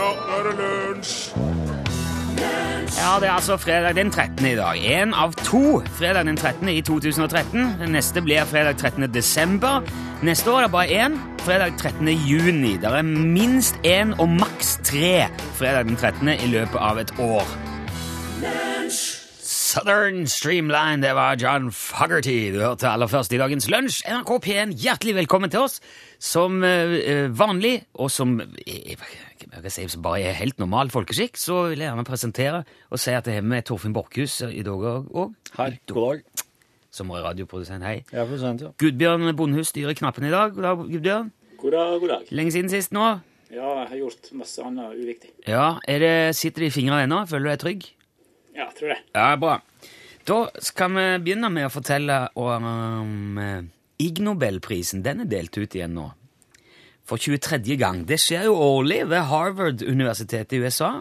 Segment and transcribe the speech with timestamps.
[0.00, 1.16] Ja, nå er det lunsj!
[2.96, 4.46] Ja, det er altså fredag den 13.
[4.48, 4.78] i dag.
[4.80, 6.68] Én av to fredag den 13.
[6.72, 7.74] i 2013.
[7.82, 9.10] Den neste blir fredag 13.
[9.12, 9.84] desember.
[10.24, 11.18] Neste år er det bare én.
[11.44, 12.08] Fredag 13.
[12.08, 12.78] juni.
[12.80, 15.28] Det er minst én og maks tre
[15.58, 16.32] fredag den 13.
[16.32, 17.44] i løpet av et år.
[19.44, 24.00] Southern Streamline, det var John Fogerty du hørte aller først i dagens lunsj.
[24.08, 25.80] NRK P1, hjertelig velkommen til oss.
[26.18, 28.40] Som eh, vanlig, og som
[29.48, 33.14] jeg si, som bare er helt normal folkeskikk, så vil jeg gjerne presentere og si
[33.16, 35.34] at det er med Torfinn Borchhus i dag òg.
[35.56, 35.72] Hei.
[35.90, 36.46] god dag.
[36.90, 37.86] Som er radioprodusent.
[37.86, 38.00] Hei.
[38.12, 38.72] Ja, prosent, ja.
[38.82, 40.54] Gudbjørn Bondhus styrer knappen i dag.
[40.56, 41.32] God dag, Gudbjørn.
[41.60, 42.32] God dag, god dag.
[42.34, 43.06] Lenge siden sist nå.
[43.50, 45.32] Ja, jeg har gjort masse annet uviktig.
[45.46, 47.24] Ja, er det, Sitter det i fingrene ennå?
[47.30, 47.86] Føler du deg trygg?
[48.54, 49.00] Ja, tror det.
[49.14, 49.58] Ja, bra.
[50.26, 53.70] Da skal vi begynne med å fortelle om um,
[54.02, 55.02] Ig Nobelprisen.
[55.06, 56.10] Den er delt ut igjen nå.
[57.10, 57.74] For 23.
[57.74, 58.04] gang.
[58.06, 61.00] Det skjer jo årlig ved Harvard-universitetet i USA.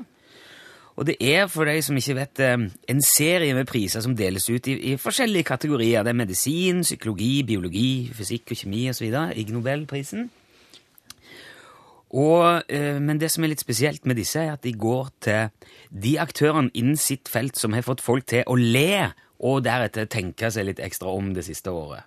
[0.99, 2.49] Og det er, for de som ikke vet det,
[2.91, 6.03] en serie med priser som deles ut i, i forskjellige kategorier.
[6.03, 9.13] Det er medisin, psykologi, biologi, fysikk og kjemi osv.
[9.37, 10.27] Ig Nobelprisen.
[12.09, 15.69] Og, eh, men det som er litt spesielt med disse, er at de går til
[15.93, 20.49] de aktørene innen sitt felt som har fått folk til å le, og deretter tenke
[20.51, 22.03] seg litt ekstra om det siste året.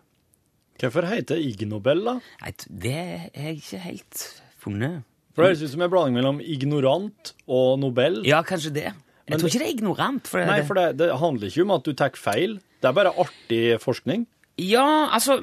[0.83, 2.17] Hvorfor heter det Ig Nobel, da?
[2.43, 2.53] Nei,
[2.83, 4.23] det er jeg ikke helt
[4.63, 5.03] funnet.
[5.33, 8.21] For Det høres ut som en blanding mellom ignorant og Nobel.
[8.29, 8.91] Ja, kanskje det.
[8.91, 10.29] Jeg Men tror ikke det er ignorant.
[10.29, 12.59] For Nei, det, for det, det handler ikke om at du tar feil.
[12.83, 14.27] Det er bare artig forskning.
[14.61, 15.39] Ja, altså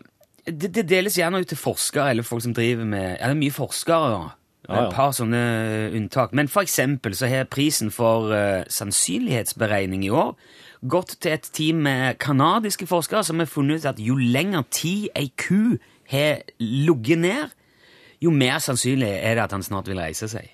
[0.45, 3.39] det, det deles gjerne ut til forskere eller folk som driver med Ja, det er
[3.39, 4.35] mye forskere, da.
[4.69, 4.85] Ja, ja.
[4.85, 5.41] Et par sånne
[5.97, 6.35] unntak.
[6.37, 10.35] Men for eksempel så har prisen for uh, sannsynlighetsberegning i år
[10.87, 15.09] gått til et team med kanadiske forskere som har funnet ut at jo lenger tid
[15.17, 17.51] ei ku har ligget ned,
[18.23, 20.47] jo mer sannsynlig er det at han snart vil reise seg.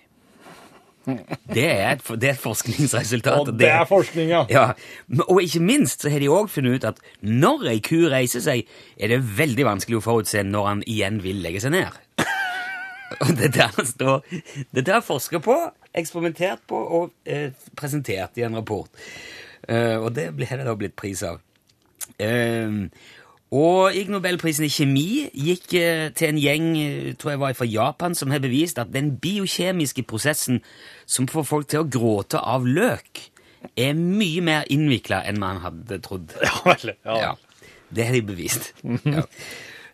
[1.06, 3.46] Det er et, det er et forskningsresultat.
[3.46, 4.42] Og det er forskning, ja.
[4.50, 4.66] Ja,
[5.28, 8.66] Og ikke minst så har de òg funnet ut at når ei ku reiser seg,
[8.98, 12.02] er det veldig vanskelig å forutse når han igjen vil legge seg ned.
[13.22, 14.24] Og det der står
[14.74, 15.56] Det der er forska på,
[15.96, 18.90] eksperimentert på og eh, presentert i en rapport.
[19.68, 21.42] Eh, og det ble det da blitt pris av.
[22.22, 22.86] Eh,
[23.56, 27.68] og Ig Nobelprisen i kjemi gikk eh, til en gjeng eh, tror jeg var fra
[27.70, 30.64] Japan som har bevist at den biokjemiske prosessen
[31.06, 33.22] som får folk til å gråte av løk,
[33.78, 36.36] er mye mer innvikla enn man hadde trodd.
[36.42, 36.94] Ja, vel.
[37.06, 37.16] Ja.
[37.22, 38.74] Ja, det har de bevist.
[38.84, 39.26] Ja.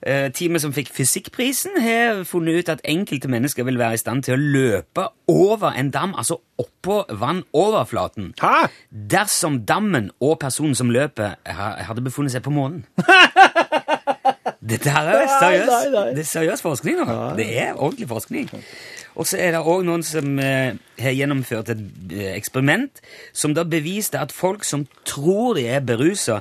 [0.01, 4.23] Eh, Teamet som fikk fysikkprisen, har funnet ut at enkelte mennesker vil være i stand
[4.25, 8.67] til å løpe over en dam, altså oppå vannoverflaten, Hæ?
[8.91, 12.81] dersom dammen og personen som løper, hadde befunnet seg på månen.
[14.71, 15.69] Dette her er seriøs,
[16.15, 16.99] det er seriøs forskning.
[17.01, 17.19] nå.
[17.37, 18.49] Det er ordentlig forskning.
[19.15, 21.81] Og så er det òg noen som eh, har gjennomført et
[22.13, 23.01] eh, eksperiment
[23.35, 26.39] som da beviste at folk som tror de er berusa,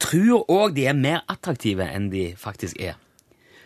[0.00, 2.94] tror òg de er mer attraktive enn de faktisk er.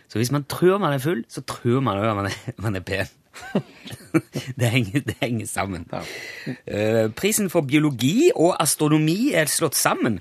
[0.07, 2.83] Så hvis man tror man er full, så tror man òg man, er- man er
[2.87, 3.07] pen.
[4.57, 5.83] det, henger, det henger sammen.
[6.65, 10.19] Eh, prisen for biologi og astronomi er slått sammen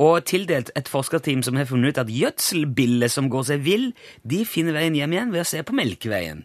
[0.00, 3.86] og tildelt et forskerteam som har funnet ut at gjødselbiller som går seg vill,
[4.28, 6.42] de finner veien hjem igjen ved å se på Melkeveien.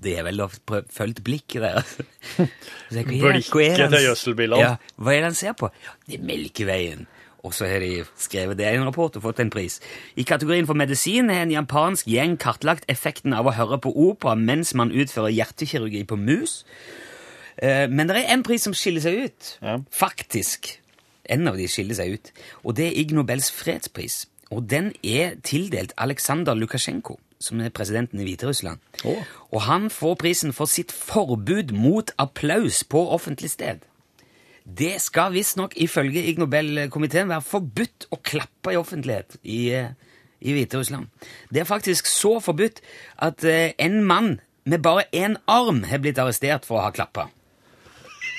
[0.00, 1.90] Det er vel å følge blikket deres.
[2.40, 4.60] Er- er Blikket til gjødselbillene.
[4.62, 5.68] Ja, hva er det han ser på?
[5.84, 7.04] Ja, det er Melkeveien.
[7.40, 9.78] Og så har de skrevet det i en rapport og fått en pris.
[10.16, 14.34] I kategorien for medisin har en japansk gjeng kartlagt effekten av å høre på opera
[14.36, 16.64] mens man utfører hjertekirurgi på mus.
[17.56, 19.54] Eh, Men det er en pris som skiller seg ut.
[19.62, 19.78] Ja.
[19.90, 20.76] Faktisk.
[21.24, 22.32] En av de skiller seg ut.
[22.64, 24.26] Og det er Ig Nobels fredspris.
[24.50, 28.80] Og den er tildelt Aleksandr Lukasjenko, som er presidenten i Hviterussland.
[29.04, 29.22] Oh.
[29.54, 33.86] Og han får prisen for sitt forbud mot applaus på offentlig sted.
[34.76, 39.90] Det skal visstnok ifølge Ig Nobel-komiteen være forbudt å klappe i offentlighet i, eh,
[40.40, 41.10] i Hviterussland.
[41.50, 42.80] Det er faktisk så forbudt
[43.18, 47.28] at eh, en mann med bare én arm har blitt arrestert for å ha klappa.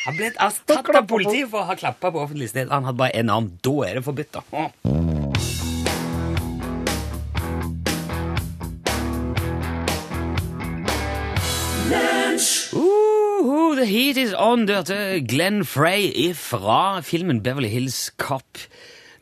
[0.06, 2.72] Han ble tatt av politiet for å ha klappa på offentlig sted.
[2.72, 3.52] Han hadde bare én arm.
[3.62, 4.42] Da er det forbudt, da.
[12.74, 13.11] Å.
[13.42, 14.68] Woohoo, the heat is on!
[14.70, 14.96] dørte
[15.26, 18.60] Glenn Frey ifra filmen Beverly Hills Cop.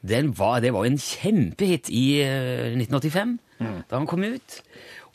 [0.04, 3.77] Var, det var en kjempehit i 1985, mm.
[3.88, 4.57] da han kom ut.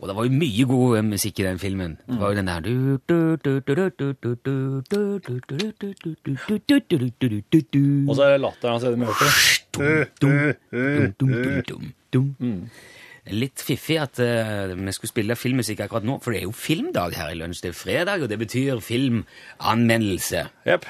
[0.00, 1.98] Og det var jo mye god musikk i den filmen.
[2.08, 2.64] Det var jo den der
[8.08, 9.28] Og så er det latteren hans Eddie Murphy.
[13.32, 17.16] Litt fiffig at uh, vi skulle spille filmmusikk akkurat nå, for det er jo filmdag
[17.16, 17.62] her i lunsj.
[17.64, 20.44] Det er fredag, og det betyr filmanmeldelse.
[20.68, 20.84] Yep.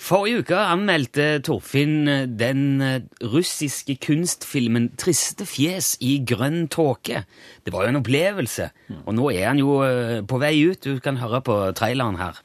[0.00, 7.26] Forrige uke anmeldte Torfinn eh, den eh, russiske kunstfilmen 'Triste fjes i grønn tåke'.
[7.66, 8.70] Det var jo en opplevelse,
[9.04, 9.76] og nå er han jo
[10.24, 10.80] på vei ut.
[10.84, 12.40] Du kan høre på traileren her.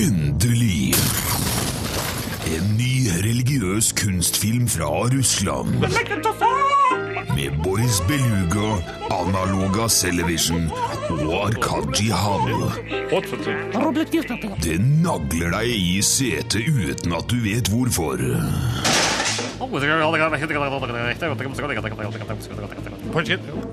[0.00, 0.94] Endelig.
[2.46, 5.82] En ny religiøs kunstfilm fra Russland.
[7.36, 8.78] Med Boris Beluga,
[9.10, 10.70] Analoga Celevision
[11.10, 12.62] og Arkadji Hall.
[14.64, 18.24] Det nagler deg i setet uten at du vet hvorfor.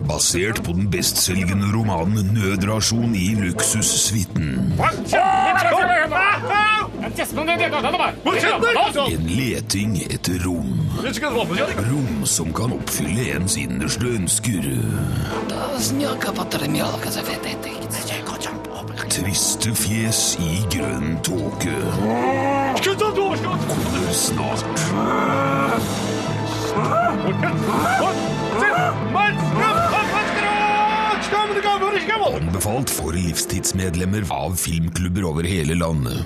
[0.07, 4.79] Basert på den bestselgende romanen 'Nødrasjon i luksussuiten'.
[9.13, 10.79] En leting etter rom.
[11.89, 14.69] Rom som kan oppfylle ens innerste ønsker.
[19.13, 21.75] Triste fjes i grønn tåke.
[22.81, 24.81] Kommer snart.
[32.33, 36.25] Anbefalt for livstidsmedlemmer av filmklubber over hele landet.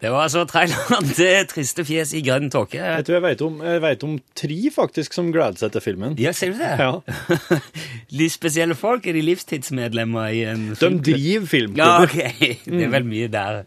[0.00, 2.78] Det var altså traileren til 'Triste fjes i grønn tåke'.
[2.80, 6.16] Jeg tror jeg vet om, jeg vet om tre faktisk som gleder seg til filmen.
[6.18, 6.70] Ja, ser du det?
[6.80, 7.58] Ja.
[8.20, 11.04] Litt spesielle folk er de livstidsmedlemmer i en De filmklubb?
[11.04, 12.16] driver Ja, ok.
[12.80, 13.62] Det er vel mye der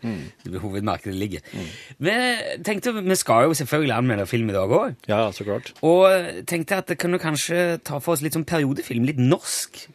[0.59, 1.39] hovedmarkedet ligger.
[1.99, 2.17] Vi
[2.65, 4.95] tenkte, vi skal jo selvfølgelig anmelde film i dag òg.
[5.07, 5.73] Ja, så klart.
[5.81, 6.09] Og
[6.49, 9.05] tenkte at det kunne kanskje ta for oss litt sånn periodefilm.
[9.05, 9.85] Litt norsk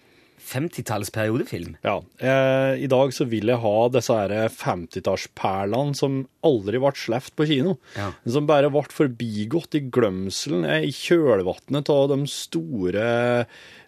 [0.48, 1.76] 50-talls periodefilm.
[1.84, 1.98] Ja.
[2.18, 7.48] Eh, I dag så vil jeg ha disse her 50-tallsperlene som aldri ble sluppet på
[7.50, 7.76] kino.
[7.98, 8.10] Ja.
[8.28, 13.10] Som bare ble forbigått i glemselen, eh, i kjølvannet av de store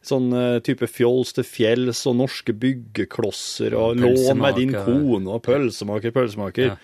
[0.07, 5.43] sånn eh, type fjols til fjells og norske byggeklosser og lån med din kone og
[5.49, 6.75] pølsemaker, pølsemaker.
[6.75, 6.79] Ja.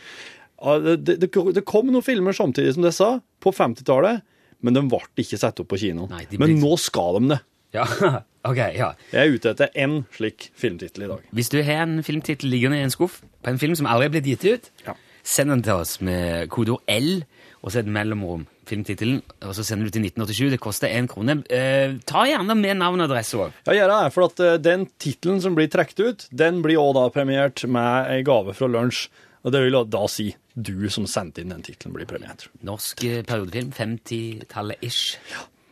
[0.56, 3.08] Ja, det, det, det kom noen filmer samtidig som disse
[3.44, 4.23] på 50-tallet,
[4.64, 6.06] men de ble ikke satt opp på kino.
[6.08, 6.40] Nei, ble...
[6.40, 7.40] Men nå skal de det.
[7.76, 7.84] Ja,
[8.50, 8.93] ok, ja.
[9.12, 11.25] Jeg er ute etter én slik filmtittel i dag.
[11.34, 14.14] Hvis du har en filmtittel liggende i en skuff på en film som aldri er
[14.16, 14.94] blitt gitt ut, Ja.
[15.26, 17.25] send den til oss med kodeord L
[17.62, 20.50] og så et mellomrom, filmtittelen, og så sender du til 1987.
[20.52, 21.40] Det koster én krone.
[21.50, 23.50] Eh, ta gjerne med navn og adresse òg.
[23.66, 26.94] Ja, gjør det, for at eh, den tittelen som blir trukket ut, den blir også
[27.00, 29.08] da premiert med ei gave fra lunsj.
[29.46, 32.46] Og det vil da si du som sendte inn den tittelen, blir premiert.
[32.66, 35.16] Norsk eh, periodefilm, 50-tallet ish.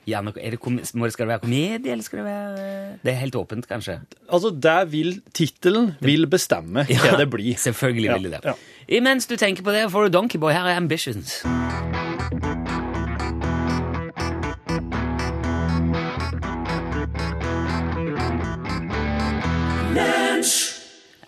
[0.04, 0.60] Gjerne, er det
[0.94, 3.98] må det, skal det være komedie, eller skal det være Det er helt åpent, kanskje.
[4.28, 7.56] Altså, der vil tittelen vil bestemme hva det blir.
[7.56, 8.44] Selvfølgelig vil det det.
[8.44, 8.54] ja.
[8.88, 10.52] Imens du tenker på det, får du Donkeyboy.
[10.52, 11.40] Her er Ambitions.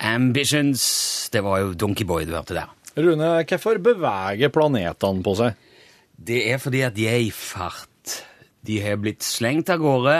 [0.01, 1.29] Ambitions.
[1.33, 2.73] Det var jo Donkeyboy du hørte der.
[2.97, 5.57] Rune, hvorfor beveger planetene på seg?
[6.17, 7.89] Det er fordi at de er i fart.
[8.67, 10.17] De har blitt slengt av gårde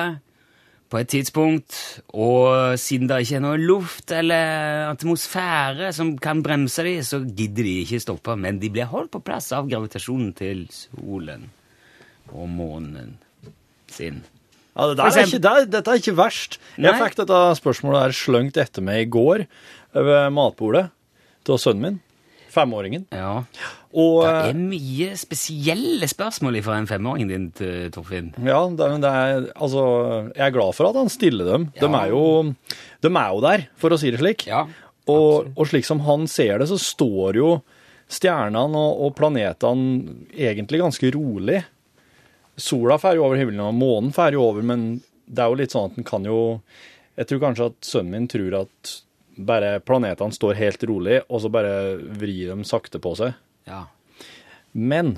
[0.87, 1.75] på et tidspunkt,
[2.15, 7.67] og siden det ikke er noe luft eller atmosfære som kan bremse dem, så gidder
[7.67, 11.49] de ikke stoppe, men de blir holdt på plass av gravitasjonen til solen
[12.31, 13.17] og månen
[13.91, 14.23] sin.
[14.77, 16.59] Ja, det er ikke, det, dette er ikke verst.
[16.77, 16.99] Jeg Nei.
[17.01, 19.47] fikk dette spørsmålet her sløngt etter meg i går
[19.97, 20.91] ved matbordet
[21.49, 22.01] til sønnen min,
[22.53, 23.07] femåringen.
[23.15, 23.47] Ja.
[23.97, 27.47] Og Det eh, er mye spesielle spørsmål fra en femåring din,
[27.95, 28.35] Torfinn.
[28.45, 29.85] Ja, det, det er, altså,
[30.35, 31.71] jeg er glad for at han stiller dem.
[31.81, 32.25] De, er jo,
[33.01, 34.45] de er jo der, for å si det slik.
[34.51, 34.67] Ja,
[35.07, 37.51] og, og slik som han ser det, så står jo
[38.11, 41.63] stjernene og, og planetene egentlig ganske rolig.
[42.57, 45.75] Sola fer jo over himmelen, og månen fer jo over, men det er jo litt
[45.75, 46.61] sånn at den kan jo
[47.17, 48.91] Jeg tror kanskje at sønnen min tror at
[49.37, 53.33] bare planetene står helt rolig, og så bare vrir de sakte på seg.
[53.67, 53.85] Ja.
[54.73, 55.17] Men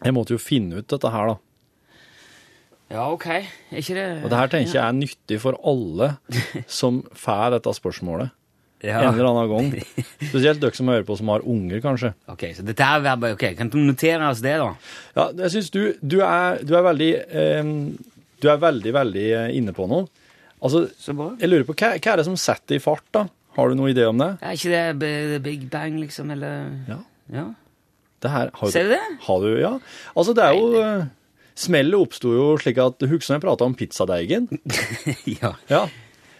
[0.00, 1.40] jeg måtte jo finne ut dette her, da.
[2.94, 3.26] Ja, ok.
[3.32, 6.14] Er ikke det Og det her tenker jeg er nyttig for alle
[6.80, 8.30] som får dette spørsmålet
[8.84, 9.00] ja.
[9.00, 9.70] en eller annen gang.
[10.28, 12.12] Spesielt dere som hører på som har unger, kanskje.
[12.30, 14.72] Ok, så dette er bare, ok, kan du notere oss det da?
[15.16, 17.72] Ja, jeg synes du, du, er, du er veldig eh,
[18.42, 20.08] Du er veldig, veldig eh, inne på noe.
[20.64, 20.86] Altså,
[21.40, 23.26] jeg lurer på, hva, hva er det som setter i fart, da?
[23.54, 24.30] Har du noen idé om det?
[24.42, 26.70] Er ikke det Big Bang, liksom, eller?
[26.90, 27.00] Ja.
[27.32, 27.50] Ja.
[28.24, 29.02] Det her, har Ser du det?
[29.26, 29.74] Har du, ja.
[30.14, 31.04] Altså, det er jo eh,
[31.54, 34.48] Smellet oppsto jo slik at Husker du jeg prata om pizzadeigen?
[35.42, 35.54] ja.
[35.70, 35.84] Ja.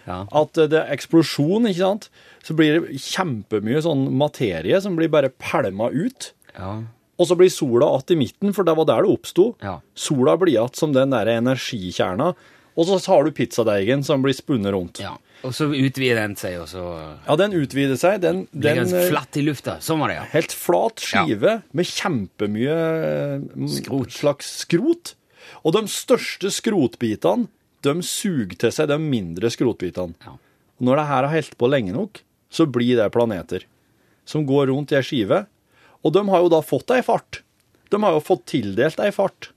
[0.05, 0.19] Ja.
[0.33, 2.09] At eh, det er eksplosjon, ikke sant?
[2.45, 6.33] Så blir det kjempemye sånn materie som blir bare pælma ut.
[6.55, 6.83] Ja.
[7.19, 9.55] og så blir sola att i midten, for det var der det oppsto.
[9.63, 9.81] Ja.
[9.95, 12.35] Sola blir igjen som den der energikjerna,
[12.75, 15.01] og så har du pizzadeigen som blir spunnet rundt.
[15.03, 15.15] Ja.
[15.45, 16.83] Og så utvider den seg, og så
[17.27, 18.23] Ja, den utvider seg.
[18.25, 19.77] Den, blir den den eh, flatt i lufta.
[19.85, 20.25] Sånn var det, ja.
[20.33, 22.79] Helt flat skive med kjempemye
[23.11, 23.45] eh,
[23.77, 24.15] Skrot.
[24.17, 25.15] slags skrot.
[25.63, 27.51] Og de største skrotbitene,
[27.85, 30.17] de suger til seg de mindre skrotbitene.
[30.25, 30.39] Ja.
[30.81, 33.67] Når det her har helt på lenge nok, så blir det planeter
[34.25, 35.45] som går rundt i ei skive.
[36.05, 37.43] Og de har jo da fått ei fart.
[37.93, 39.51] De har jo fått tildelt ei fart.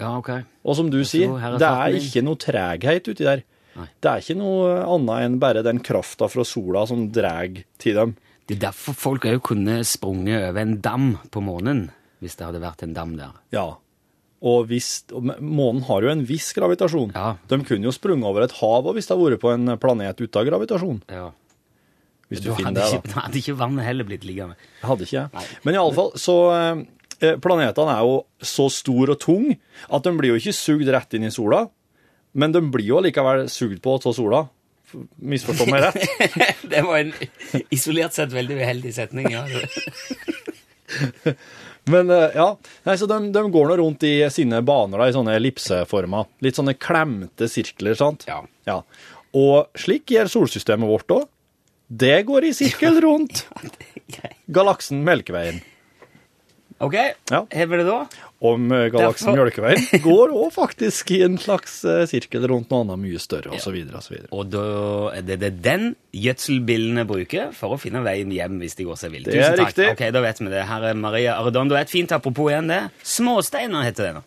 [0.00, 0.30] Ja, ok.
[0.66, 3.44] Og som du sier, er det er ikke noe treghet uti der.
[3.74, 3.88] Nei.
[4.02, 8.14] Det er ikke noe annet enn bare den krafta fra sola som drar til dem.
[8.44, 11.88] Det er derfor folk òg kunne sprunget over en dam på månen,
[12.22, 13.38] hvis det hadde vært en dam der.
[13.54, 13.70] Ja.
[14.44, 17.14] Og, hvis, og månen har jo en viss gravitasjon.
[17.16, 17.38] Ja.
[17.48, 20.50] De kunne jo sprunget over et hav hvis det hadde vært på en planet uten
[20.50, 21.00] gravitasjon.
[21.08, 21.30] Ja.
[22.28, 23.00] Hvis du du finner det, da.
[23.14, 24.58] da hadde ikke vannet heller blitt liggende.
[24.84, 25.48] Hadde ikke jeg.
[25.64, 26.84] Men i alle fall, så eh,
[27.42, 31.26] Planetene er jo så store og tunge at de blir jo ikke sugd rett inn
[31.28, 31.64] i sola.
[32.34, 34.44] Men de blir jo likevel sugd på av sola.
[35.22, 36.00] Misforstå meg rett.
[36.72, 37.12] det var en
[37.74, 39.30] isolert sett veldig uheldig setning.
[39.34, 39.44] ja.
[41.84, 42.46] Men eh, ja,
[42.86, 46.30] Nei, så de, de går nå rundt i sine baner da, i sånne ellipseformer.
[46.44, 48.24] Litt sånne klemte sirkler, sant?
[48.28, 48.78] Ja.
[49.36, 51.26] Og slik gjør solsystemet vårt òg.
[51.88, 53.44] Det går i sirkel rundt
[54.48, 55.60] galaksen Melkeveien.
[56.84, 56.94] Ok,
[57.30, 57.40] Ja.
[57.50, 57.98] hever det da?
[58.44, 62.84] Om eh, galaksen Derfor- Mjølkeveien går òg faktisk i en slags eh, sirkel rundt noe
[62.84, 64.18] annet mye større, og så og så.
[64.30, 64.64] Og da
[65.16, 69.14] er det, det den gjødselbildene bruker for å finne veien hjem hvis de går seg
[69.16, 69.24] vill.
[69.24, 69.72] Det Tusen takk.
[69.72, 69.88] riktig.
[69.96, 70.64] Ok, da vet vi det.
[70.68, 71.74] Her er Maria Arredondo.
[71.80, 72.82] Et fint apropos igjen, det.
[73.02, 74.24] Småsteiner heter det nå.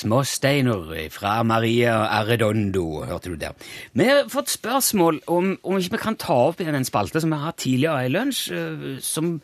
[0.00, 3.56] Småsteiner fra Maria Arredondo, hørte du der.
[3.92, 7.32] Vi har fått spørsmål om, om ikke vi kan ta opp igjen en spalte som
[7.32, 9.34] vi har hatt tidligere i lunsj, eh, som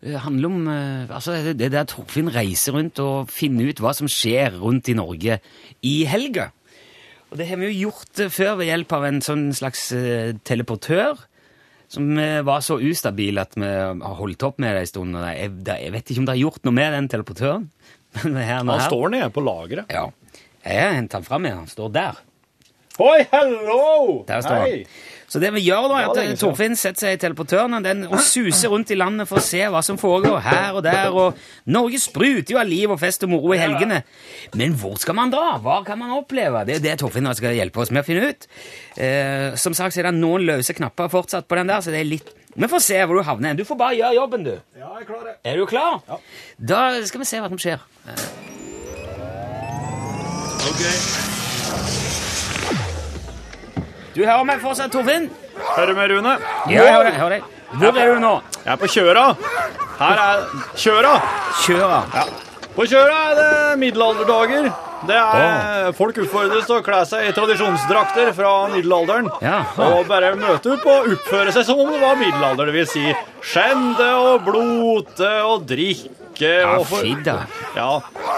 [0.00, 4.08] eh, handler om eh, altså det, der Torfinn reiser rundt og finner ut hva som
[4.08, 5.40] skjer rundt i Norge
[5.84, 6.50] i helga.
[7.28, 10.32] Og det har vi jo gjort eh, før ved hjelp av en sånn slags eh,
[10.48, 11.26] teleportør.
[11.88, 15.18] Som eh, var så ustabil at vi har holdt opp med det en stund.
[15.24, 17.68] Jeg, jeg vet ikke om det har gjort noe med den teleportøren.
[18.24, 19.92] Men her, nå Han står nede på lageret.
[19.92, 20.08] ja.
[20.68, 21.60] Jeg har hentet den fram igjen.
[21.62, 22.16] Han står der.
[23.00, 24.24] Oi, hello!
[24.28, 24.72] Der står Hei.
[24.82, 24.96] han.
[25.28, 26.38] Så det vi gjør da, er at.
[26.40, 29.60] Torfinn setter seg i teleportøren og, den, og suser rundt i landet for å se
[29.68, 31.12] hva som foregår her og der.
[31.12, 31.36] og
[31.68, 34.00] Norge spruter jo av liv og fest og moro i helgene.
[34.56, 35.58] Men hvor skal man dra?
[35.62, 36.64] Hva kan man oppleve?
[36.68, 38.48] Det er det Torfinn skal hjelpe oss med å finne ut.
[38.96, 42.00] Eh, som sagt så er det noen løse knapper fortsatt på den der, så det
[42.02, 43.54] er litt Vi får se hvor du havner.
[43.54, 44.54] Du får bare gjøre jobben, du.
[44.74, 45.36] Ja, jeg klarer det.
[45.44, 46.00] Er du klar?
[46.08, 46.16] Ja.
[46.58, 47.78] Da skal vi se hva som skjer.
[54.18, 55.28] Du hører meg fortsatt, Torfinn?
[55.76, 56.32] Hører du meg, Rune?
[56.66, 57.42] Ja, jeg hører jeg hører deg.
[57.78, 58.32] Hvor er du nå?
[58.64, 59.26] Jeg er på Kjøra.
[60.00, 60.40] Her er
[60.74, 61.12] Kjøra.
[61.60, 62.24] Kjøra.
[62.74, 64.72] På Kjøra er det middelalderdager.
[65.06, 69.28] Det er Folk utfordres til å kle seg i tradisjonsdrakter fra middelalderen.
[69.44, 69.60] Ja.
[69.86, 72.70] Og bare møte opp og oppføre seg som om det var middelalder.
[72.72, 73.04] Det vil si
[73.46, 77.02] skjende og blote og drikke Ja, og for...
[77.74, 77.86] Ja.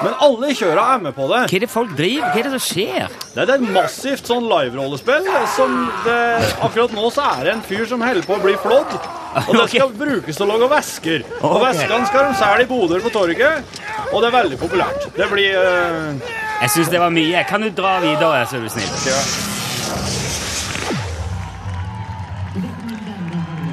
[0.00, 1.40] Men alle i Kjøra er med på det.
[1.50, 2.30] Hva er det folk driver?
[2.32, 3.16] Hva er det som skjer?
[3.34, 5.74] Det er et massivt sånn live-rollespill som
[6.06, 6.16] det,
[6.64, 8.96] Akkurat nå så er det en fyr som holder på å bli flådd.
[9.44, 11.26] Og det skal brukes til å lage væsker.
[11.42, 11.64] Og Ok.
[11.68, 13.76] væskene skal de selge i boder på torget.
[14.10, 15.04] Og det er veldig populært.
[15.14, 17.40] Det blir eh, Jeg syns det var mye.
[17.48, 18.90] Kan du dra videre, så er du snill?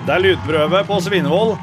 [0.08, 1.58] Det er lydprøve på Svinevoll.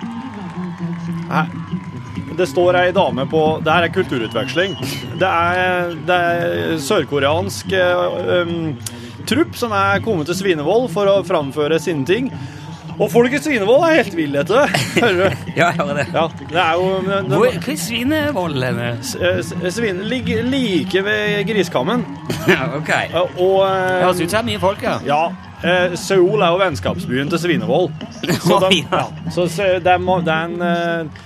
[2.35, 4.75] Det står ei dame på Det her er kulturutveksling.
[5.21, 8.75] Det er, er sørkoreansk um,
[9.25, 12.28] trupp som er kommet til Svinevoll for å framføre sine ting.
[12.98, 14.82] Og folk i Svinevoll er helt ville etter det.
[15.02, 15.36] Hører du?
[15.58, 16.06] Ja, jeg hører det.
[16.14, 18.90] Ja, det er jo men- Hvor, hva er Svinevold henne?
[19.02, 22.04] S- eh, Svine ligger like ved Griskammen.
[22.52, 22.90] Ja, ok.
[22.90, 24.98] Eh, Og eh, Det høres ut som det er mye folk ja.
[25.06, 25.22] Ja.
[25.64, 27.90] Eh, Seoul er jo vennskapsbyen til Svinevold.
[28.44, 29.04] Så, de, ja.
[29.32, 29.46] så
[29.84, 29.96] det,
[30.26, 31.22] det er en eh,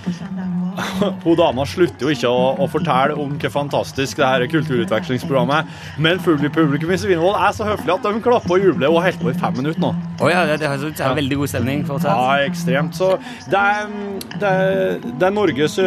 [1.25, 5.87] Hun dama slutter jo ikke å, å fortelle om hvor fantastisk det her kulturutvekslingsprogrammet er.
[6.01, 9.21] Men publi- publikum i Svinevoll er så høflig at de klapper og jubler og holdt
[9.23, 9.91] på i fem minutter nå.
[10.19, 12.15] Oh, ja, det, ut som det er veldig god stemning fortsatt.
[12.15, 12.97] Ja, ekstremt.
[12.99, 13.11] Så
[13.51, 13.91] det er,
[14.39, 15.77] det er, det er Norges,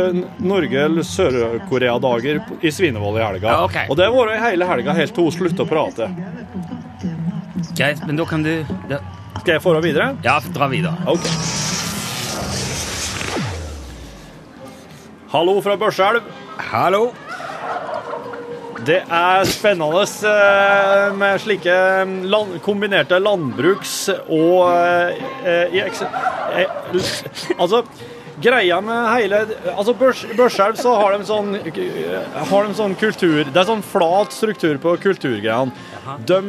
[0.42, 3.48] Norge Sør-Korea-dager i Svinevoll i helga.
[3.56, 3.88] Ja, okay.
[3.90, 6.10] Og det har vært hele helga helt til hun slutter å prate.
[7.76, 8.54] Greit, men da kan du
[8.90, 8.98] da,
[9.40, 10.12] Skal jeg få henne videre?
[10.26, 10.96] Ja, dra videre.
[11.08, 11.28] Ok.
[15.32, 16.26] Hallo fra Børselv.
[16.60, 17.06] Hallo.
[18.84, 21.76] Det er spennende eh, med slike
[22.28, 26.68] land, kombinerte landbruks- og eh, eh,
[27.56, 27.80] Altså,
[28.44, 33.70] greia med hele Altså, Børselv så har de sånn har de sånn kultur Det er
[33.72, 35.72] sånn flat struktur på kulturgreiene.
[36.28, 36.42] De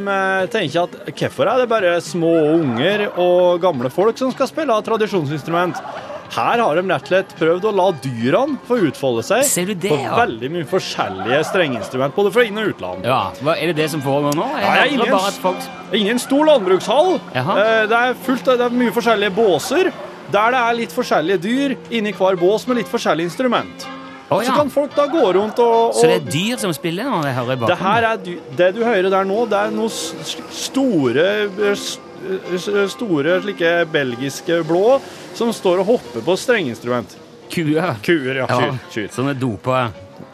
[0.52, 5.80] tenker at hvorfor er det bare små unger og gamle folk som skal spille tradisjonsinstrument?
[6.34, 9.74] Her har de rett og slett prøvd å la dyrene få utfolde seg Ser du
[9.76, 10.16] det, på ja?
[10.18, 13.04] veldig mye forskjellige strengeinstrument, både fra inn- og utland.
[13.06, 14.48] Ja, hva, Er det det som foregår nå?
[14.58, 15.68] Jeg Nei, ingen, bare at folk...
[15.94, 17.20] ingen stor landbrukshall.
[17.36, 19.92] Eh, Det er fullt det er mye forskjellige båser,
[20.34, 23.86] der det er litt forskjellige dyr inni hver bås med litt forskjellig instrument.
[24.32, 27.06] Å, Så kan folk da gå rundt og, og Så det er dyr som spiller
[27.06, 27.20] nå?
[27.28, 28.40] Jeg hører det her er dyr.
[28.58, 31.26] det du hører der nå, det er noen store
[31.70, 31.86] eh,
[32.94, 35.00] Store slike belgiske blå
[35.36, 37.18] som står og hopper på strengeinstrument.
[37.54, 37.96] Kuer.
[38.06, 38.48] Kuer, ja.
[38.50, 38.78] Kyr.
[38.94, 39.10] kyr.
[39.14, 39.88] som er dopa.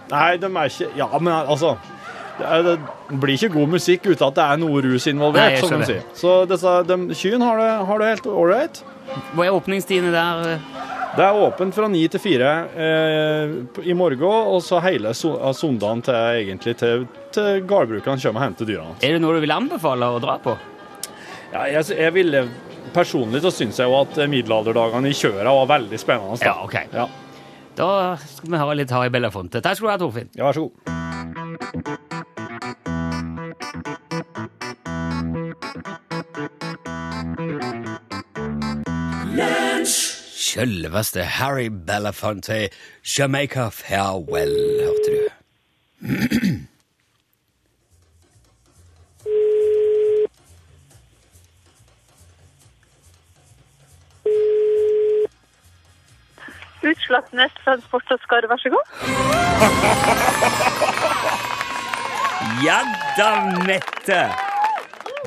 [0.09, 1.75] Nei, de er ikke Ja, men altså
[2.39, 2.77] det,
[3.19, 6.05] blir ikke god musikk uten at det er noe rus involvert, Nei, som de sier.
[6.15, 8.79] Så disse, de, kyrne har det, har det helt ålreit.
[9.35, 10.61] Hva er åpningstidene der?
[11.17, 13.53] Det er åpent fra ni til fire eh,
[13.89, 16.15] i morgen, og så hele so- søndagen til,
[16.45, 18.95] egentlig til, til gårdbrukerne kommer og henter dyrene.
[19.03, 20.55] Er det noe du vil anbefale å dra på?
[21.53, 22.43] Ja, jeg, jeg ville
[22.93, 26.39] Personlig så syns jeg jo at middelalderdagene i kjøra var veldig spennende.
[26.41, 26.45] da.
[26.49, 26.77] Ja, ok.
[26.93, 27.05] Ja,
[27.77, 27.89] Da
[28.25, 29.61] skal vi høre litt Harry Belafonte.
[29.61, 30.31] Takk skal du ha, Torfinn.
[30.35, 31.99] ja vær så god.
[40.37, 42.69] Selveste Harry Belafonte,
[43.17, 46.59] Jamaica Farewell, hørte du.
[56.83, 58.85] Utslagsnes Transport og Skar, vær så god.
[62.63, 62.79] Ja
[63.15, 63.27] da,
[63.67, 64.19] Mette!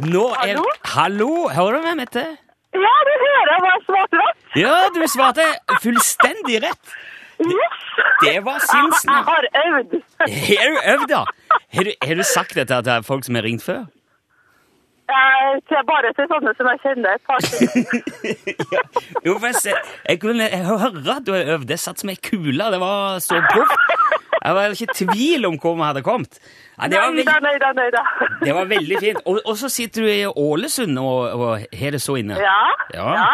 [0.05, 0.65] Nå er Hallo?
[0.95, 2.25] Hallo, hører du meg, Mette?
[2.73, 4.38] Ja, du hører hva jeg svarte rett.
[4.59, 5.47] Ja, du svarte
[5.85, 6.93] fullstendig rett.
[7.41, 7.79] Yes!
[8.23, 9.12] Det var sinnssykt.
[9.12, 9.97] jeg har øvd.
[10.21, 11.23] Har du øvd, da?
[11.77, 13.85] Har du, har du sagt dette til folk som har ringt før?
[15.12, 18.21] Eh, til bare til sånne som jeg kjenner stykker.
[19.27, 21.53] Jo, for jeg, ser- jeg kunne høre at du øvde.
[21.57, 21.67] øvd.
[21.69, 22.69] Det satt som ei kule.
[22.75, 23.83] Det var så proft.
[24.43, 26.38] Jeg var ikke i tvil om hvor vi hadde kommet.
[26.79, 28.38] Ja, det, var neida, neida, veld, nei da, nei da.
[28.47, 29.21] det var veldig fint.
[29.27, 32.38] Og, og så sitter du i Ålesund og, og har det så inne.
[32.43, 32.57] Ja,
[32.95, 33.09] Ja.
[33.21, 33.29] ja.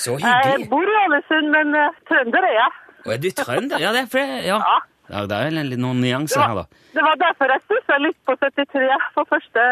[0.00, 2.70] Så Jeg bor i Ålesund, men uh, trønder er jeg.
[3.06, 3.80] Og er du trønder?
[3.82, 4.56] Ja, det er fordi Ja.
[4.62, 4.78] Ja.
[5.12, 6.64] ja det er noen nyanser her, da.
[6.96, 9.66] det var derfor jeg stussa litt på 73 for første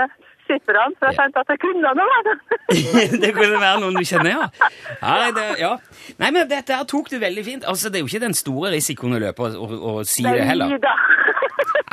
[0.44, 2.36] skipperne, for jeg tenkte at det kunne noe.
[3.24, 4.70] det kunne være noen du kjenner, ja.
[5.02, 5.72] Nei, det, ja.
[6.20, 7.66] Nei, men dette her tok du veldig fint.
[7.68, 10.46] Altså, Det er jo ikke den store risikoen å løpe og, å, å si det
[10.48, 10.76] heller.
[10.76, 10.94] Nei da.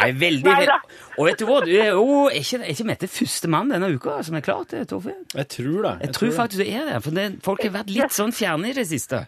[0.02, 0.78] Nei, veldig Nei.
[1.20, 3.92] Og vet du hva, du er jo er ikke, er ikke Mette første mann denne
[3.94, 5.20] uka som er klar til Torfinn.
[5.36, 5.94] Jeg tror det.
[6.08, 8.76] Jeg tror faktisk det er det, for det, folk har vært litt sånn fjerne i
[8.78, 9.26] det siste.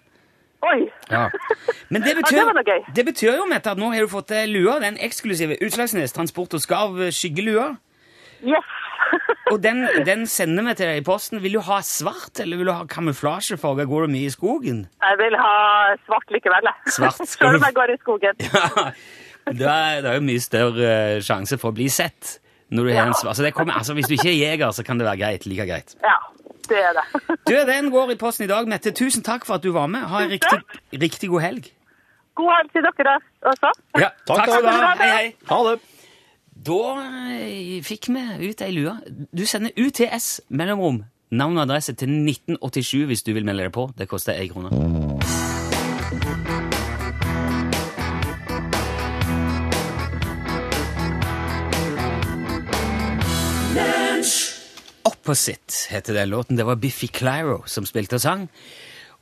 [0.64, 0.88] Oi.
[1.12, 1.28] Ja.
[1.92, 4.80] Men det Ja, det det betyr jo, Mette, at nå har du fått eh, lua,
[4.80, 7.74] den eksklusive Utslagsnes Transport og Skarv eh, skyggelua.
[8.44, 8.72] Yes.
[9.52, 11.42] Og den, den sender vi til deg i posten.
[11.44, 13.86] Vil du ha svart, eller vil du ha kamuflasjefarge?
[13.89, 14.86] Går du mye i skogen?
[15.04, 15.56] Jeg vil ha
[16.08, 16.94] svart likevel, jeg.
[16.96, 18.42] Svart Selv om jeg går i skogen.
[19.44, 22.38] Ja, det er, det er jo mye større eh, sjanse for å bli sett
[22.72, 23.36] når du har en svart.
[23.36, 25.44] Så det kommer, altså, hvis du ikke er jeger, så kan det være greit.
[25.52, 25.92] Like greit.
[26.00, 26.16] Ja,
[26.72, 27.04] det er det.
[27.50, 28.70] Du, Den går i posten i dag.
[28.72, 30.08] Mette, tusen takk for at du var med.
[30.08, 30.62] Ha en riktig,
[30.96, 31.68] riktig god helg.
[32.39, 33.18] God helg til dere
[33.52, 33.74] også.
[34.00, 34.94] Ja, Takk, takk skal du ha.
[35.04, 35.28] Hei, hei.
[35.52, 35.76] Ha det.
[36.63, 36.84] Da
[37.34, 38.93] eh, fikk vi ut ei lue.
[39.36, 41.02] Du sender UTS mellomrom,
[41.34, 43.89] navn og adresse til 1987 hvis du vil melde deg på.
[43.97, 44.71] Det koster ei krone.
[55.04, 56.56] Opposite heter den låten.
[56.56, 58.47] Det var Biffy Clyro som spilte og sang.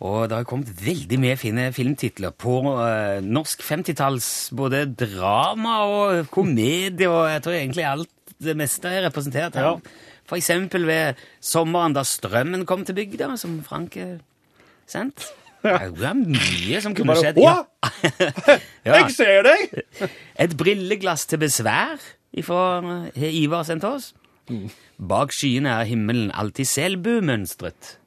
[0.02, 6.32] Og det har kommet veldig mye fine filmtitler på eh, norsk 50-talls både drama og
[6.34, 9.76] komedie, og jeg tror egentlig alt det meste er representert her.
[9.76, 10.08] Ja.
[10.32, 14.18] Eksempel ved sommeren da strømmen kom til bygda, som Frank har
[14.90, 15.28] sendt.
[15.62, 17.38] Det er mye som kunne skjedd.
[17.46, 17.60] Ja.
[18.88, 18.96] ja.
[18.96, 19.76] Jeg ser deg!
[20.42, 22.02] Et brilleglass til besvær
[22.48, 22.64] fra
[23.14, 24.14] Ivar sendt oss.
[24.98, 27.98] Bak skyene er himmelen alltid selbumønstret.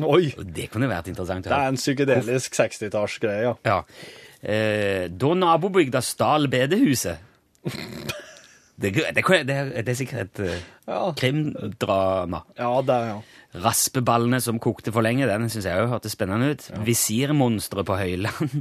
[0.00, 0.32] Oi.
[0.40, 1.44] Det kunne vært interessant.
[1.46, 1.64] å Det høre.
[1.66, 3.54] er en psykedelisk 60-tallsgreie, ja.
[3.68, 3.82] Ja.
[4.42, 7.18] Eh, da nabobygda stal bedehuset.
[8.80, 11.12] Det, det, det, det er sikkert et eh, Ja.
[11.14, 12.40] krimdrama.
[12.58, 13.18] Ja, det er ja.
[13.62, 16.64] Raspeballene som kokte for lenge, den syns jeg òg hørtes spennende ut.
[16.86, 18.54] Visirmonsteret på Høyland.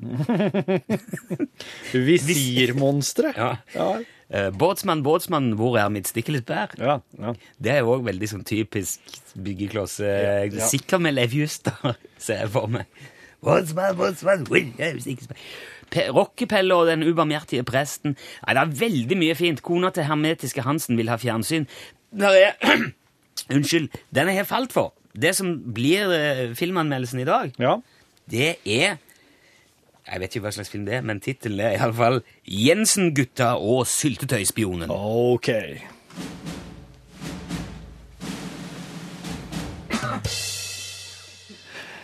[1.95, 3.32] Visirmonstre.
[3.38, 3.54] Ja.
[3.76, 3.88] Ja.
[4.32, 6.76] Eh, båtsmann, båtsmann, hvor er mitt stikkelsbær?
[6.80, 7.34] Ja, ja.
[7.60, 9.97] Det er jo òg veldig sånn typisk byggekloss.
[10.04, 10.67] Eh, Ja.
[10.71, 11.76] Sikkert med Leif Juster,
[12.21, 12.88] ser jeg for meg.
[13.43, 15.39] Båtsmann, båtsmann, hvor er mitt stikkelsbær?
[15.91, 18.15] Pe- Rockepelle og Den ubarmhjertige presten.
[18.45, 19.62] Nei, det er veldig mye fint.
[19.65, 21.67] Kona til Hermetiske Hansen vil ha fjernsyn.
[22.15, 22.51] Der er
[23.56, 23.89] Unnskyld.
[24.15, 24.93] Den jeg har falt for.
[25.12, 27.73] Det som blir eh, filmanmeldelsen i dag, ja.
[28.32, 28.97] det er
[30.08, 34.88] Jeg vet ikke hva slags film det er, men tittelen er iallfall 'Jensen-gutta og syltetøyspionen'.
[34.89, 35.49] Ok.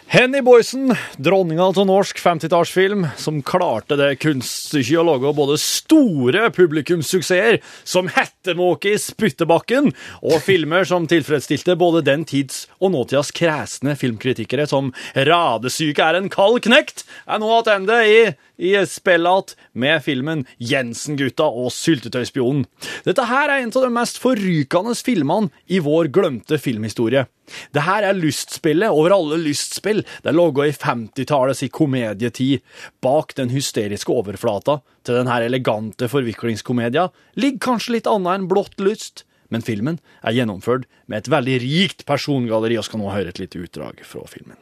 [0.10, 7.58] Henny Boysen, dronninga av norsk 50-tallsfilm, som klarte det kunststykket å lage både store publikumssuksesser
[7.84, 9.92] som Hettemåke i spyttebakken,
[10.24, 16.32] og filmer som tilfredsstilte både den tids og nåtidas kresne filmkritikere som Radesyke er en
[16.32, 18.22] kald knekt, er nå tilbake i,
[18.58, 22.66] i spillet med filmen Jensen-gutta og syltetøyspionen.
[23.06, 27.28] Dette her er en av de mest forrykende filmene i vår glemte filmhistorie.
[27.72, 30.04] Det her er lystspillet over alle lystspill.
[30.24, 32.66] Det lå i 50-tallets komedietid.
[33.04, 37.08] Bak den hysteriske overflata til denne elegante forviklingskomedia
[37.40, 39.24] ligger kanskje litt annet enn blått lyst.
[39.48, 43.62] Men filmen er gjennomført med et veldig rikt persongalleri, og skal nå høre et lite
[43.64, 44.60] utdrag fra filmen.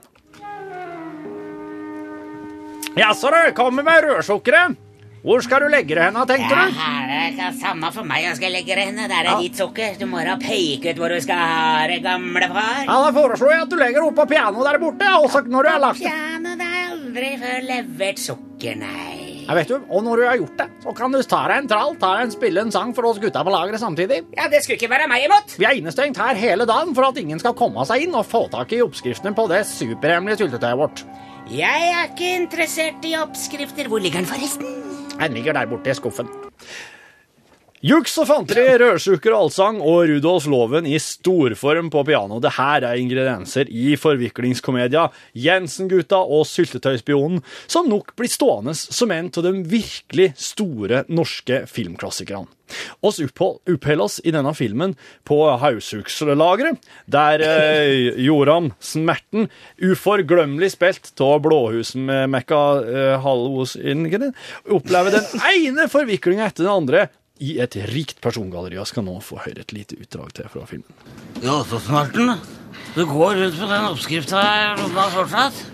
[2.96, 4.78] Jaså, du kommer med rødsukkeret?
[5.26, 8.22] Hvor skal du legge det hen, tenkte Ja, det er samme for meg.
[8.28, 9.08] Jeg skal legge det henne.
[9.10, 9.96] Der er ditt sukker.
[9.98, 12.84] Du må da peke ut hvor du skal ha det, gamle far.
[12.86, 15.66] Ja, Da foreslår jeg at du legger det opp på pianoet der borte, også når
[15.66, 16.14] du har lagt det.
[16.14, 19.18] Piano, det er aldri før levert sukker, nei.
[19.46, 21.68] Ja, vet du, og når du har gjort det, så kan du ta deg en
[21.70, 24.24] trall, ta deg en spille en sang for oss gutta på lageret samtidig.
[24.38, 25.58] Ja, det skulle ikke være meg imot.
[25.58, 28.46] Vi er innestengt her hele dagen for at ingen skal komme seg inn og få
[28.54, 31.06] tak i oppskriftene på det superhemmelige syltetøyet vårt.
[31.46, 33.88] Jeg er ikke interessert i oppskrifter.
[33.88, 34.66] Hvor ligger den forresten?
[35.20, 36.28] Den ligger der borte i skuffen.
[37.86, 42.40] Juks og fanteri, rødsukker og allsang og Rudolf Loven i storform på piano.
[42.42, 45.04] Det her er ingredienser i forviklingskomedia
[45.38, 52.50] Jensen-gutta og Syltetøyspionen, som nok blir stående som en av de virkelig store norske filmklassikerne.
[53.06, 54.96] Oss oppholder oss i denne filmen
[55.30, 59.46] på Hausukslageret, der eh, Joram Smerten,
[59.78, 64.32] uforglemmelig spilt av Blåhusmekka eh, Hallos Ingrid,
[64.66, 67.06] opplever den ene forviklinga etter den andre
[67.44, 68.78] i et rikt persongalleri.
[68.80, 71.08] Jeg skal nå få høre et lite utdrag til fra filmen.
[71.44, 72.36] Ja, så smarten.
[72.96, 75.66] Du går rundt med den oppskrifta i lomma fortsatt?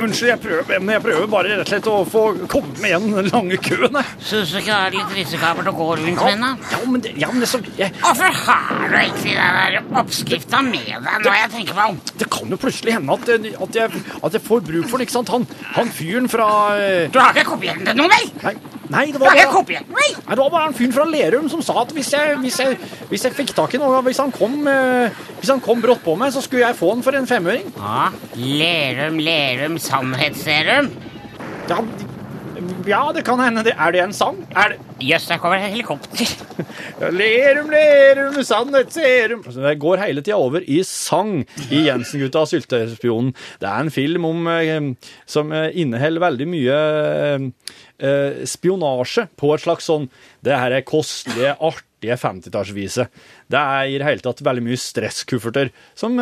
[0.00, 3.08] Unnskyld, jeg prøver, men jeg prøver bare rett og slett å få komme med igjen
[3.16, 3.98] den lange køen.
[4.22, 6.44] Syns du ikke det er litt risikabelt å gå rundt med den?
[6.70, 10.62] Ja, men det, ja, men det, så, jeg, Hvorfor har du ikke den der oppskrifta
[10.66, 12.02] med deg når jeg tenker meg om?
[12.22, 13.32] det kan jo plutselig hende at,
[13.66, 15.34] at, jeg, at jeg får bruk for den, ikke sant?
[15.34, 18.30] Han, han fyren fra eh, Du har ikke kopiert den til noe, vel?
[18.46, 18.54] Nei,
[18.90, 21.94] nei, det var bare, nei, det var bare en fyr fra Lerum som sa at
[21.96, 22.78] hvis jeg, hvis jeg,
[23.10, 26.16] hvis jeg fikk tak i noe, hvis han, kom, eh, hvis han kom brått på
[26.20, 27.70] meg, så skulle jeg få den for en femøring.
[27.78, 30.90] Ja, Lerum, Lerum, sannhetsserum.
[31.70, 31.82] Ja,
[32.88, 33.64] ja, det kan hende.
[33.70, 34.42] Er det en sang?
[34.52, 36.28] Er det Jøss, der kommer det helikopter.
[37.14, 42.50] Lerum, lerum, sannhet, serum altså, Det går hele tida over i sang i Jensen-gutta og
[42.50, 43.32] Syltespionen.
[43.60, 44.80] Det er en film om, eh,
[45.24, 46.80] som eh, inneholder veldig mye
[48.00, 50.10] eh, spionasje på et slags sånn
[50.44, 53.08] Det her er kostelige, artige 50-tallsvise.
[53.50, 56.16] Det er i det hele tatt veldig mye stresskufferter som,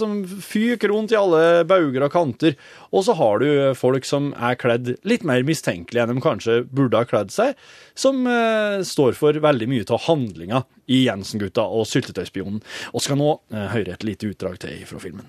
[0.00, 2.56] som fyker rundt i alle bauger og kanter.
[2.88, 7.02] Og så har du folk som er kledd litt mer mistenkelig enn de kanskje burde
[7.02, 7.52] ha kledd seg,
[7.98, 12.60] som eh, står for veldig mye av handlinga i Jensen-gutta og Syltetøyspionen.
[12.94, 15.26] Og skal nå eh, høre et lite utdrag til fra filmen.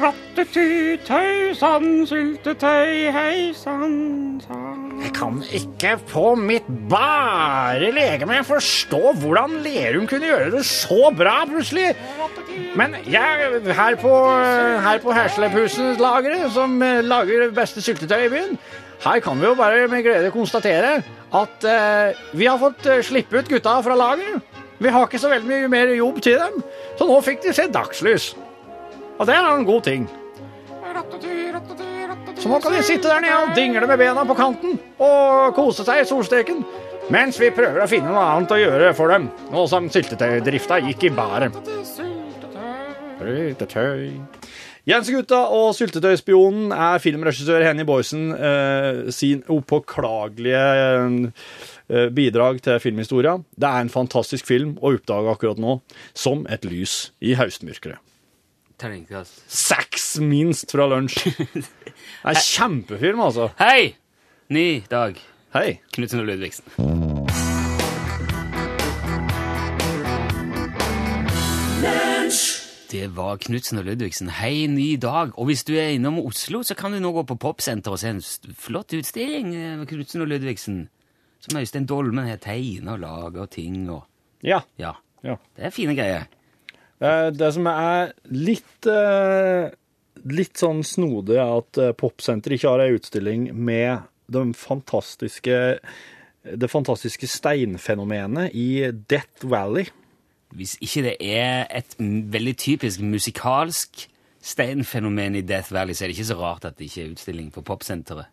[0.00, 4.86] Rattetutøy sann, syltetøy, hei sann, sann.
[5.00, 11.40] Jeg kan ikke på mitt bare legeme forstå hvordan Lerum kunne gjøre det så bra
[11.48, 11.94] plutselig.
[12.76, 14.14] Men jeg, her på,
[14.84, 18.56] her på Heslepusen-lageret, som eh, lager det beste syltetøy i byen,
[19.00, 21.00] her kan vi jo bare med glede konstatere
[21.32, 24.40] at eh, vi har fått eh, slippe ut gutta fra laget.
[24.80, 26.62] Vi har ikke så veldig mye mer jobb til dem,
[26.98, 28.30] så nå fikk de se dagslys.
[29.20, 30.08] Og det er en god ting.
[32.40, 35.84] Så nå kan de sitte der nede og dingle med bena på kanten og kose
[35.84, 36.64] seg i solsteken,
[37.12, 41.10] mens vi prøver å finne noe annet å gjøre for dem, nå som syltetøydrifta gikk
[41.10, 41.60] i bæret.
[43.20, 44.39] Syltetøy.
[44.90, 50.62] Jensgutta og Syltetøyspionen er filmregissør Henny Boysen eh, sin upåklagelige
[51.86, 53.36] eh, bidrag til filmhistoria.
[53.54, 55.76] Det er en fantastisk film å oppdage akkurat nå,
[56.10, 58.02] som et lys i høstmørket.
[58.80, 59.44] Terningkast.
[59.46, 61.22] Seks minst fra lunsj.
[61.30, 63.50] Det er en kjempefilm, altså.
[63.60, 63.94] Hei!
[64.50, 65.20] Ny dag.
[65.54, 65.78] Hei.
[65.94, 66.66] Knutsen og Ludvigsen.
[72.90, 74.32] Det var Knutsen og Ludvigsen.
[74.34, 75.30] Hei, ny dag.
[75.38, 78.10] Og hvis du er innom Oslo, så kan du nå gå på Popsenter og se
[78.10, 78.22] en
[78.58, 80.80] flott utstilling med Knutsen og Ludvigsen.
[81.40, 84.06] Som Øystein Dolmen har tegna og laga ting og
[84.42, 84.62] Ja.
[84.80, 84.94] Ja.
[85.22, 85.36] ja.
[85.56, 86.26] Det er fine greier.
[87.00, 89.70] Eh, Det som er litt eh,
[90.26, 95.78] litt sånn snodig, at eh, Popsenter ikke har ei utstilling med de fantastiske
[96.40, 99.86] det fantastiske steinfenomenet i Death Valley.
[100.56, 104.08] Hvis ikke det er et veldig typisk musikalsk
[104.42, 107.50] steinfenomen i Death Valley, så er det ikke så rart at det ikke er utstilling
[107.54, 108.30] på Popsenteret.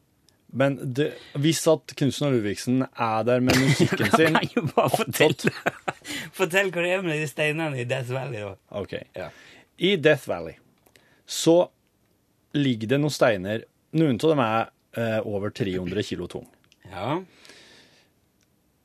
[0.57, 5.51] Men det, hvis at og Ludvigsen er der med musikken sin jo bare fortelle
[6.37, 8.39] Fortell hva det er med de steinene i Death Valley.
[8.39, 8.55] da.
[8.69, 8.93] Ok.
[9.77, 10.55] I Death Valley
[11.27, 11.67] så
[12.55, 13.65] ligger det noen steiner
[13.97, 14.65] Noen av dem er
[14.99, 16.43] eh, over 300 kilo tung.
[16.91, 17.21] Ja.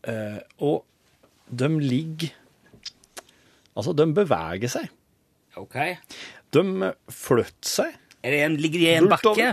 [0.09, 0.85] Eh, og
[1.51, 2.31] de ligger
[3.77, 4.89] Altså, de beveger seg.
[5.61, 5.79] Ok.
[6.53, 7.99] De flytter seg.
[8.23, 9.53] Er det en, ligger i en bakke?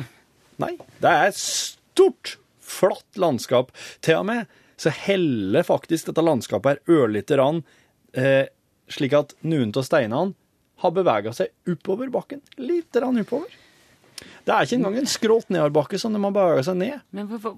[0.59, 3.71] Nei, det er et stort, flatt landskap.
[4.05, 7.63] Til og med så heller faktisk dette landskapet her ørlite grann,
[8.15, 8.45] eh,
[8.87, 10.35] slik at noen av steinene
[10.79, 12.39] har bevega seg oppover bakken.
[12.63, 13.51] Litt grann oppover.
[14.19, 17.01] Det er ikke engang en skrått nedoverbakke som de har bevega seg ned.
[17.15, 17.55] Men hvorfor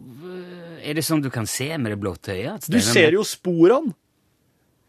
[0.81, 2.67] Er det sånn du kan se med det blåte øyet?
[2.69, 3.93] Du ser jo sporene.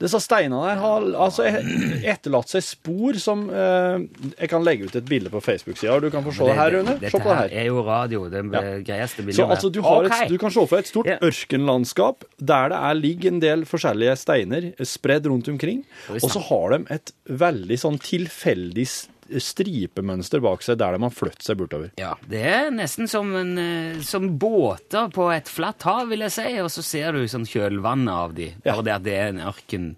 [0.02, 4.02] Disse steinene der har altså etterlatt seg spor som eh,
[4.40, 6.74] Jeg kan legge ut et bilde på Facebook-sida, og du kan få se det her,
[6.76, 6.96] Rune.
[6.98, 8.24] Dette Se på det her er jo radio.
[8.32, 8.62] Det Ja.
[8.82, 9.36] greieste bildet.
[9.38, 11.22] Så altså, du, har et, du kan se for deg et stort yeah.
[11.22, 15.84] ørkenlandskap der det er, ligger en del forskjellige steiner spredd rundt omkring.
[16.10, 19.08] Og så har de et veldig sånn tilfeldig s-
[19.40, 21.92] stripemønster bak seg der de har flyttet seg bortover.
[22.00, 26.34] Ja, det er nesten som, en, eh, som båter på et flatt hav, vil jeg
[26.36, 28.50] si, og så ser du sånn kjølvannet av de.
[28.66, 28.78] Ja.
[28.82, 29.92] Det at det er en ørken,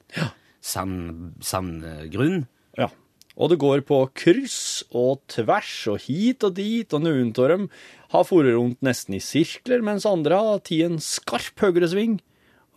[0.64, 2.44] sand, sand eh.
[2.78, 2.90] Ja.
[3.34, 7.66] Og det går på kryss og tvers og hit og dit, og noen av dem
[8.14, 12.20] har foret rundt nesten i sirkler, mens andre har tatt en skarp høyresving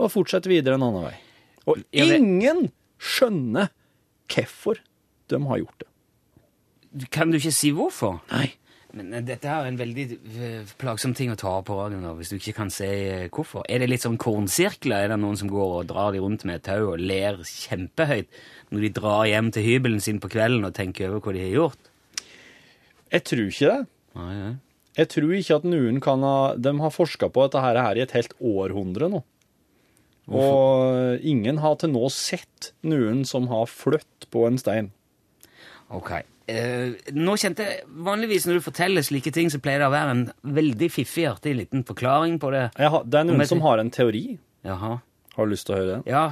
[0.01, 1.15] og fortsetter videre en annen vei.
[1.67, 3.69] Og ingen skjønner
[4.31, 4.81] hvorfor
[5.29, 5.86] de har gjort det.
[7.13, 8.21] Kan du ikke si hvorfor?
[8.31, 8.51] Nei.
[8.97, 12.31] Men eh, dette er en veldig eh, plagsom ting å ta på radioen nå, hvis
[12.31, 13.65] du ikke kan si eh, hvorfor.
[13.69, 15.05] Er det litt sånn kornsirkler?
[15.05, 18.31] Er det noen som går og drar de rundt med et tau og ler kjempehøyt
[18.71, 21.55] når de drar hjem til hybelen sin på kvelden og tenker over hva de har
[21.55, 21.91] gjort?
[23.13, 23.81] Jeg tror ikke det.
[24.17, 24.53] Nei, nei.
[24.97, 28.15] Jeg tror ikke at noen kan ha De har forska på dette her, i et
[28.17, 29.21] helt århundre nå.
[30.27, 34.89] Og ingen har til nå sett noen som har flytt på en stein.
[35.93, 36.17] Ok.
[36.47, 40.13] Eh, nå kjente jeg, Vanligvis når du forteller slike ting, så pleier det å være
[40.15, 40.21] en
[40.57, 42.65] veldig fiffig, artig liten forklaring på det.
[42.79, 44.23] Jeg har, det er noen som har en teori.
[44.67, 44.93] Jaha.
[45.35, 46.05] Har du lyst til å høre den?
[46.07, 46.31] Ja,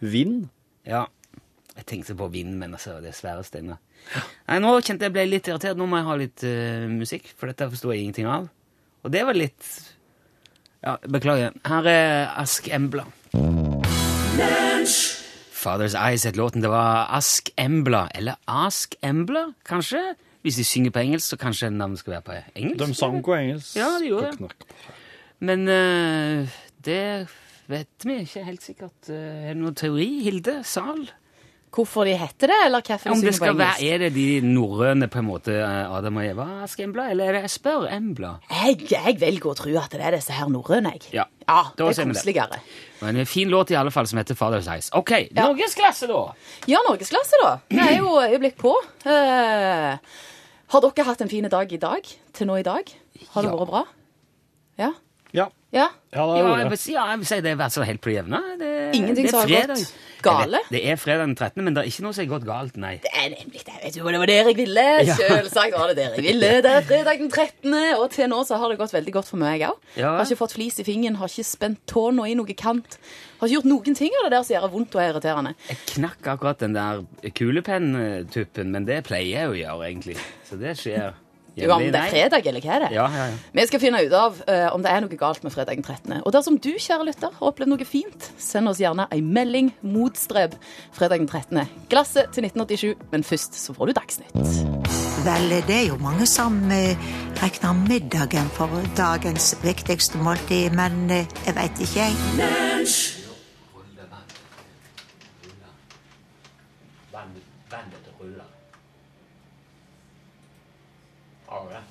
[0.00, 0.48] Vind.
[0.88, 1.04] ja.
[1.78, 3.76] Jeg tenkte på vind, men altså, det er svære steiner.
[4.48, 5.78] Nei, nå kjente jeg ble litt irritert.
[5.78, 8.48] Nå må jeg ha litt uh, musikk, for dette forsto jeg ingenting av.
[9.06, 9.68] Og det var litt
[10.82, 11.54] Ja, beklager.
[11.68, 13.06] Her er Ask Embla.
[15.58, 16.62] Father's Eyes het låten.
[16.62, 20.14] Det var Ask Embla, eller Ask Embla, kanskje?
[20.42, 22.86] Hvis de synger på engelsk, så kanskje navnet skal være på engelsk?
[22.86, 23.76] De sang på engelsk.
[23.76, 24.50] Ja, de gjorde det.
[25.40, 27.28] Men uh, det
[27.66, 29.10] vet vi ikke helt sikkert.
[29.10, 31.08] Eh, er det noen teori, Hilde Sal?
[31.74, 33.88] Hvorfor de heter det, eller hva Om de det synger på skal være.
[33.92, 37.84] Er det de norrøne, på en måte, Adam og Eva Skembla, eller er det Spør
[37.92, 38.30] Embla?
[38.50, 41.10] Jeg, jeg velger å tro at det er disse her norrøne, jeg.
[41.20, 42.58] Ja, Ja, det er koseligere.
[43.00, 44.90] Men en fin låt i alle fall som heter Father's Eyes.
[44.96, 46.22] Ok, norgesklasse, da!
[46.68, 47.52] Ja, norgesklasse, da.
[47.72, 48.74] Vi er jo øyeblikk på.
[49.06, 49.96] Uh,
[50.68, 52.10] har dere hatt en fin dag i dag?
[52.36, 52.90] Til nå i dag?
[53.32, 53.56] Har det Ja.
[53.56, 53.84] vært bra?
[54.78, 54.90] Ja?
[55.36, 55.48] Ja.
[55.72, 55.90] Ja?
[56.14, 58.22] Ja, det Ja, jeg ja, jeg vil si det er vært så helt på det
[58.22, 58.38] jevne.
[58.96, 59.90] Ingenting som har gått
[60.24, 60.60] gale?
[60.64, 62.78] Vet, Det er fredag den 13., men det er ikke noe som har gått galt,
[62.80, 62.94] nei.
[63.04, 63.74] Det er nemlig det.
[63.82, 64.86] Vet du hva det var der jeg ville?
[65.08, 65.16] Ja.
[65.18, 66.50] Selvsagt var det der jeg ville.
[66.64, 69.42] Det er fredag den 13., og til nå så har det gått veldig godt for
[69.44, 69.76] meg òg.
[70.00, 70.14] Ja.
[70.16, 72.96] Har ikke fått flis i fingeren, har ikke spent tåna i noe kant.
[73.38, 75.54] Har ikke gjort noen ting av det der som gjør vondt og er irriterende.
[75.68, 77.04] Jeg knakk akkurat den der
[77.36, 80.16] kulepenn-tuppen, men det pleier jeg å gjøre, egentlig.
[80.48, 81.12] Så det skjer.
[81.58, 82.90] Jo, om det er fredag, eller hva er det?
[82.96, 83.38] Ja, ja, ja.
[83.58, 86.20] Vi skal finne ut av uh, om det er noe galt med fredag den 13.
[86.22, 90.56] Og dersom du, kjære lytter, har opplevd noe fint, send oss gjerne ei melding motstreb
[90.96, 91.62] fredag den 13.
[91.92, 94.34] Glasset til 1987, men først så får du Dagsnytt.
[95.26, 97.08] Vel, det er jo mange som uh,
[97.42, 103.16] regner middagen for dagens viktigste måltid, men uh, jeg veit ikke, jeg.
[107.70, 108.44] Vannet ruller.
[111.48, 111.82] Har du det?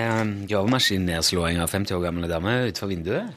[0.49, 3.29] gravemaskinnedslåing gravemaskinnerslåing av 50 år gamle dame utenfor vinduet.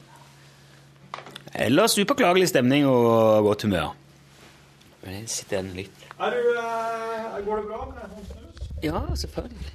[1.55, 3.93] Eller superklagelig stemning og godt humør.
[5.05, 6.03] Jeg sitter igjen litt.
[6.19, 8.67] Er du, eh, går det bra med håndsnus?
[8.83, 9.71] Ja, selvfølgelig.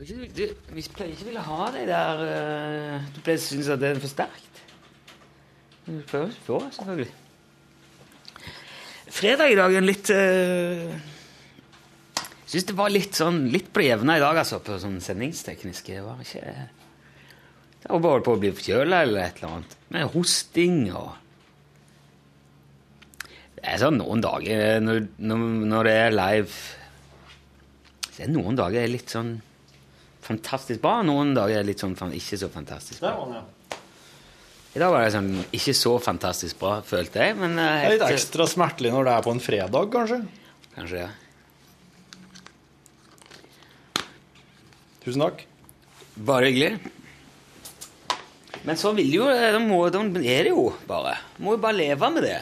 [0.00, 0.42] Du, du,
[0.74, 4.02] vi pleier ikke ville ha deg der eh, Du pleier å synes at det er
[4.02, 4.64] for sterkt.
[5.86, 7.14] Du prøver å få, selvfølgelig.
[9.20, 11.09] Fredag i dag er en litt uh,
[12.50, 16.00] Syns det var litt sånn litt på det jevne i dag, altså, på sånn sendingstekniske.
[16.00, 16.54] Det var ikke
[17.80, 19.76] Det var bare på å bli forkjøla eller et eller annet.
[19.94, 21.12] Med hosting og
[23.54, 26.58] Det er sånn noen dager når, når, når det er live
[28.08, 29.36] Så er noen dager er litt sånn
[30.26, 33.14] fantastisk bra, noen dager er litt sånn ikke så fantastisk bra.
[33.18, 33.78] han, ja.
[34.76, 37.96] I dag var det sånn ikke så fantastisk bra, følte jeg, men eh, Det er
[37.96, 40.20] litt ekstra smertelig når det er på en fredag, kanskje?
[40.76, 41.08] Kanskje det.
[45.04, 45.44] Tusen takk.
[46.20, 46.74] Bare hyggelig.
[48.66, 51.14] Men sånn vil jo de må, de er det jo bare.
[51.40, 52.40] Må jo bare leve med det.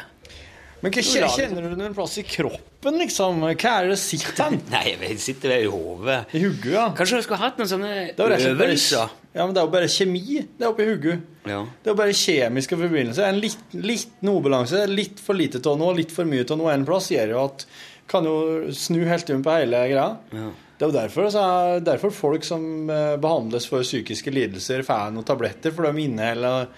[0.83, 3.41] Men hva kje- kjenner du noen plass i kroppen, liksom?
[3.43, 4.59] Hva er det sitter hen?
[4.75, 6.21] Nei, jeg sitter i hodet.
[6.39, 6.85] I hugget, ja.
[6.99, 9.15] Kanskje du skulle hatt noen sånne er øvelser?
[9.35, 11.25] Ja, men det er jo bare kjemi det er oppi hugget.
[11.51, 11.61] Ja.
[11.83, 13.27] Det er jo bare kjemiske forbindelser.
[13.31, 16.87] En litt, liten ubalanse, litt for lite av noe, litt for mye av noe en
[16.89, 17.67] plass, gjør jo at
[18.09, 20.17] kan jo snu helt om på hele greia.
[20.33, 20.49] Ja.
[20.79, 25.11] Det er jo derfor, så er, derfor folk som eh, behandles for psykiske lidelser, får
[25.15, 26.69] noen tabletter, for de inneholder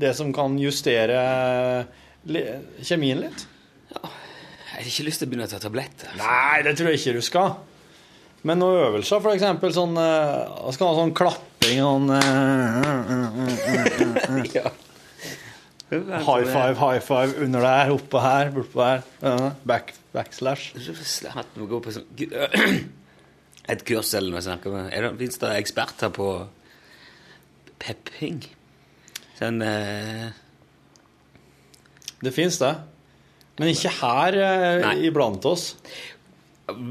[0.00, 1.18] det som kan justere
[2.24, 3.44] kjemien litt.
[3.90, 6.14] Jeg har ikke lyst til å begynne å ta tabletter.
[6.16, 7.52] Nei, det tror jeg ikke du skal.
[8.48, 12.22] Men noen øvelser, eksempel sånn Vi Skal ha sånn klapping sånn eh,
[14.56, 14.72] ja.
[15.90, 19.00] High five, high five under der, oppå her, bortpå her.
[19.22, 20.70] Ja, back, backslash.
[21.34, 22.06] Hatt noe på sånn
[23.70, 26.28] Et kurs eller noe det, Fins det eksperter på
[27.82, 28.38] pepping?
[29.40, 30.30] Sånn eh,
[32.22, 32.72] Det fins det.
[33.58, 35.72] Men ikke her eh, iblant oss.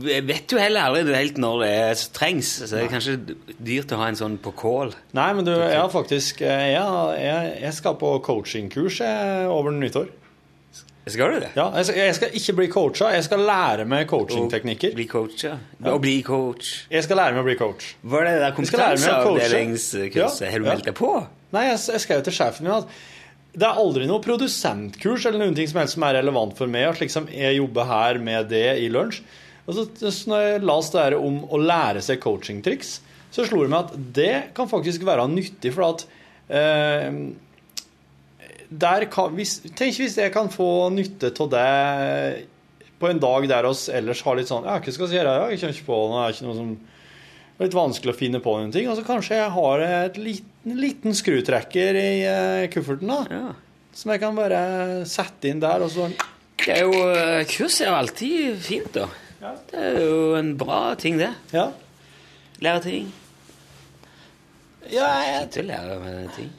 [0.05, 2.51] Jeg vet jo heller aldri helt når det er, trengs.
[2.63, 3.17] Så det er kanskje
[3.57, 4.93] dyrt å ha en sånn på kål.
[5.17, 9.75] Nei, men du, jeg har faktisk eh, Jeg, jeg, jeg skal på coachingkurs eh, over
[9.75, 10.09] nyttår.
[11.09, 11.49] Skal du det?
[11.57, 14.93] Ja, jeg skal, jeg skal ikke bli coacha, jeg skal lære meg coachingteknikker.
[14.97, 15.55] Bli coacha?
[15.57, 15.93] ja.
[15.93, 16.83] Og bli coach.
[16.91, 17.93] Jeg skal lære meg å bli coach.
[18.13, 20.19] Var det det der kompetanseavdelingskurset?
[20.45, 21.13] Ja, Har du meldt deg på?
[21.55, 22.99] Nei, jeg, jeg skrev til sjefen min at
[23.59, 26.85] det er aldri noe produsentkurs eller ting som helst som er relevant for meg.
[26.91, 29.23] At liksom jeg jobber her med det i lunsj.
[29.69, 32.95] Og så, når jeg las det her om å lære seg coachingtriks,
[33.29, 36.05] så slo det meg at det kan faktisk være nyttig, for at
[36.49, 37.19] eh,
[38.69, 41.67] der kan, hvis, Tenk hvis jeg kan få nytte av det
[42.99, 45.35] på en dag der oss ellers har litt sånn Ja, hva skal vi gjøre?
[45.53, 46.19] Jeg kommer ikke på noe.
[46.19, 46.71] Det er ikke noe som
[47.59, 48.85] det er litt vanskelig å finne på noen ting.
[48.87, 53.17] Og så kanskje jeg har et liten, liten skrutrekker i uh, kufferten, da.
[53.35, 53.89] Ja.
[53.99, 54.61] Som jeg kan bare
[55.09, 56.07] sette inn der, og så
[56.59, 59.09] Det er jo, eh, Kurs er jo alltid fint, da.
[59.39, 59.53] Ja.
[59.71, 61.29] Det er jo en bra ting, det.
[61.55, 61.69] Ja.
[62.59, 63.05] Lære ting.
[64.91, 66.49] ja jeg, Ikke lære med ting.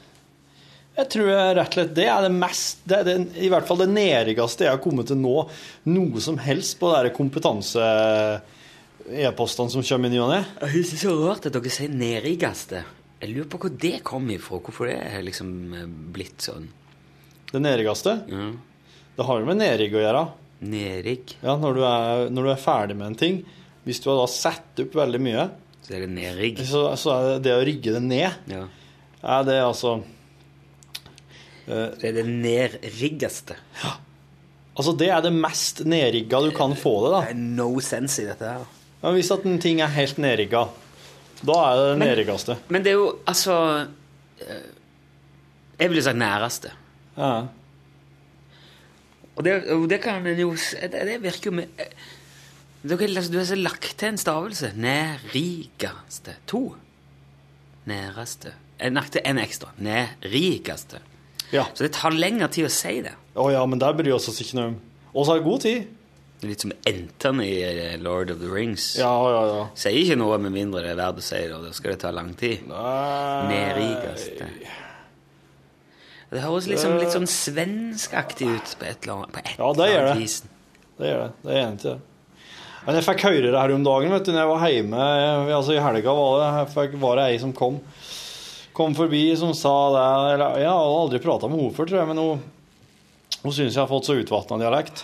[0.97, 3.79] jeg tror rett og slett det er det mest det er det, I hvert fall
[3.83, 5.35] det nerigste jeg har kommet til nå,
[5.91, 10.41] noe som helst på de kompetanse-e-postene som kommer i ny og ne.
[10.61, 12.79] Det er så rart at dere sier nerigaste.
[13.21, 14.55] Jeg lurer på hvor det kom ifra.
[14.57, 16.65] Hvorfor det er liksom eh, blitt sånn.
[17.51, 18.11] Det nerigste.
[18.31, 18.53] Mm.
[19.17, 20.23] Det har jo med nerig å gjøre.
[20.61, 21.37] Nerig.
[21.41, 23.39] Ja, når du, er, når du er ferdig med en ting.
[23.85, 25.47] Hvis du har da satt opp veldig mye,
[25.81, 26.59] Så er det nedrigg.
[26.69, 28.67] så, så er det det å rigge det ned, Ja.
[29.23, 29.95] er det altså
[31.65, 33.55] Det er det nedriggeste.
[33.83, 33.95] Ja.
[34.75, 37.19] Altså, det er det mest nedrigga du kan få det, da.
[37.25, 38.63] Det er no sense i dette her.
[39.01, 40.65] Men hvis at en ting er helt nedrigga,
[41.41, 42.55] da er det det nedriggeste.
[42.69, 43.55] Men det er jo altså
[44.45, 44.67] eh,
[45.79, 46.71] Jeg ville sagt næreste.
[47.17, 47.31] Ja.
[49.41, 51.85] Og det, og det kan en jo Det, det virker jo med
[52.83, 54.71] Du, altså, du har lagt til en stavelse.
[54.75, 56.35] Nærrikeste.
[56.49, 56.75] To.
[57.85, 58.53] Næreste.
[58.79, 58.97] En
[59.37, 59.69] ekstra.
[59.77, 61.01] Nærrikeste.
[61.53, 61.67] Ja.
[61.73, 63.13] Så det tar lengre tid å si det.
[63.37, 64.77] Å ja, men der bryr vi oss ikke noe om.
[65.13, 65.91] Oss har god tid.
[66.41, 68.95] Litt som enterne i eh, Lord of the Rings.
[68.97, 69.65] Ja, ja, ja.
[69.77, 72.01] Sier ikke noe med mindre det er verdt å si det, og da skal det
[72.01, 72.65] ta lang tid.
[72.65, 74.49] Nærrikeste.
[76.31, 79.87] Det høres liksom litt sånn svenskaktig ut på et eller annet, på et Ja, det
[79.91, 80.27] gjør det.
[81.01, 81.31] Det gjør det.
[81.43, 81.99] Det er enig til.
[82.85, 85.07] Men jeg fikk høre det her om dagen, vet du, når jeg var hjemme.
[85.57, 87.81] Altså, I helga var det, jeg fikk, var det ei som kom,
[88.77, 92.09] kom forbi som sa det eller, Jeg har aldri prata med henne før, tror jeg,
[92.13, 92.41] men hun,
[93.43, 95.03] hun syns jeg har fått så utvatna dialekt.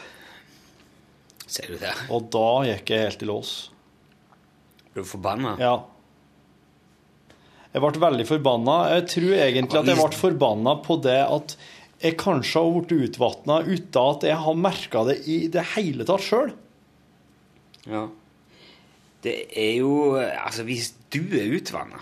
[1.47, 1.93] Ser du det?
[2.11, 3.53] Og da gikk jeg helt i lås.
[4.95, 5.53] Ble du forbanna?
[5.61, 5.75] Ja.
[7.78, 8.75] Jeg ble veldig forbanna.
[8.95, 11.53] Jeg tror egentlig at jeg ble forbanna på det at
[12.01, 16.25] jeg kanskje har blitt utvatna uten at jeg har merka det i det hele tatt
[16.25, 16.49] sjøl.
[17.86, 18.07] Ja.
[19.21, 22.01] Det er jo Altså, hvis du er utvanna,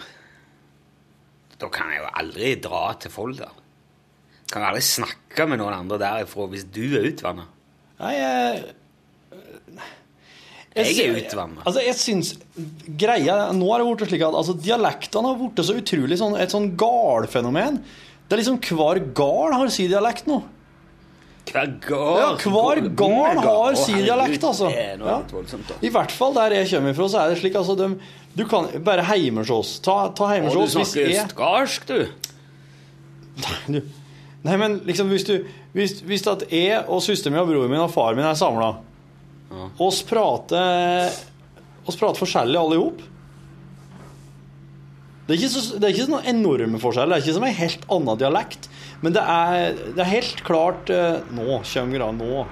[1.59, 3.51] da kan jeg jo aldri dra til Folda.
[4.47, 7.49] Kan jeg aldri snakke med noen andre derifra hvis du er utvanna.
[7.99, 8.75] Nei, jeg
[10.75, 11.61] Jeg er utvanna.
[11.63, 12.33] Altså, jeg syns
[12.99, 16.51] Greia Nå er det blitt slik at altså, dialektene har blitt så utrolig sånn, et
[16.51, 17.79] sånn galfenomen.
[18.25, 20.41] Det er liksom hver gard har sin dialekt nå.
[21.45, 24.67] Hver gard Ja, hver gard har sin dialekt, altså.
[24.73, 25.19] Det Ja.
[25.21, 25.75] da.
[25.81, 27.99] I hvert fall der jeg kommer fra, så er det slik altså de,
[28.35, 29.79] Du kan bare Heimersås.
[29.81, 31.27] Ta, ta heimers Å, oss du snakker jeg
[31.87, 32.07] du.
[33.37, 33.73] du.
[33.73, 33.81] du,
[34.43, 35.45] Nei, men liksom hvis du
[35.75, 38.77] Hvis, hvis at jeg og søsteren min og broren min og faren min er samla,
[39.81, 41.11] oss prater
[41.85, 43.01] Oss prater forskjellig alle i hop.
[45.25, 47.13] Det er ikke, så, det er ikke sånne enorme forskjeller.
[47.13, 48.67] Det er ikke som en helt annen dialekt.
[49.05, 52.45] Men det er, det er helt klart eh, Nå kommer det nå.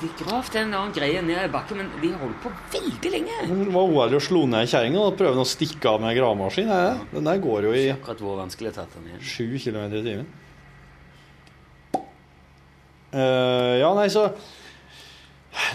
[0.00, 3.34] De gravde en annen greie ned i bakken, men de holdt på veldig lenge.
[3.50, 6.70] Hun var uærlig å slå ned kjerringa og prøve å stikke av med en gravemaskin.
[7.12, 9.20] Den der går jo i Akkurat hvor vanskelig tatt den igjen.
[9.20, 10.30] 7 km i timen.
[13.12, 14.30] Eh, ja, nei, så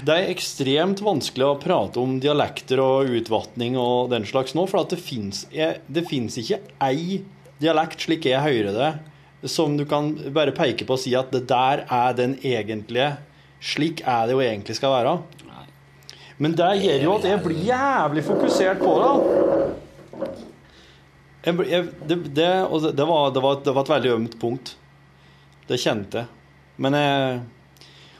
[0.01, 4.81] Det er ekstremt vanskelig å prate om dialekter og utvatning og den slags nå, for
[4.81, 7.19] at det fins ikke ei
[7.61, 8.89] dialekt, slik jeg hører det,
[9.49, 13.17] som du kan bare peke på og si at det der er den egentlige
[13.57, 15.13] Slik er det jo egentlig skal være.
[16.37, 19.13] Men det gjør jo at jeg blir jævlig fokusert på det.
[21.47, 24.75] Jeg, jeg, det, det, det, det, var, det, var, det var et veldig ømt punkt.
[25.67, 26.33] Det kjente jeg.
[26.77, 27.39] Men jeg,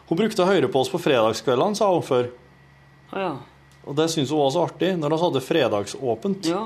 [0.10, 2.30] hun brukte å høre på oss på fredagskveldene, sa hun før.
[3.14, 3.34] Ja.
[3.88, 6.54] Og det syntes hun var så artig, når vi hadde fredagsåpent.
[6.54, 6.64] ja.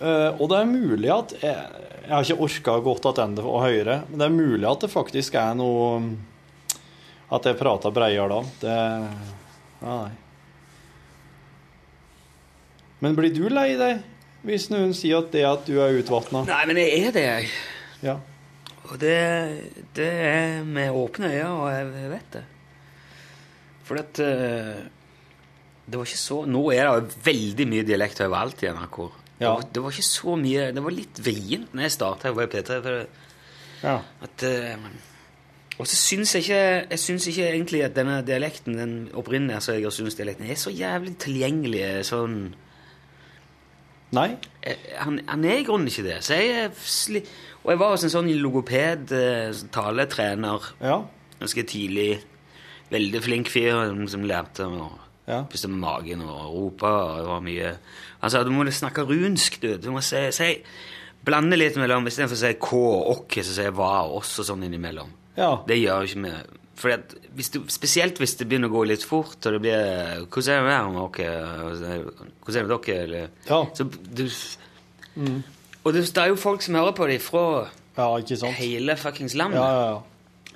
[0.00, 3.94] Uh, og det er mulig at Jeg, jeg har ikke orka godt tilbake å høre,
[4.10, 6.02] men det er mulig at det faktisk er noe
[7.32, 8.40] At jeg prata breiere da.
[8.60, 8.74] Det
[9.80, 10.10] ja, Nei.
[13.00, 14.04] Men blir du lei deg
[14.44, 16.44] hvis noen sier at det at du er utvatna?
[16.48, 17.48] Nei, men jeg er det, jeg.
[18.04, 18.18] Ja.
[18.90, 19.16] Og det,
[19.94, 22.42] det er med åpne øyne, og jeg vet det.
[23.86, 24.80] For at eh,
[25.90, 28.98] Det var ikke så Nå er det jo veldig mye dialekt overalt i NRK.
[29.06, 29.54] Det, Ja.
[29.56, 32.80] var, det var ikke så mye Det var litt vrient når jeg starta i P3.
[32.84, 32.98] For
[33.86, 33.94] ja.
[34.26, 34.84] at eh,
[35.80, 39.78] Og så syns jeg ikke Jeg syns ikke egentlig at denne dialekten, den opprinnelige altså
[40.18, 42.36] dialekten er så jævlig tilgjengelig sånn
[44.12, 44.36] Nei?
[44.66, 46.18] Eh, han, han er i grunnen ikke det.
[46.26, 47.22] Så jeg sli
[47.60, 51.02] og jeg var hos en sånn logoped, eh, taletrener, Ja.
[51.40, 52.22] ganske tidlig.
[52.90, 54.90] Veldig flink fyr som lærte å
[55.28, 55.42] Ja.
[55.44, 56.82] puste med magen og rope.
[56.86, 57.76] og det var mye...
[58.22, 59.76] Han sa du må snakke runsk, du.
[59.78, 60.62] Du må si, si
[61.22, 64.38] Blande litt mellom Istedenfor å si k og ok, så sier jeg hva og oss
[64.40, 65.10] og sånn innimellom.
[65.36, 65.62] Ja.
[65.68, 66.59] Det gjør jo ikke vi.
[66.80, 70.54] Fordi hvis du, spesielt hvis det begynner å gå litt fort, og det blir Hvordan
[70.54, 71.40] er det med dere?
[71.60, 73.02] Hvordan er det med dere?
[73.04, 73.60] Eller, Ja.
[73.74, 74.24] så du,
[75.84, 79.60] Og det, det er jo folk som hører på det fra ja, hele fuckings landet.
[79.60, 80.00] Ja, ja, ja.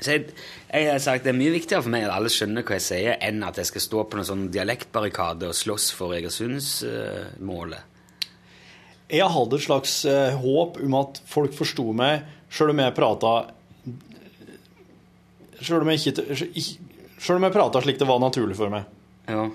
[0.00, 0.32] Så jeg,
[0.72, 3.18] jeg har sagt det er mye viktigere for meg at alle skjønner hva jeg sier,
[3.22, 7.90] enn at jeg skal stå på noen sånn dialektbarrikade og slåss for Egersundsmålet.
[9.14, 13.34] Jeg hadde et slags uh, håp om at folk forsto meg, sjøl om jeg prata
[15.60, 16.64] Sjøl om jeg ikke
[17.24, 18.88] Sjøl om jeg prata slik det var naturlig for meg.
[19.30, 19.50] ja.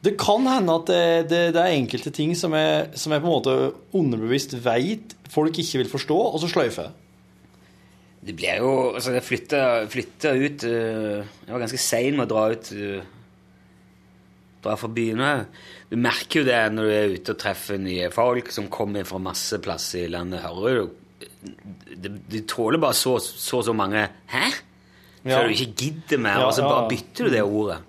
[0.00, 3.28] Det kan hende at det, det, det er enkelte ting som jeg, som jeg på
[3.28, 3.56] en måte
[3.92, 7.06] underbevisst veit folk ikke vil forstå, og så sløyfer jeg det.
[8.20, 12.46] Det blir jo Altså, jeg flytta, ut øh, Jeg var ganske sein med å dra
[12.52, 13.02] ut øh,
[14.60, 15.30] Dra fra byene.
[15.88, 19.20] Du merker jo det når du er ute og treffer nye folk som kommer fra
[19.22, 20.44] masse plasser i landet.
[20.44, 20.98] Hører du
[21.96, 24.50] de, de tåler bare så så, så mange Hæ?
[25.20, 25.36] Ja.
[25.36, 26.90] før du ikke gidder mer, og så bare ja.
[26.90, 27.80] bytter du det ordet.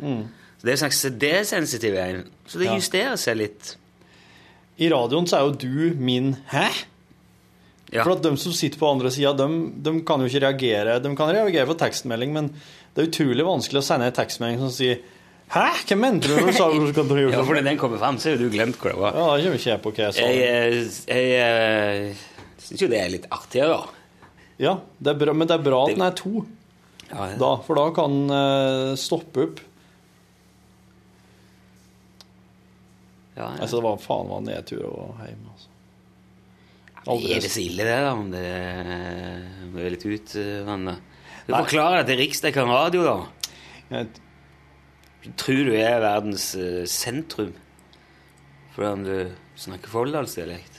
[0.61, 2.25] Så det er en slags desensitiv en.
[2.45, 3.75] Så det justerer seg litt.
[4.81, 6.67] I radioen så er jo du min hæ?
[7.91, 8.05] Ja.
[8.05, 9.47] For at de som sitter på andre sida, de,
[9.83, 10.99] de kan jo ikke reagere.
[11.03, 12.51] De kan reagere på tekstmelding, men
[12.95, 15.01] det er utrolig vanskelig å sende en tekstmelding som sier
[15.51, 15.65] Hæ?
[15.83, 18.19] Hva mente du når du sa du skal drive Ja, for når den kommer frem,
[18.23, 19.17] så har du glemt hvor det var.
[19.17, 20.27] Ja, da kommer ikke jeg på hva jeg sa.
[20.31, 24.29] Jeg, eh, jeg, jeg syns jo det er litt artigere, da.
[24.61, 26.45] Ja, det bra, men det er bra at den er to,
[27.11, 27.35] Ja, ja.
[27.39, 29.59] da, for da kan den eh, stoppe opp.
[33.35, 33.51] Ja, ja.
[33.57, 35.69] Altså, det var faen meg nedtur og hjem, altså.
[37.01, 38.11] Er det så ille, det, da?
[38.13, 38.45] Om det
[39.65, 40.97] om det er litt utvanna?
[41.47, 43.15] Du forklarer det til Riksdekken radio, da.
[43.91, 47.51] Jeg, tror du er verdens eh, sentrum
[48.71, 50.70] fordi du snakker folldalsdialekt.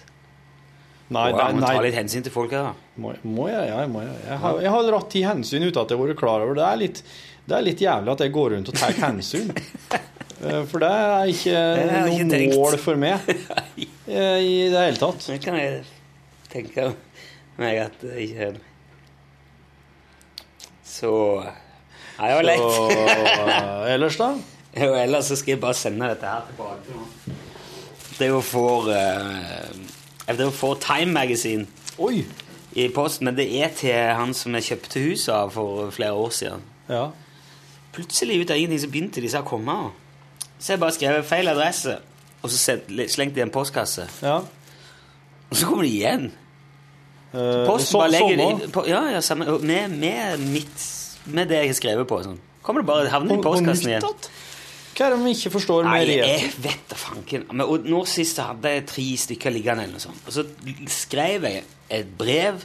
[1.12, 2.88] Nei, nei, jeg må ta litt hensyn til folk her, da.
[3.02, 3.68] Må, må jeg?
[3.70, 4.14] Ja, jeg må jeg.
[4.28, 6.64] Jeg har, jeg har dratt ti hensyn uten at jeg har vært klar over det.
[6.68, 7.02] Er litt,
[7.48, 9.52] det er litt jævlig at jeg går rundt og tar hensyn.
[10.42, 12.56] Eh, For det er ikke noe tenkt.
[12.58, 15.20] mål for meg eh, i det hele tatt.
[15.28, 15.84] Det kan jeg
[16.50, 16.88] tenke
[17.62, 18.56] meg at det ikke er
[20.82, 21.12] Så
[22.18, 22.66] Nei, det var lett.
[22.74, 22.88] Så
[23.94, 24.32] ellers, da?
[24.82, 26.98] Jo, ellers så skal jeg bare sende dette her tilbake.
[28.18, 29.70] Det er jo for uh,
[30.28, 31.66] Driver og får Time Magazine
[31.98, 32.24] Oi!
[32.72, 36.30] i posten, men det er til han som jeg kjøpte huset av for flere år
[36.32, 36.62] siden.
[36.88, 37.08] Ja.
[37.92, 39.74] Plutselig ut av ingenting så begynte disse å komme.
[40.58, 41.98] Så jeg bare skrev feil adresse,
[42.42, 42.78] og så
[43.12, 44.08] slengte de i en postkasse.
[44.22, 44.38] ja.
[45.52, 46.30] Og så kommer de igjen.
[47.34, 48.68] Eh, Posten bare legger sommer.
[48.72, 50.86] på, Ja, ja, med, med mitt
[51.26, 52.22] Med det jeg har skrevet på.
[52.24, 52.38] Sånn.
[52.62, 54.06] Kommer det bare havner i postkassen igjen.
[55.02, 57.48] Hva er det vi ikke forstår Nei, jeg vet da fanken.
[57.64, 60.20] Og nå sist hadde jeg tre stykker liggende, eller noe sånt.
[60.30, 60.44] Og så
[60.94, 62.60] skrev jeg et brev.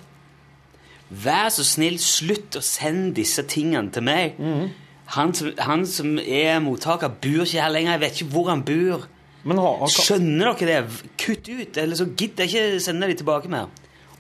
[1.09, 4.37] Vær så snill, slutt å sende disse tingene til meg.
[4.37, 4.67] Mm.
[5.15, 7.95] han, som, han som er mottaker, bor ikke her lenger.
[7.95, 9.09] Jeg vet ikke hvor han bor.
[9.47, 11.09] Men ha, ha, Skjønner dere det?
[11.17, 13.73] Kutt ut, eller så gidder jeg ikke sende de tilbake mer.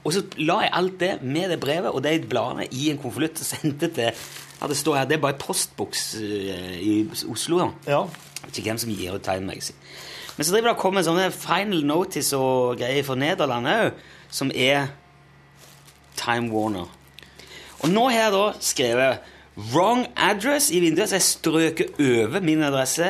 [0.07, 3.43] Og så la jeg alt det med det brevet og de bladene i en konvolutt
[3.43, 4.27] og sendte til
[4.61, 7.59] ja, Det står her, det er bare postboks eh, i Oslo.
[7.59, 7.69] da.
[7.87, 8.01] ja.
[8.37, 9.77] Jeg vet ikke hvem som gir ut Time Magazine.
[10.37, 13.91] Men så driver det og kommer sånne final notice og greier fra Nederland òg,
[14.29, 14.87] som er
[16.17, 16.85] Time Warner.
[17.79, 19.17] Og nå har jeg da skrevet
[19.57, 23.09] 'wrong address' i vinduet, så jeg strøker over min adresse.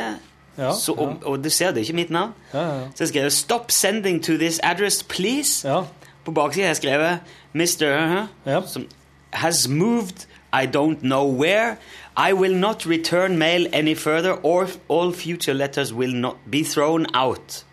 [0.58, 2.32] Ja, så, og, og du ser, det er ikke mitt navn.
[2.54, 2.88] Ja, ja, ja.
[2.96, 5.68] Så jeg skrev 'Stop sending to this address, please'.
[5.68, 5.84] Ja.
[6.26, 7.20] På baksiden har jeg skrevet
[7.54, 8.28] 'Mr.
[8.46, 8.62] Ja.
[8.68, 8.88] som
[9.34, 11.78] has moved I don't know where.
[12.16, 17.06] I will not return mail any further or all future letters will not be thrown
[17.14, 17.64] out.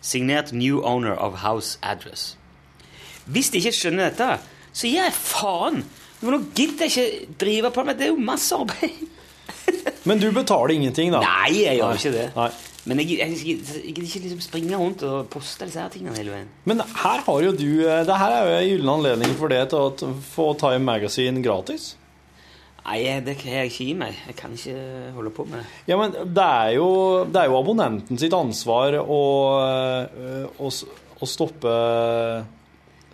[0.00, 2.36] Signert new owner of house address.
[3.26, 4.40] Hvis de ikke skjønner dette,
[4.72, 5.84] så gir jeg faen.
[6.22, 8.08] Nå gidder jeg ikke drive på med det.
[8.08, 9.06] er jo masse arbeid.
[10.08, 11.22] Men du betaler ingenting, da?
[11.22, 12.00] Nei, jeg gjør Nei.
[12.00, 12.28] ikke det.
[12.36, 12.50] Nei.
[12.84, 16.48] Men jeg, gidder ikke liksom springe rundt og poste disse her tingene hele veien.
[16.66, 19.60] Men her har jo du eh, Det her er jo en gyllen anledning for det
[19.70, 21.92] til å få Time Magazine gratis.
[22.82, 24.16] Nei, det kan jeg ikke gi meg.
[24.26, 25.66] Jeg kan ikke holde på med det.
[25.86, 26.88] Ja, men det er jo,
[27.30, 29.20] det er jo abonnenten sitt ansvar å,
[29.62, 30.70] eh, å,
[31.22, 31.74] å stoppe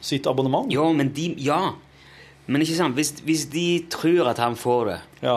[0.00, 0.70] sitt abonnement.
[0.72, 1.74] Jo, men de Ja.
[2.48, 5.34] Men ikke sant, hvis, hvis de tror at han får det, Ja.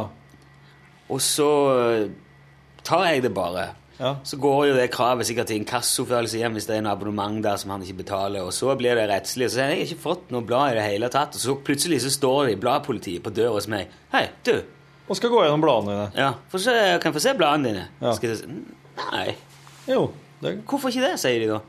[1.11, 2.05] og så eh,
[2.87, 3.65] tar jeg det bare,
[4.01, 4.15] Ja.
[4.25, 7.59] så går jo det kravet sikkert til inkassoførelse hjem hvis det er en abonnement der
[7.61, 9.45] som han ikke betaler, og så blir det rettslig.
[9.45, 11.43] Og Så sier jeg, jeg har ikke fått noe blad i det hele tatt, og
[11.43, 13.93] så plutselig så står det i bladpolitiet på døra hos meg.
[14.15, 14.55] Hei, du,
[15.11, 16.09] Og skal gå gjennom bladene dine.
[16.17, 17.87] ja, For så, kan jeg få se bladene dine?
[18.01, 18.13] Ja.
[18.17, 18.61] Skal jeg
[19.11, 19.35] Nei.
[19.87, 20.07] Jo.
[20.41, 21.61] Det, Hvorfor ikke det, sier de da.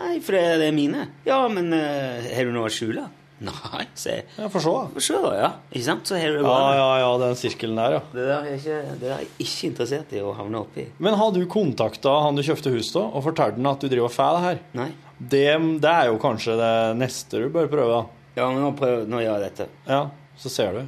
[0.00, 1.08] Nei, for det, det er mine.
[1.26, 3.08] Ja, men eh, har du noe å skjule?
[3.48, 4.18] Nei, se.
[4.36, 4.72] ja, Få se.
[4.94, 5.50] Få se, ja.
[5.72, 6.06] Ikke sant?
[6.10, 6.32] Så Ja,
[6.76, 8.00] ja, ja, den sirkelen der, ja.
[8.12, 10.84] Det der er ikke, det der er jeg ikke interessert i å havne oppi.
[11.00, 14.10] Men har du kontakta han du kjøpte hus av, og fortalt han at du driver
[14.10, 14.60] og får det her?
[14.82, 14.90] Nei.
[15.20, 15.44] Det,
[15.84, 18.20] det er jo kanskje det neste du bør prøve, da.
[18.40, 19.68] Ja, men nå, prøv, nå gjør jeg dette.
[19.88, 20.02] Ja,
[20.40, 20.82] så ser du.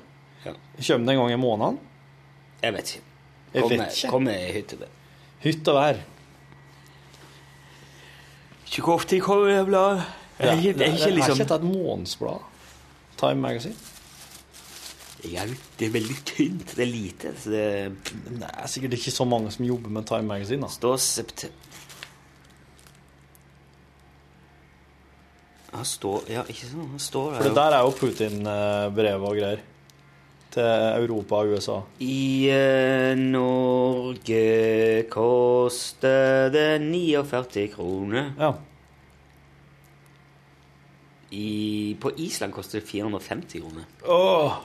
[0.45, 0.53] Ja.
[0.77, 1.81] Kommer det en gang i måneden?
[2.63, 3.07] Jeg vet ikke.
[3.53, 4.11] Jeg vet ikke.
[4.13, 4.89] Kommer i hytte.
[5.43, 6.03] Hytt og vær.
[8.69, 10.05] Ikke hvor ofte kommer det bladet.
[10.05, 12.39] Jeg er ikke, jeg jeg, ikke Er har ikke tatt månedsblad?
[13.23, 13.75] Time Magazine?
[15.31, 15.45] Ja,
[15.79, 16.77] Det er veldig tynt.
[16.77, 17.35] Det er lite.
[17.39, 17.93] Så det
[18.27, 20.63] Det er sikkert ikke så mange som jobber med Time Magazine.
[20.63, 20.69] da.
[20.69, 21.57] står september
[25.73, 26.89] Her står Ja, ikke sånn.
[26.93, 29.63] Her står For det der er jo Putin-brevet og greier.
[30.53, 30.63] Til
[31.01, 31.79] Europa og USA.
[32.05, 34.43] I uh, Norge
[35.09, 38.35] koster det 49 kroner.
[38.39, 38.53] Ja.
[41.33, 43.87] I, på Island koster det 450 kroner.
[44.05, 44.59] Åh.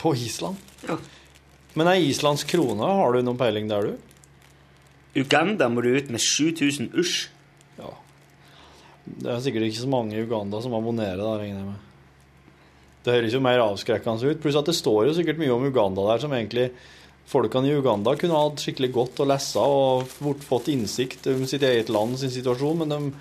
[0.00, 0.56] På Island?
[0.84, 0.98] Ja.
[1.74, 5.22] Men ei islandsk krone, har du noen peiling der, du?
[5.24, 7.30] Uganda må du ut med 7000 usj.
[9.04, 11.90] Det er sikkert ikke så mange i Uganda som abonnerer, da, regner jeg med.
[13.04, 14.40] Det høres jo mer avskrekkende ut.
[14.40, 16.70] Pluss at det står jo sikkert mye om Uganda der som egentlig
[17.28, 21.64] folkene i Uganda kunne hatt skikkelig godt å lese og fort fått innsikt om sitt
[21.64, 23.12] eget land sin situasjon, men de,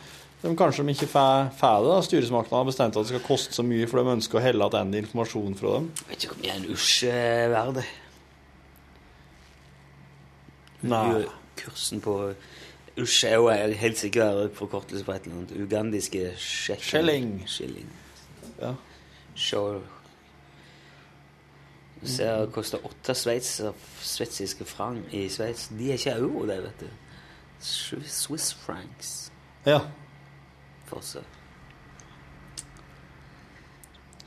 [0.44, 2.00] de kanskje de ikke får det.
[2.10, 5.00] Styresmaktene har bestemt at det skal koste så mye, for de ønsker å helle tilbake
[5.06, 5.86] informasjon fra dem.
[6.10, 7.80] Vet ikke en usj er verd.
[10.84, 11.24] Nei.
[11.64, 12.18] Kursen på
[13.00, 13.48] usj er jo
[13.80, 15.56] helt sikkert forkortelse på et eller annet.
[15.64, 16.84] Ugandiske shekel.
[16.90, 17.34] Skilling.
[17.48, 17.90] Skilling.
[18.60, 18.76] Ja.
[19.40, 19.80] Show.
[22.04, 25.70] Du ser det koster åtte sveitsiske frank i Sveits.
[25.72, 26.90] De er ikke euro, det, vet du.
[27.64, 29.32] Swiss francs.
[29.64, 29.86] Ja.
[30.94, 31.40] Fortsatt.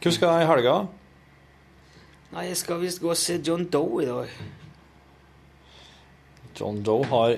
[0.03, 0.77] Hva skal du i helga?
[2.35, 4.33] Nei, jeg skal visst gå og se John Doe i dag.
[6.59, 7.37] John Doe har,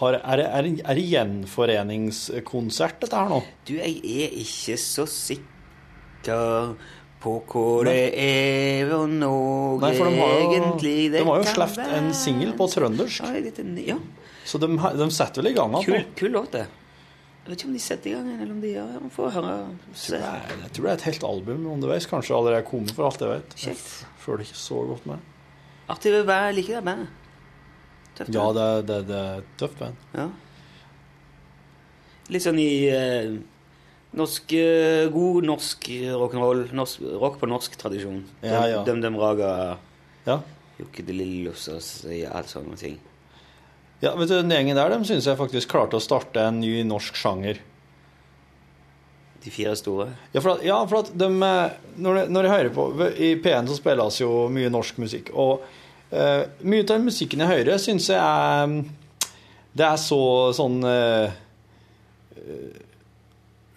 [0.00, 3.40] har Er er, er det gjenforeningskonsert, dette her nå?
[3.68, 6.74] Du, jeg er ikke så sikker
[7.20, 11.42] på hvor det er og noe Nei, for de har jo, egentlig de det har
[11.42, 13.24] jo sluppet en singel på trøndersk.
[13.28, 13.32] Ja,
[13.92, 13.98] ja.
[14.48, 16.66] Så de, de setter vel i gang igjen Kul, kul låt, det.
[17.50, 18.98] Jeg vet ikke om de setter i gang en, eller om de gjør det.
[19.10, 19.54] Får høre.
[19.98, 20.18] Se.
[20.20, 22.04] Jeg tror det er et helt album underveis.
[22.06, 23.56] Kanskje allerede kommet, for alt jeg vet.
[23.64, 23.74] Jeg
[24.22, 25.24] føler ikke så godt med.
[25.90, 27.08] Artig å være like det bandet.
[28.14, 28.30] Tøft.
[28.36, 28.68] Ja, det.
[28.86, 30.06] det, det, det er et tøft band.
[30.14, 30.28] Ja.
[32.30, 33.32] Litt sånn i eh,
[34.20, 35.90] norsk eh, God norsk
[36.22, 36.64] rock'n'roll.
[36.78, 38.22] Norsk, rock på norsk tradisjon.
[38.46, 38.84] Ja, ja.
[38.86, 39.52] Døm Døm Raga,
[40.28, 40.38] Ja.
[40.78, 42.94] Jokke de Lillos og så- ja, alt sånne ting.
[44.00, 46.80] Ja, vet du, Den gjengen der de syns jeg faktisk klarte å starte en ny
[46.88, 47.60] norsk sjanger.
[49.40, 50.10] De fire store.
[50.34, 53.30] Ja, for at, ja, for at de, eh, når, de, når jeg hører på I
[53.40, 55.32] P1 så spilles jo mye norsk musikk.
[55.32, 55.64] Og
[56.12, 58.74] uh, mye av den musikken jeg hører, syns jeg er
[59.72, 60.20] Det er så
[60.56, 61.36] sånn eh,
[62.36, 62.80] eh,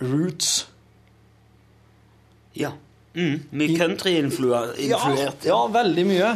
[0.03, 0.55] Roots.
[2.57, 2.73] Ja.
[3.13, 4.79] Mm, mye country-influert.
[4.81, 4.99] Ja,
[5.45, 6.31] ja, veldig mye.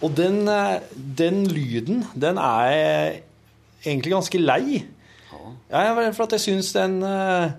[0.00, 3.20] Og den, eh, den lyden, den er
[3.84, 4.84] egentlig ganske lei.
[5.68, 7.50] Ja, for at jeg syns den eh,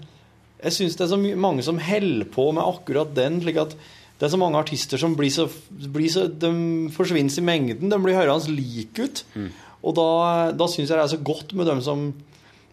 [0.64, 3.42] Jeg syns det er så mange som holder på med akkurat den.
[3.44, 3.76] slik at
[4.18, 7.92] det er så mange artister som blir så, blir så De forsvinner i mengden.
[7.92, 9.24] De blir hørende like ut.
[9.84, 12.14] Og da, da syns jeg det er så godt med dem som,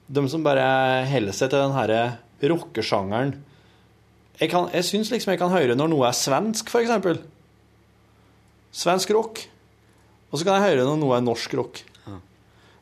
[0.08, 2.02] dem som bare holder seg til den herre
[2.42, 3.34] rockesjangeren.
[4.40, 7.22] Jeg, kan, jeg syns liksom jeg kan høre når noe er svensk, f.eks.
[8.72, 9.44] Svensk rock.
[10.32, 11.82] Og så kan jeg høre når noe er norsk rock.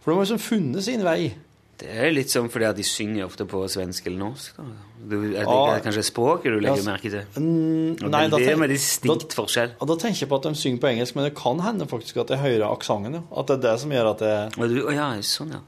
[0.00, 1.34] For de har liksom funnet sin vei.
[1.80, 4.56] Det er litt sånn fordi at de synger ofte på svensk eller norsk.
[4.56, 4.64] Da.
[5.10, 5.78] Du, er det Ja.
[5.84, 7.24] kanskje språket du legger Ja, merke til?
[7.40, 9.72] Og nei, det da er med distinkt forskjell.
[9.80, 12.16] Da, da tenker jeg på at de synger på engelsk, men det kan hende faktisk
[12.20, 13.14] at jeg hører aksenten.
[13.16, 13.22] Ja.
[13.40, 15.60] At det er det som gjør at jeg du, ja, sånn, ja.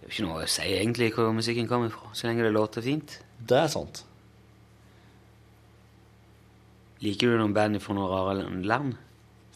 [0.00, 2.54] Det er jo ikke noe å si egentlig hvor musikken kommer fra, så lenge det
[2.56, 3.18] låter fint.
[3.36, 4.02] Det er sant.
[7.04, 8.96] Liker du noen band fra noen rare land?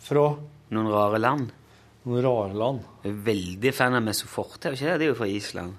[0.01, 0.27] Fra
[0.71, 1.49] Noen rare land?
[2.07, 2.85] noen rare land.
[3.05, 4.95] Jeg er veldig fan av Mesoforte, ikke det?
[5.01, 5.75] Det er jo fra Island.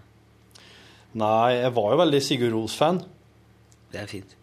[1.17, 3.01] Nei, jeg var jo veldig Sigurd Ros-fan,
[3.91, 4.35] Det er fint.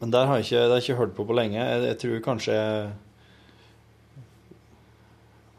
[0.00, 1.56] men der har jeg ikke, det har jeg ikke hørt på på lenge.
[1.56, 2.92] Jeg, jeg tror kanskje Jeg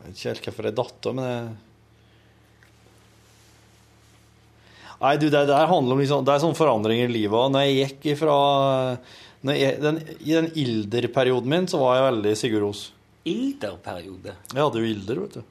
[0.04, 1.56] vet ikke helt hvorfor jeg datt av, men jeg
[5.02, 7.52] Nei, du, det det handler om liksom, Det er sånne forandringer i livet.
[7.54, 8.38] Når jeg gikk ifra
[9.48, 12.82] jeg, den, I den ilderperioden min så var jeg veldig Sigurd Ros.
[13.28, 14.34] Ilderperiode.
[14.54, 15.44] Jeg hadde jo ilder, vet du.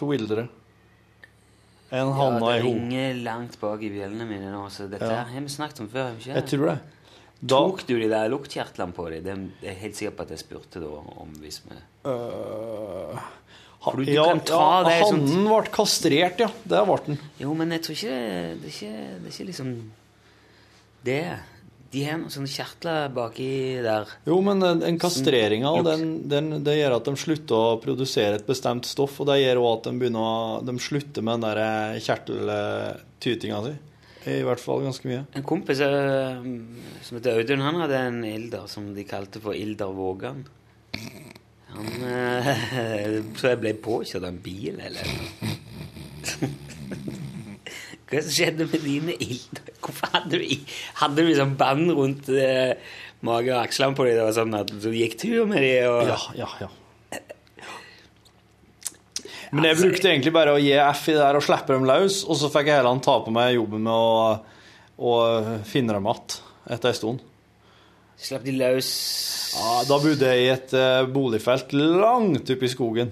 [0.00, 0.46] To ildere.
[1.90, 2.70] En hann og i ho.
[2.70, 5.24] det ringer langt bak i bjellene mine nå, så dette Ja.
[5.26, 6.12] har vi snakket om før.
[6.16, 6.34] ikke?
[6.38, 6.78] Jeg tror det.
[7.40, 9.52] Da, Tok du de der luktkjertlene på dem?
[9.60, 10.86] Det er helt sikker på at jeg spurte da
[11.20, 13.16] om hvis vi øh,
[13.80, 16.50] For du- du ja, kan ta ja, det Hannen ble kastrert, ja.
[16.68, 17.18] Det ble den.
[17.40, 18.18] Jo, men jeg tror ikke
[18.60, 18.90] det er ikke,
[19.22, 19.70] det er ikke liksom
[21.04, 21.22] det.
[21.90, 23.46] De har noen sånne kjertler baki
[23.82, 24.06] der.
[24.28, 28.46] Jo, men den, den kastreringa den, den, det gjør at de slutter å produsere et
[28.46, 31.98] bestemt stoff, og det gjør òg at de, begynner, å- de slutter med den der
[32.04, 33.74] kjerteltytinga si.
[34.30, 35.22] I hvert fall ganske mye.
[35.34, 36.42] En kompis eh,
[37.06, 40.42] som heter Audun, han hadde en ilder som de kalte for Ilder Vågan.
[43.38, 45.06] Så jeg ble påkjørt av en bil, eller.
[48.10, 49.68] Hva skjedde med dine ilder?
[49.78, 50.54] Hvorfor hadde du,
[50.98, 52.72] hadde du liksom band rundt eh,
[53.26, 54.16] mage og akslene på dem?
[54.18, 55.86] Det var sånn at du gikk tur med dem?
[55.92, 56.10] Og...
[56.10, 56.68] Ja, ja, ja.
[59.54, 62.24] Men jeg brukte egentlig bare å gi F i det der og slippe dem løs,
[62.26, 64.42] og så fikk jeg heller ta på meg jobben med å,
[64.98, 65.10] å
[65.70, 66.26] finne dem igjen
[66.70, 67.18] etter en stund.
[68.20, 68.90] Slapp de løs
[69.50, 73.10] Ja, da bodde jeg i et eh, boligfelt langt oppe i skogen.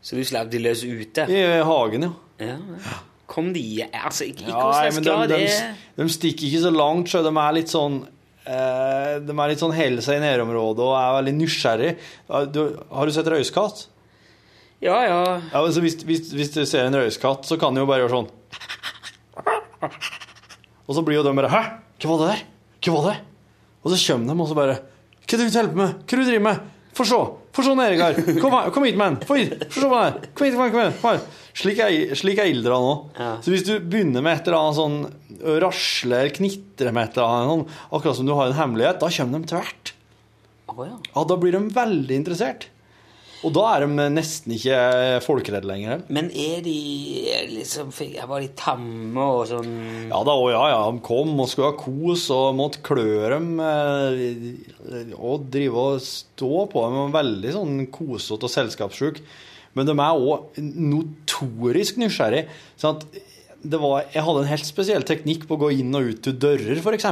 [0.00, 1.26] Så du slapp de løs ute?
[1.28, 2.12] I hagen, ja.
[2.40, 2.98] Ja, ja.
[3.30, 6.62] Kom de Altså, ikke ikke Ja, hvor nei, slags men de, de, de stikker ikke
[6.64, 8.00] så langt, så de er litt sånn
[8.48, 11.92] eh, De er litt sånn holder seg i nærområdet og er veldig nysgjerrig.
[12.56, 12.62] Du,
[12.96, 13.84] har du sett røyskatt?
[14.80, 15.20] Ja, ja.
[15.52, 18.22] Ja, altså hvis, hvis, hvis du ser en røyskatt, så kan du jo bare gjøre
[18.22, 18.30] sånn.
[20.88, 21.60] Og så blir jo de bare Hæ?
[22.00, 22.46] Hva var det der?
[22.80, 23.18] Hva var det?
[23.80, 25.98] Og så kommer de og så bare Hva er det du hjelpe med?
[26.00, 26.64] Hva er det du driver med?
[26.96, 27.20] Få se!
[27.54, 27.74] Få se,
[28.40, 28.70] Kom, her.
[28.74, 29.16] kom hit, mann!
[29.26, 29.54] Få hit!
[29.70, 30.18] Få se på her!
[30.34, 30.70] Kom hit, kom her!
[30.74, 30.92] Kom her.
[31.00, 31.20] Kom her.
[31.60, 32.92] Slik er, slik er Ildra nå.
[33.42, 34.98] Så hvis du begynner med et eller annet sånn
[35.64, 37.64] rasle eller knitre med et eller annet, sånn,
[37.98, 39.92] akkurat som du har en hemmelighet, da kommer de tvert.
[40.70, 40.98] Oh, ja.
[41.10, 42.68] Ja, da blir de veldig interessert.
[43.40, 44.78] Og da er de nesten ikke
[45.24, 46.02] folkeredde lenger.
[46.12, 46.74] Men er de
[47.54, 49.70] liksom Var de tamme og sånn
[50.10, 53.54] Ja da, og ja, ja, de kom og skulle ha kos og måtte klø dem
[53.64, 56.98] eh, og drive og stå på dem.
[57.06, 59.22] og Veldig sånn kosete og selskapssjuk.
[59.78, 62.44] Men de er òg notorisk nysgjerrig.
[62.80, 63.00] Sånn
[63.70, 66.80] var, jeg hadde en helt spesiell teknikk på å gå inn og ut til dører,
[66.80, 67.06] f.eks.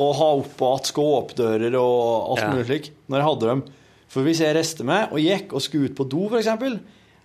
[0.00, 2.52] Og ha opp og att skåpdører og alt Ja.
[2.54, 2.90] mulig slik.
[3.08, 3.62] Når jeg hadde dem.
[4.10, 6.50] For hvis jeg reiste meg og gikk og skulle ut på do, f.eks.,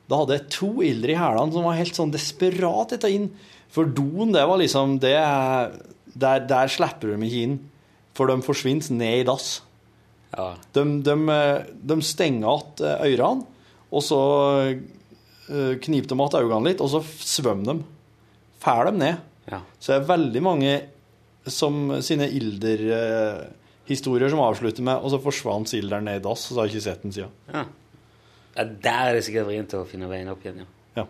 [0.06, 3.32] da hadde jeg to ildre i hælene som var helt sånn desperat etter inn.
[3.74, 5.74] For doen, det var liksom det er,
[6.14, 7.56] der, der slipper de ikke inn.
[8.16, 9.50] For de forsvinner ned i dass.
[10.36, 10.52] Ja.
[10.76, 11.16] De, de,
[11.90, 13.48] de stenger igjen ørene,
[13.96, 14.22] og så
[14.68, 17.90] eh, kniper de igjen øynene litt, og så svømmer de.
[18.62, 19.24] Fær dem ned.
[19.50, 19.62] Ja.
[19.80, 20.76] Så det er veldig mange
[21.50, 22.30] som sine
[23.86, 26.76] ilderhistorier som avslutter med Og så forsvant silderen ned i dass, og så har jeg
[26.76, 27.32] ikke sett den siden.
[27.54, 27.66] ja.
[28.56, 30.68] ja der er det sikkert vrient å finne veien opp igjen, ja.
[31.02, 31.08] Ja.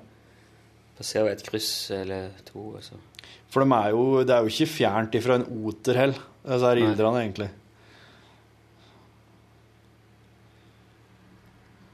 [0.97, 2.97] Passerer et kryss eller to, altså.
[3.53, 6.81] For de er jo, det er jo ikke fjernt ifra en oter heller, disse her
[6.81, 7.51] ildrene, egentlig.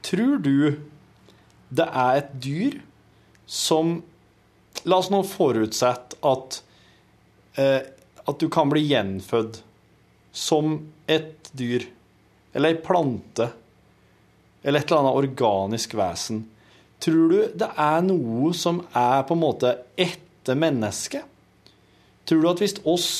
[0.08, 0.56] Tror du
[1.72, 2.80] det er et dyr
[3.46, 4.00] som
[4.88, 6.56] La oss nå forutsette at
[7.60, 7.84] eh,
[8.28, 9.60] at du kan bli gjenfødt
[10.32, 11.84] som et dyr,
[12.52, 13.50] eller ei plante,
[14.62, 16.46] eller et eller annet organisk vesen.
[17.02, 21.28] Tror du det er noe som er på en måte etter mennesket?
[22.28, 23.10] Tror du at hvis oss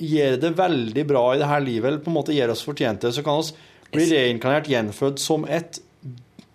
[0.00, 3.24] gjør det veldig bra i dette livet, eller på en måte gjør oss fortjente, så
[3.24, 3.54] kan oss
[3.90, 5.80] bli reinkarnert gjenfødt som et,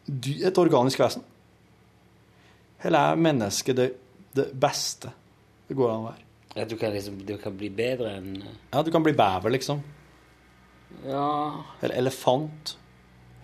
[0.07, 1.25] et organisk vesen?
[2.85, 3.89] Eller er mennesket det,
[4.37, 5.11] det beste
[5.65, 6.21] det går an å være?
[6.55, 9.81] At du kan, liksom, du kan bli bedre enn Ja, du kan bli bever, liksom.
[11.03, 12.77] Ja Eller elefant.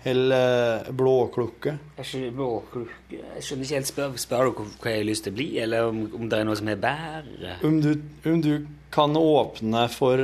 [0.04, 1.76] Eller blåklukke.
[1.78, 1.78] blåklokke.
[1.98, 3.18] Jeg skjønner, blåklukke.
[3.36, 3.90] jeg skjønner ikke helt.
[3.92, 6.48] Spør, spør du hva jeg har lyst til å bli, eller om, om det er
[6.48, 7.58] noe som er bedre?
[7.68, 7.92] Om du,
[8.32, 8.54] om du
[8.92, 10.24] kan åpne for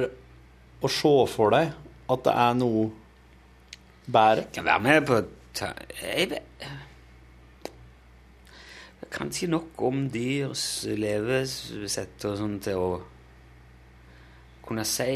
[0.82, 1.76] å se for deg
[2.10, 2.88] at det er noe
[4.08, 5.22] bedre Kan være med på
[5.62, 6.66] Jeg vet
[9.02, 12.90] Jeg kan ikke nok om dyrs levesett og sånn til å
[14.68, 15.08] kunne si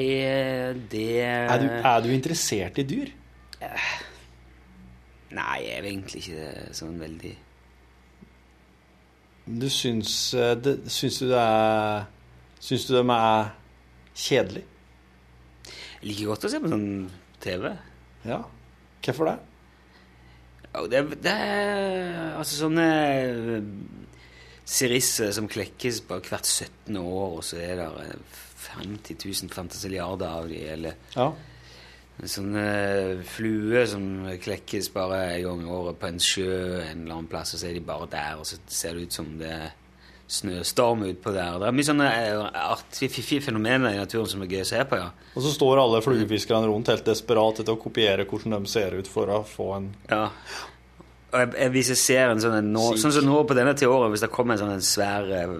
[0.91, 3.11] det er du, er du interessert i dyr?
[5.31, 7.31] Nei, jeg er egentlig ikke det sånn veldig
[9.61, 12.09] Du syns, eh, det, syns du det er
[12.61, 13.53] Syns du de er
[14.21, 14.65] kjedelig?
[16.01, 16.91] Jeg liker godt å se på sånn
[17.41, 17.71] TV.
[18.25, 18.37] Ja.
[19.01, 19.37] Hvorfor det?
[20.91, 23.65] Det, det er altså sånne eh,
[24.71, 26.97] sirisser som klekkes bare hvert 17.
[27.01, 28.37] år, og så er det eh,
[28.77, 31.31] 50 000 fantasiliarder av de, eller Ja.
[32.21, 32.65] sånne
[33.25, 34.03] fluer som
[34.43, 36.49] klekkes bare en gang i året på en sjø
[36.83, 39.13] en eller annen plass, og så er de bare der, og så ser det ut
[39.21, 39.71] som det er
[40.31, 41.57] snøstorm utpå der.
[41.59, 44.83] Det er mye sånne eh, artige, fiffige fenomener i naturen som er gøy å se
[44.87, 45.09] på, ja.
[45.35, 49.09] Og så står alle fluefiskerne rundt helt desperat etter å kopiere hvordan de ser ut
[49.11, 50.29] for å få en Ja.
[51.31, 54.09] Jeg, jeg, hvis jeg ser en sånn en nå, Sånn som nå på denne året,
[54.11, 55.53] hvis det kommer en sånn en svær eh,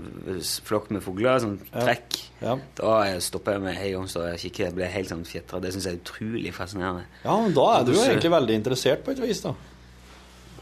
[0.68, 2.58] flokk med fugler, sånn trekk, Ja.
[2.76, 4.66] da jeg stopper jeg med hei om så jeg kikker.
[4.66, 5.62] Jeg blir helt sånn fjetra.
[5.64, 7.06] Det syns jeg er utrolig fascinerende.
[7.24, 9.54] Ja, men da er du jo egentlig veldig interessert på et vis, da.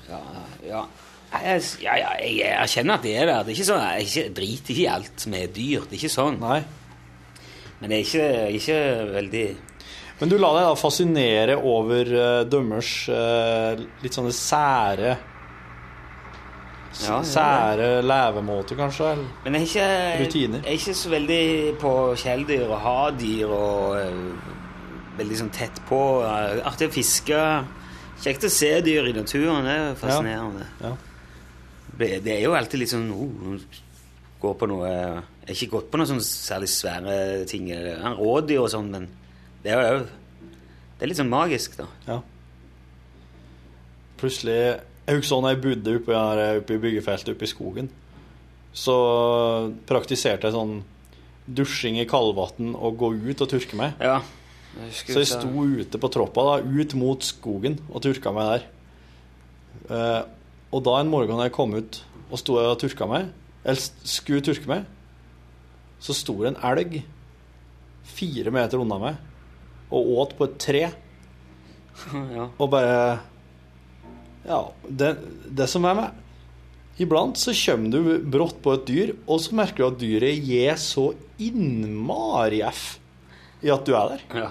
[0.10, 0.22] Ja,
[0.68, 0.84] ja.
[1.30, 3.43] Jeg, ja, ja, jeg erkjenner at det er der.
[3.45, 5.89] Det er ikke sånn, jeg, ikke, driter ikke i alt som er dyrt.
[5.89, 6.39] Det er ikke sånn.
[6.41, 6.60] Nei.
[7.80, 8.30] Men det er ikke,
[8.60, 8.80] ikke
[9.14, 9.43] veldig
[10.20, 15.14] Men du la deg da fascinere over uh, dømmers uh, litt sånne sære
[17.00, 17.20] Ja, ja, ja.
[17.24, 19.14] Sære levemåter, kanskje?
[19.14, 19.28] eller?
[19.46, 20.64] Men jeg er ikke, Rutiner.
[20.66, 21.44] jeg er ikke så veldig
[21.80, 24.58] på kjæledyr og havdyr og uh,
[25.20, 26.00] veldig sånn tett på.
[26.24, 27.44] Artig å fiske.
[28.20, 29.68] Kjekt å se dyr i naturen.
[29.68, 30.68] Det er fascinerende.
[30.84, 30.92] Ja.
[32.00, 33.56] Det, det er jo alltid litt sånn oh,
[34.40, 37.16] Går på noe Jeg har ikke gått på noen sånn særlig svære
[37.50, 37.68] ting.
[38.16, 39.08] rådyr og sånn, men
[39.64, 41.88] det er jo Det er litt sånn magisk, da.
[42.07, 42.20] Ja.
[44.20, 47.88] Plutselig Jeg husker når jeg bodde oppe, her, oppe i byggefeltet oppe i skogen,
[48.76, 48.95] så
[49.89, 50.76] praktiserte jeg sånn
[51.49, 53.95] dusjing i kaldvann og gå ut og tørke meg.
[54.03, 54.20] Ja.
[54.78, 58.51] Jeg Så jeg sto sto ute på troppa, da, ut mot skogen, og tørka meg
[58.51, 58.68] der.
[59.89, 60.22] Eh,
[60.70, 63.32] og da en morgen da jeg kom ut og sto og tørka meg,
[63.64, 64.86] eller skulle tørke meg,
[65.99, 66.99] så sto det en elg
[68.14, 69.18] fire meter unna meg
[69.90, 70.88] og åt på et tre.
[72.32, 72.46] Ja.
[72.56, 73.20] Og bare
[74.48, 75.10] Ja, det,
[75.52, 79.84] det som er med Iblant så kommer du brått på et dyr, og så merker
[79.84, 81.10] du at dyret gir så
[81.40, 82.98] innmari F
[83.64, 84.24] i at du er der.
[84.36, 84.50] Ja.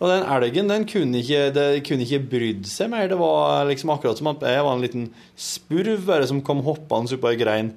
[0.00, 3.08] Og den elgen den kunne ikke, det kunne ikke brydd seg mer.
[3.08, 7.16] Det var liksom akkurat som at jeg var en liten spurv bare som kom hoppende
[7.16, 7.74] oppå på ei grein.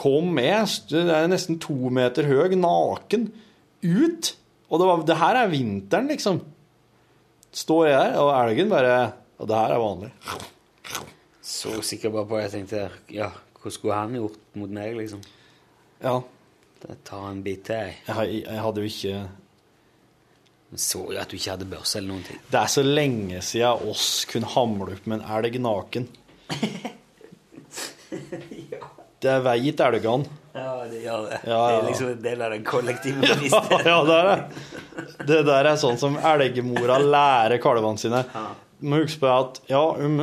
[0.00, 3.28] Kom med, det er nesten to meter høy, naken,
[3.84, 4.32] ut.
[4.74, 6.40] Og det, var, det her er vinteren, liksom.
[7.54, 8.94] Står jeg der, og elgen bare
[9.38, 10.10] Og det her er vanlig.
[11.44, 13.28] Så sikker bare på Jeg tenkte Ja,
[13.60, 15.22] hva skulle han gjort mot meg, liksom?
[16.02, 16.18] Ja.
[17.06, 17.94] Ta en bit til, jeg.
[18.08, 19.22] Jeg, jeg hadde jo ikke
[20.74, 22.42] Så jo at du ikke hadde børse eller noen ting.
[22.50, 26.10] Det er så lenge siden oss kunne hamle opp med en elg naken.
[29.24, 30.42] Det veit elgene.
[30.54, 31.38] Ja, det gjør det.
[31.50, 33.88] Ja, Det er liksom en del av den kollektive Ja, bevisstheten.
[33.90, 35.26] ja, det er det.
[35.30, 38.20] Det der er sånn som elgmora lærer kalvene sine.
[38.78, 40.22] Du må huske på at ja, um,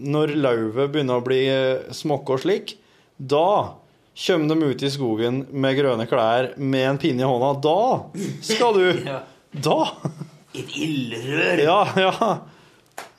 [0.00, 2.76] når lauvet begynner å bli eh, smokke og slik,
[3.20, 3.76] da
[4.20, 7.52] kommer de ut i skogen med grønne klær med en pinne i hånda.
[7.60, 8.86] Da skal du.
[9.66, 9.80] Da!
[10.54, 11.58] Et ildrør!
[11.64, 12.12] Ja, ja.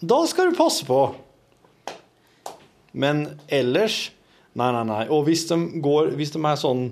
[0.02, 1.00] Da skal du passe på.
[2.92, 4.10] Men ellers
[4.60, 5.04] Nei, nei, nei.
[5.14, 6.90] Og hvis de går Hvis de er sånn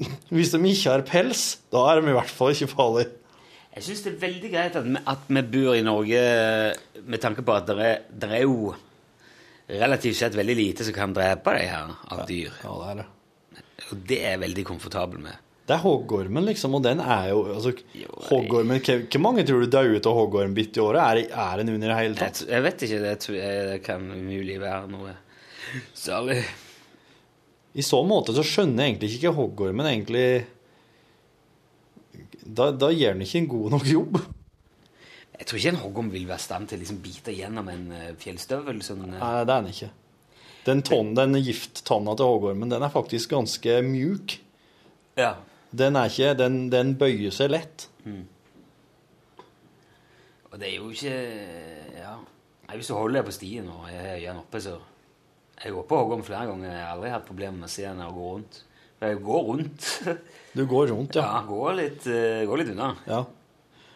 [0.34, 3.12] Hvis de ikke har pels, da er de i hvert fall ikke farlige.
[3.74, 6.20] Jeg syns det er veldig greit at vi, at vi bor i Norge
[7.02, 8.72] med tanke på at det er, det er jo
[9.66, 12.52] relativt sett veldig lite som kan drepe deg her av dyr.
[12.62, 13.06] Ja, det er det.
[13.90, 15.40] Og det er jeg veldig komfortabel med.
[15.64, 17.70] Det er hoggormen, liksom, og den er jo altså,
[18.28, 21.00] Hoggormen Hvor mange tror du dør ut av hoggormbitt i året?
[21.00, 22.42] Er, er den under i det hele tatt?
[22.44, 22.98] Jeg, jeg vet ikke.
[23.00, 25.14] Det, jeg, det kan umulig være noe
[25.94, 26.40] særlig
[27.74, 30.26] I så måte så skjønner jeg egentlig ikke hoggormen egentlig
[32.44, 34.18] Da, da gjør den ikke en god nok jobb.
[35.34, 37.86] Jeg tror ikke en hoggorm vil være i stand til å liksom bite gjennom en
[37.96, 38.82] eh, fjellstøvel.
[38.84, 39.88] Sånn, Nei, det er den ikke.
[40.68, 44.38] Den, tonn, den gifttanna til hoggormen, den er faktisk ganske mjuk.
[45.18, 45.34] ja.
[45.74, 47.88] Den er ikke Den, den bøyer seg lett.
[50.52, 51.16] Og det er jo ikke
[51.98, 52.12] Ja.
[52.68, 54.76] Nei, Hvis du holder deg på stien og er øynene oppe, så
[55.62, 56.70] Jeg går på hoggorm flere ganger.
[56.72, 58.62] Jeg har aldri hatt problemer med å se den og gå rundt.
[59.04, 59.86] Jeg går rundt.
[60.54, 61.42] Du går rundt, Ja, ja.
[61.48, 62.94] går litt, eh, går litt unna.
[63.06, 63.24] ja.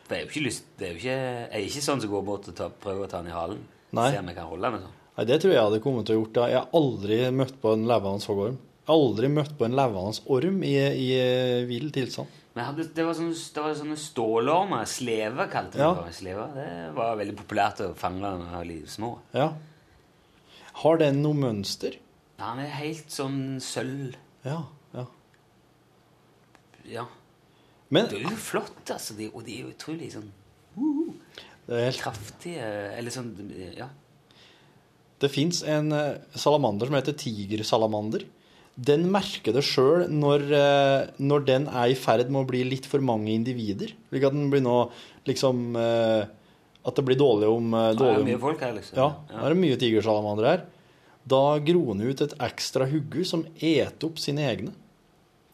[0.08, 2.10] For jeg er jo ikke lyst det er jo ikke, Jeg er ikke sånn som
[2.10, 3.58] går bort og tar, prøver å ta den i halen.
[3.92, 4.06] Nei.
[4.12, 4.80] Se om jeg kan holde den.
[4.86, 4.94] Sånn.
[5.18, 6.32] Nei, Det tror jeg hadde kommet til å gjort.
[6.38, 6.46] da.
[6.48, 8.58] Jeg har aldri møtt på en levende hoggorm.
[8.88, 12.26] Aldri møtt på en levende orm i, i eh, vill tilstand.
[12.54, 14.86] Men hadde, det var sånne, det var sånne stålormer.
[14.88, 15.92] Sleve kalte vi Ja.
[15.94, 16.04] det.
[16.04, 16.12] for.
[16.22, 18.32] Sleve, det var veldig populært å fange da
[18.64, 19.18] jeg var små.
[19.34, 19.52] Ja.
[20.82, 21.96] Har den noe mønster?
[22.38, 24.14] Han er helt sånn sølv.
[24.46, 24.60] Ja.
[24.94, 25.06] ja.
[26.88, 27.06] Ja.
[27.90, 29.16] Men Det er jo flott, altså.
[29.18, 30.28] De, og de er jo utrolig sånn
[30.78, 33.32] det, er helt, kraftige Eller sånn
[33.74, 33.88] Ja.
[35.18, 38.22] det fins en eh, salamander som heter tigersalamander.
[38.78, 42.86] Den merker det sjøl når, eh, når den er i ferd med å bli litt
[42.86, 43.90] for mange individer.
[44.12, 44.76] Slik at den blir nå
[45.26, 46.30] liksom eh,
[46.88, 48.96] At det blir dårlig om, dårlig Det er mye folk her, liksom.
[48.96, 50.66] Ja, det er det mye tigersalamandere her.
[51.28, 54.72] Da gror den ut et ekstra hugge som eter opp sine egne.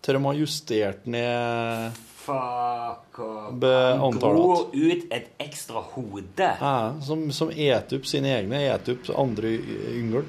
[0.04, 3.64] Til de har justert ned Fuck off.
[4.00, 6.46] Han gror ut et ekstra hode.
[6.60, 9.50] ja, som, som eter opp sine egne, eter opp andre
[9.92, 10.24] yngel.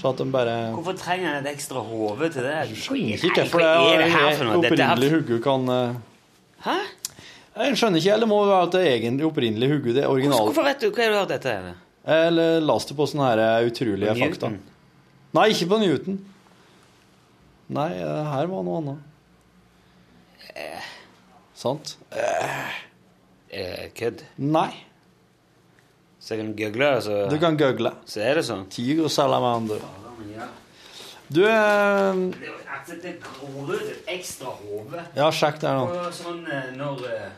[0.00, 2.56] Så at de bare Hvorfor trenger han et ekstra hode til det?
[2.74, 4.58] Skjønner ikke hvorfor hva er det det her for noe?
[4.58, 6.00] Opprinnelig hugge kan eh,
[6.66, 6.76] Hæ?
[7.52, 10.64] Jeg skjønner ikke, eller det må være at det egentlig opprinnelig hugget det originale Hvorfor
[10.64, 11.52] vet du hva har du hørt dette?
[11.52, 11.74] her?
[12.16, 14.52] Eller las det på sånne her eh, utrolige På fakta.
[15.36, 16.16] Nei, ikke på Newton.
[17.72, 19.08] Nei, eh, her var noe annet.
[21.62, 21.94] Sant?
[23.52, 24.24] Eh, kødd.
[24.42, 24.70] Nei.
[26.22, 27.10] Så jeg kan google, altså?
[27.10, 27.92] så, Du kan google.
[28.06, 28.66] så er det sånn.
[28.70, 29.84] Tiger salamander.
[31.32, 35.04] Du eh, Det, er ekstra hode.
[35.16, 36.10] Ja, sjekk det her nå.
[36.14, 37.30] Sånn eh, når eh,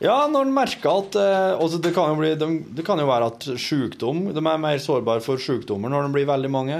[0.00, 3.44] Ja, når en merker at altså det, kan bli, de, det kan jo være at
[3.60, 6.78] sykdom De er mer sårbare for sykdommer når de blir veldig mange.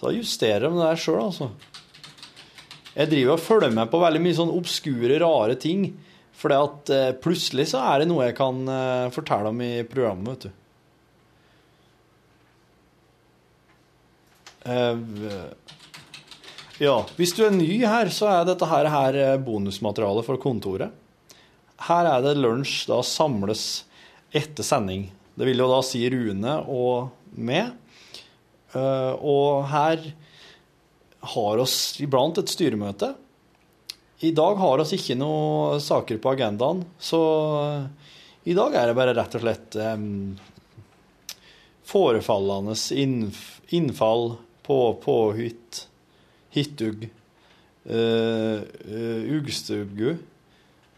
[0.00, 1.50] Så da justerer de det der sjøl, altså.
[2.96, 5.90] Jeg driver og følger med på veldig mye sånn obskure, rare ting.
[6.36, 10.32] For at eh, plutselig så er det noe jeg kan eh, fortelle om i programmet,
[10.32, 10.62] vet du.
[16.82, 20.92] Ja, hvis du er ny her, så er dette her, her eh, bonusmateriale for kontoret.
[21.86, 23.84] Her er det lunsj da samles
[24.34, 25.06] etter sending.
[25.36, 27.74] Det vil jo da si Rune og meg.
[28.74, 30.02] Eh, og her
[31.36, 33.12] har oss iblant et styremøte.
[34.24, 37.20] I dag har oss ikke noe saker på agendaen, så
[38.48, 40.38] i dag er det bare rett og slett um,
[41.84, 43.42] forefallende innf
[43.76, 45.82] innfall på påhytt,
[46.54, 47.04] hittugg,
[47.90, 50.14] uh, uh, uggstuggu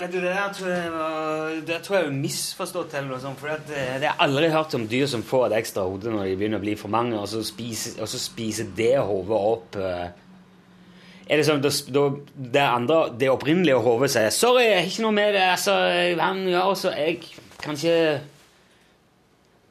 [0.00, 3.38] vet du, det der tror jeg var tror jeg er misforstått eller noe sånt.
[3.40, 6.28] For eh, det har jeg aldri hørt om dyr som får et ekstra hode når
[6.30, 9.80] de begynner å bli for mange, og så spiser, og så spiser det hodet opp
[9.80, 10.04] eh.
[11.24, 15.12] Er det sånn da- det andre, det opprinnelige hodet sier 'Sorry, jeg har ikke noe
[15.12, 15.72] med det', altså,
[16.20, 17.20] han gjør også Jeg
[17.62, 18.20] kan ikke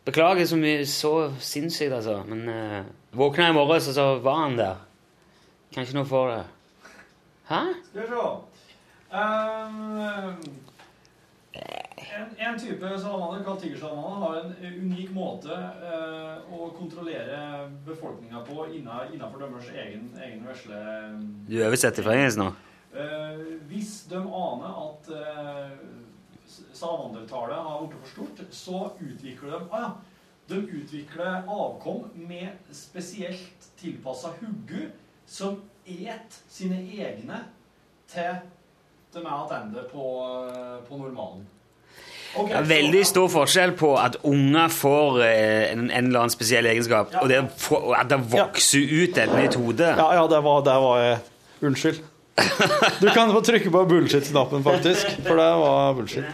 [0.06, 2.24] beklage så mye så sinnssykt, altså.
[2.28, 2.82] Men uh,
[3.12, 4.76] våkna i morges, og så var han der.
[5.74, 6.44] Kan ikke noe for det.
[7.50, 7.62] Hæ?
[7.92, 8.53] Skal vi se.
[9.14, 10.39] Um,
[11.51, 18.66] en, en type salamander, kalt tigersalamander, har en unik måte uh, å kontrollere befolkninga på
[18.74, 20.80] innenfor deres egen, egen vesle
[21.45, 22.47] Du oversetter fra engelsk nå?
[22.95, 25.78] Uh, hvis de aner at uh,
[26.74, 29.93] salamandertallet har blitt for stort, så utvikler de ah, ja,
[30.49, 34.89] De utvikler avkom med spesielt tilpassa hugger
[35.30, 37.45] som et sine egne
[38.09, 38.41] til
[39.14, 40.05] de er tilbake på,
[40.53, 41.43] eh, på normalen.
[42.34, 46.34] Okay, Det er veldig stor forskjell på at unger får eh, en, en eller annen
[46.34, 49.91] spesiell egenskap, og det at det vokser ut et nytt hode.
[49.99, 51.22] Ja, ja, det var, det var jeg.
[51.64, 52.01] Unnskyld.
[53.03, 56.26] Du kan få trykke på bullshit-knappen, faktisk, for det var bullshit.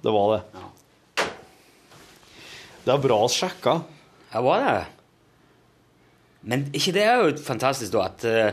[0.00, 0.42] Det var det.
[2.84, 3.74] Det er bra å sjekke.
[4.32, 4.99] Ja, var det?
[6.42, 8.52] Men ikke det er jo fantastisk, da, at eh,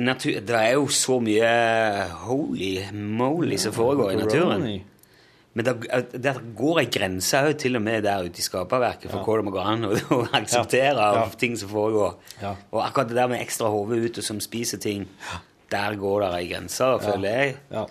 [0.00, 1.50] natur, Det er jo så mye
[2.26, 4.64] holy moly som foregår i naturen.
[5.52, 5.72] Men det,
[6.22, 9.24] det går ei grense òg, til og med der ute i skaperverket, for Ja.
[9.26, 11.24] hva det må gå an å, akseptere Ja.
[11.24, 12.14] av ting som foregår.
[12.42, 12.54] Ja.
[12.70, 15.08] Og akkurat det der med ekstra hode ute som spiser ting,
[15.70, 17.56] der går det ei grense, føler jeg.
[17.70, 17.86] Ja.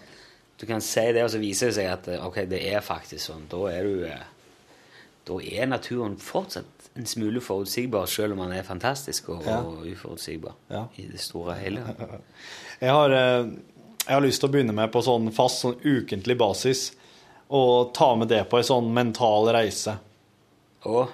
[0.59, 3.25] Du kan si det, og så viser det seg at eh, ok, det er faktisk
[3.29, 3.45] sånn.
[3.51, 4.25] Da er du eh,
[5.27, 9.59] Da er naturen fortsatt en smule forutsigbar, selv om han er fantastisk og, Ja.
[9.61, 10.85] og uforutsigbar Ja.
[10.97, 11.83] i det store og hele.
[12.81, 13.45] Jeg har, eh,
[14.07, 16.91] jeg har lyst til å begynne med på sånn fast, sånn ukentlig basis,
[17.51, 19.97] og ta med det på en sånn mental reise.
[20.85, 21.09] Og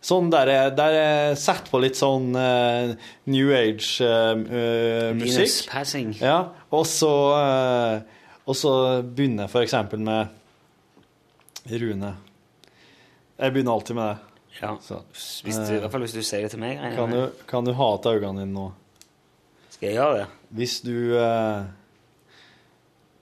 [0.00, 2.94] Sånn der jeg, der jeg setter på litt sånn uh,
[3.28, 5.66] New eh, Age-musikk.
[5.68, 6.14] Uh, Passing.
[6.16, 6.38] Ja,
[6.72, 8.00] og så, uh,
[8.48, 8.72] og så
[9.04, 10.32] begynner jeg eksempel med
[11.68, 12.14] Rune.
[13.36, 14.29] Jeg begynner alltid med det.
[14.60, 14.74] Ja.
[14.84, 15.00] Så,
[15.44, 16.76] Hvis du, I hvert fall hvis du sier det til meg.
[16.76, 17.30] regner jeg kan, med.
[17.38, 18.66] du, kan du hate øynene dine nå?
[19.72, 20.26] Skal jeg gjøre det?
[20.58, 21.62] Hvis du eh,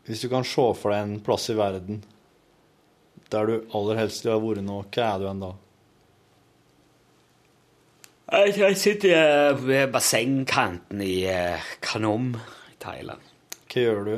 [0.09, 2.03] Hvis du kan se for deg en plass i verden
[3.29, 5.51] der du aller helst vil ha vært nå, hva er du enn da?
[8.33, 12.31] Jeg, jeg sitter eh, ved bassengkanten i eh, Kanom
[12.73, 13.21] i Thailand.
[13.69, 14.15] Hva gjør du?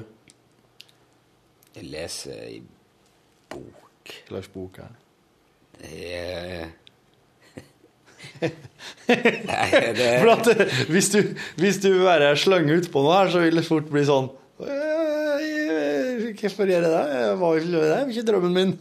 [1.74, 2.60] Jeg leser i
[3.50, 4.14] bok.
[4.28, 5.90] Hva slags bok er det?
[5.90, 6.72] Er
[8.40, 10.50] Nei, det For at
[10.90, 11.18] hvis du,
[11.60, 16.70] hvis du bare slenger utpå noe her, så vil det fort bli sånn «Øh, Hvorfor
[16.70, 17.04] gjør jeg det?
[17.20, 18.72] Jeg var ikke, det er ikke drømmen min.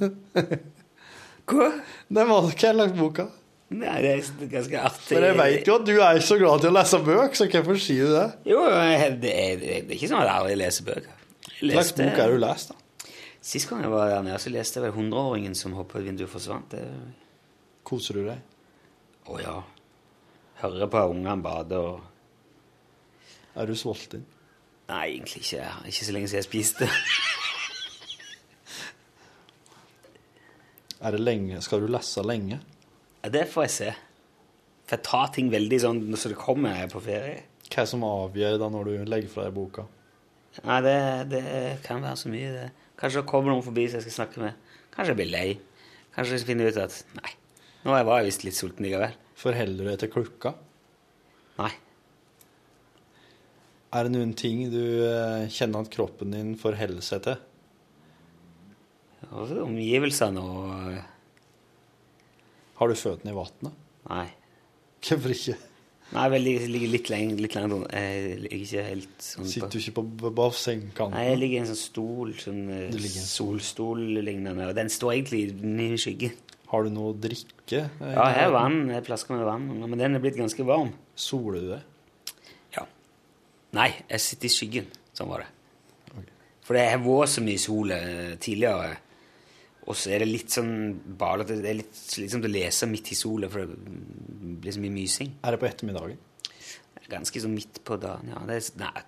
[1.49, 1.69] Hva?
[2.07, 3.25] Det var jeg lagt boka?
[3.69, 5.05] Nei, det er ganske artig.
[5.11, 7.81] For jeg vet jo at du er så glad til å lese bøker, så hvorfor
[7.81, 8.27] sier du det?
[8.49, 11.17] Jo, det er, det er ikke sånn at jeg aldri leser bøker.
[11.59, 13.11] Hva slags bok har du lest, da?
[13.49, 16.27] Sist gang jeg var der nede, så leste jeg vel 100-åringen som hoppet ut vinduet
[16.27, 16.73] og forsvant.
[16.73, 16.81] Det...
[17.87, 18.41] Koser du deg?
[19.29, 19.55] Å ja.
[20.63, 22.01] Hører på ungene bade og
[23.59, 24.25] Er du sulten?
[24.89, 25.65] Nei, egentlig ikke.
[25.89, 26.85] Ikke så lenge siden jeg spiste.
[30.99, 31.61] Er det lenge?
[31.63, 32.57] Skal du lese lenge?
[33.23, 33.91] Ja, det får jeg se.
[34.87, 37.39] For jeg tar ting veldig sånn så det kommer jeg er på ferie.
[37.69, 39.85] Hva er det som avgjør da når du legger fra deg boka?
[40.65, 40.97] Nei, det,
[41.31, 41.43] det
[41.85, 42.69] kan være så mye, det.
[42.99, 44.53] Kanskje det kommer noen forbi som jeg skal snakke med.
[44.95, 45.49] Kanskje jeg blir lei.
[46.15, 47.31] Kanskje jeg finner ut at nei,
[47.85, 49.13] nå var jeg visst litt sulten likevel.
[49.39, 50.53] Forholder du deg til klokka?
[51.59, 51.71] Nei.
[53.95, 57.39] Er det noen ting du eh, kjenner at kroppen din forholder seg til?
[59.29, 61.07] Og omgivelsene og eh,
[62.79, 63.81] Har du føttene i vannet?
[64.09, 64.27] Nei.
[65.05, 65.57] Hvorfor ikke?
[66.09, 67.83] Nei, vel, jeg ligger litt lenge, litt unna.
[67.93, 71.13] Jeg ligger ikke helt sånn Sitter du ikke på bassengkanten?
[71.13, 75.99] Nei, jeg ligger i en sånn stol, sånn eh, solstol-lignende, og den står egentlig i
[76.01, 76.37] skyggen.
[76.69, 77.79] Har du noe å drikke?
[77.89, 80.91] eh, Ja, her er vann, en flaske med vann, men den er blitt ganske varm.
[81.17, 81.81] Soler du deg?
[82.77, 82.83] Ja.
[83.73, 84.87] Nei, jeg sitter i skyggen.
[85.17, 85.49] Sånn var det.
[86.69, 88.91] For det har vært så mye sol eh, tidligere,
[89.89, 91.55] og så er det litt sånn balete.
[91.63, 95.31] Det er litt slitsomt å lese midt i sola, for det blir så mye mysing.
[95.41, 96.19] Er det på ettermiddagen?
[97.09, 98.43] Ganske sånn midt på dagen, ja.
[98.45, 99.01] Det er, nei,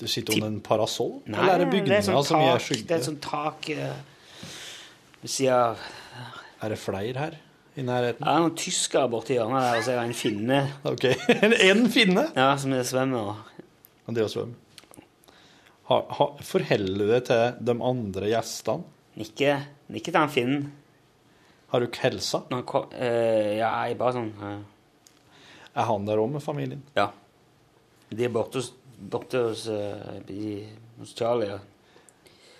[0.00, 1.18] Du sitter under en parasoll?
[1.26, 2.86] Nei, Eller er det bygninga sånn som gir skygge?
[2.88, 3.92] det er sånn tak eh,
[5.20, 5.84] ved siden av
[6.62, 7.34] Er det flere her
[7.76, 8.24] i nærheten?
[8.24, 10.60] Ja, det er noen tyskere borti hjørnet der, og så er det en finne.
[10.88, 11.04] Ok,
[11.70, 12.24] En finne?
[12.36, 13.34] Ja, som er svømmer.
[13.34, 13.52] og-
[14.08, 14.54] Og det å svømme.
[15.90, 18.84] Ha, ha, forholder du deg til de andre gjestene?
[19.16, 19.52] Nikke,
[19.94, 20.64] nikke til han finnen.
[21.72, 22.40] Har du ikke helsa?
[22.66, 24.58] Kom, eh, ja, jeg bare sånn uh.
[25.76, 26.82] Er han der òg med familien?
[26.96, 27.08] Ja.
[28.10, 28.62] De er borte
[28.96, 30.62] borte hos, uh, i,
[31.00, 31.50] hos Charlie.
[31.50, 31.58] Ja.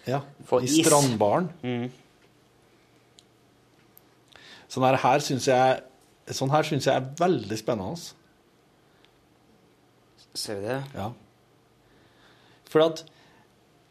[0.06, 1.48] Ja, For I strandbaren.
[1.64, 1.86] Mm.
[4.72, 5.82] Sånn her, her syns jeg
[6.34, 8.00] Sånn her syns jeg er veldig spennende.
[10.34, 10.80] Ser vi det?
[10.96, 11.12] Ja.
[12.66, 13.04] For at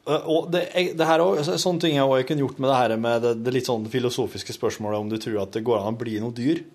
[0.09, 0.65] øh, og det,
[0.99, 3.53] det her også, Sånne ting jeg også kunne gjort med det her med det, det
[3.55, 6.65] litt sånn filosofiske spørsmålet om du tror at det går an å bli noe dyr.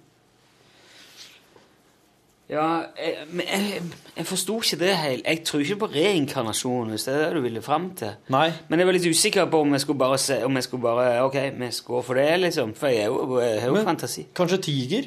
[2.50, 2.66] Ja,
[2.98, 3.82] jeg, men jeg,
[4.16, 5.26] jeg forsto ikke det helt.
[5.26, 8.16] Jeg tror ikke på reinkarnasjon, hvis det er det du ville fram til.
[8.34, 8.48] Nei.
[8.68, 11.22] Men jeg var litt usikker på om jeg skulle bare se Om jeg skulle bare
[11.22, 12.74] Ok, vi gå for det, liksom.
[12.74, 14.26] For jeg, har jo fantasi.
[14.34, 15.06] Kanskje tiger?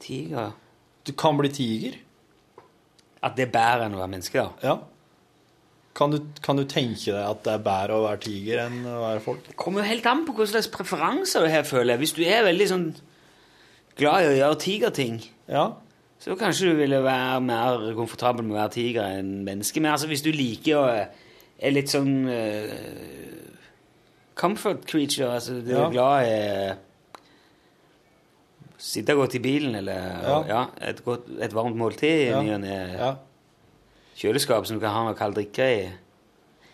[0.00, 0.56] Tiger
[1.06, 2.00] Du kan bli tiger?
[3.22, 4.66] At det er bedre enn å være menneske, da?
[4.70, 4.78] Ja.
[5.94, 8.98] Kan du, kan du tenke deg at det er bedre å være tiger enn å
[9.02, 9.44] være folk?
[9.50, 12.00] Det kommer jo helt an på hva slags preferanser du har, føler jeg.
[12.02, 12.86] Hvis du er veldig sånn
[14.00, 15.68] glad i å gjøre tigerting, Ja.
[16.22, 19.80] Så kanskje du ville være mer komfortabel med å være tiger enn menneske.
[19.82, 20.86] Men altså, hvis du liker å
[21.62, 23.52] er litt sånn uh,
[24.38, 25.84] comfort creature, altså du Ja.
[25.86, 26.72] er glad i eh,
[28.82, 29.92] Sitte godt i bilen, eller
[30.26, 30.38] ja.
[30.48, 30.62] Ja.
[30.82, 32.40] et, godt, et varmt måltid i Ja.
[32.42, 32.78] ny og ne.
[32.98, 33.12] ja.
[34.18, 35.84] Kjøleskap som du kan ha noe kald drikke i.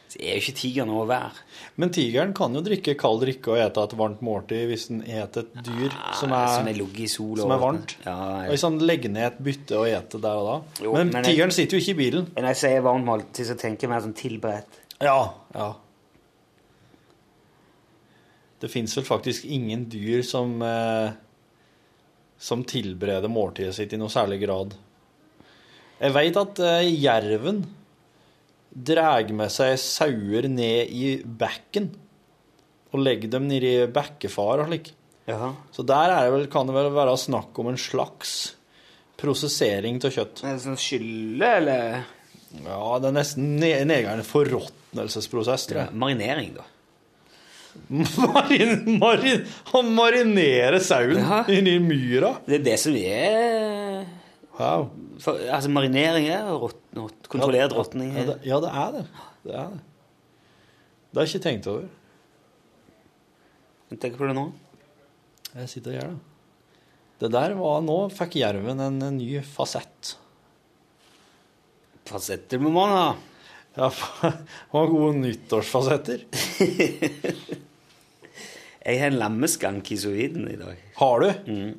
[0.08, 1.42] Så er jo ikke tiger noe å være.
[1.76, 5.44] Men tigeren kan jo drikke kald drikke og ete et varmt måltid hvis den eter
[5.44, 7.92] et dyr som er, som er i sol som er varmt.
[8.06, 8.14] Ja,
[8.46, 10.84] Og hvis han legger ned et bytte og eter der og da.
[10.86, 12.30] Jo, men, men jeg- tigeren sitter jo ikke i bilen.
[12.38, 14.80] Når jeg sier varmt måltid, så tenker jeg mer sånn tilberedt.
[15.04, 15.18] Ja,
[15.54, 15.68] ja.
[18.60, 21.12] Det fins vel faktisk ingen dyr som eh,
[22.38, 24.74] som tilbereder måltidet sitt i noe særlig grad.
[26.00, 27.64] Jeg veit at eh, jerven
[28.84, 31.90] drar med seg sauer ned i bekken
[32.92, 34.92] og legger dem nedi bekkefar og slik.
[35.28, 35.50] Jaha.
[35.76, 38.54] Så der er det vel, kan det vel være snakk om en slags
[39.20, 40.44] prosessering av kjøtt.
[40.48, 42.04] En sånn skylle, eller
[42.64, 45.92] Ja, det er nesten en egen en forråtnelsesprosess, tror jeg.
[46.00, 46.64] marinering, da?
[47.88, 51.42] Marin, marin, han marinerer sauen Ja.
[51.52, 52.36] inni myra.
[52.46, 54.06] Det er det som er
[54.58, 54.88] Wow.
[55.20, 58.12] for, Altså, marinering er rått, rått, kontrollert råtning.
[58.16, 59.04] Ja, det, ja, det er det.
[59.44, 59.82] Det er det.
[61.08, 61.86] Det har jeg ikke tenkt over.
[63.94, 64.48] Tenker på det nå?
[65.54, 66.18] Jeg sitter og gjør det.
[67.18, 70.12] Det der var Nå fikk jerven en, en ny fasett.
[72.08, 73.08] Fasetter må man ha.
[73.78, 73.88] Ja,
[74.22, 76.24] det var gode nyttårsfasetter.
[78.88, 80.78] Jeg har en lammeskank i soviden i dag.
[80.96, 81.28] Har du?
[81.52, 81.72] Mm.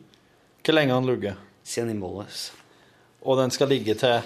[0.62, 1.48] Hvor lenge har den ligget?
[1.66, 2.52] Siden i morges.
[3.26, 4.20] Og den skal ligge til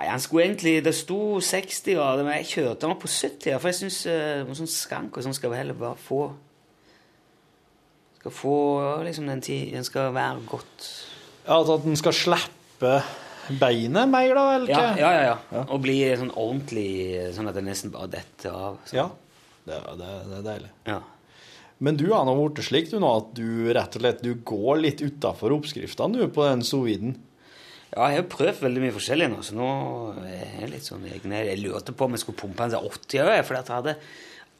[0.00, 3.58] Nei, han skulle egentlig Det sto 60 grader, men jeg kjørte han opp på 70.
[3.60, 6.22] For jeg syns uh, sånn skank og sånn skal vi heller bare få
[8.20, 8.56] Skal få
[9.04, 10.88] liksom den tid Den skal være godt
[11.44, 12.96] Ja, altså at den skal slippe
[13.60, 14.48] beinet mer, da?
[14.56, 15.38] Eller Ja, ja, ja.
[15.52, 15.62] ja.
[15.68, 16.90] Og bli sånn ordentlig
[17.36, 18.76] Sånn at det nesten bare detter av.
[18.86, 18.96] Så.
[18.96, 19.08] Ja.
[19.66, 20.70] Det, det, det er deilig.
[20.88, 21.00] Ja.
[21.80, 24.80] Men du har nå blitt slik du nå at du rett og slett du går
[24.84, 27.14] litt utafor oppskriftene du på den soviden.
[27.90, 29.68] Ja, jeg har prøvd veldig mye forskjellig nå, så nå
[30.22, 31.44] er jeg litt sånn egne.
[31.48, 33.96] Jeg lurte på om jeg skulle pumpe en sånn 80 òg, for jeg hadde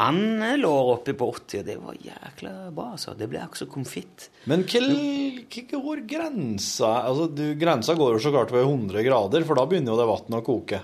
[0.00, 3.14] andelår oppi på 80, og det var jækla bra, altså.
[3.18, 4.30] Det ble akkurat som konfitt.
[4.50, 9.66] Men hvor grensa Altså, du, Grensa går jo så klart ved 100 grader, for da
[9.68, 10.80] begynner jo det vannet å koke.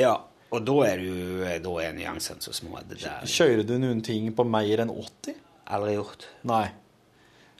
[0.00, 0.16] Ja.
[0.52, 2.76] Og da er, du, da er nyansene så små.
[2.84, 5.40] Det der Kjører du noen ting på mer enn 80?
[5.72, 6.26] aldri gjort.
[6.48, 6.66] Nei.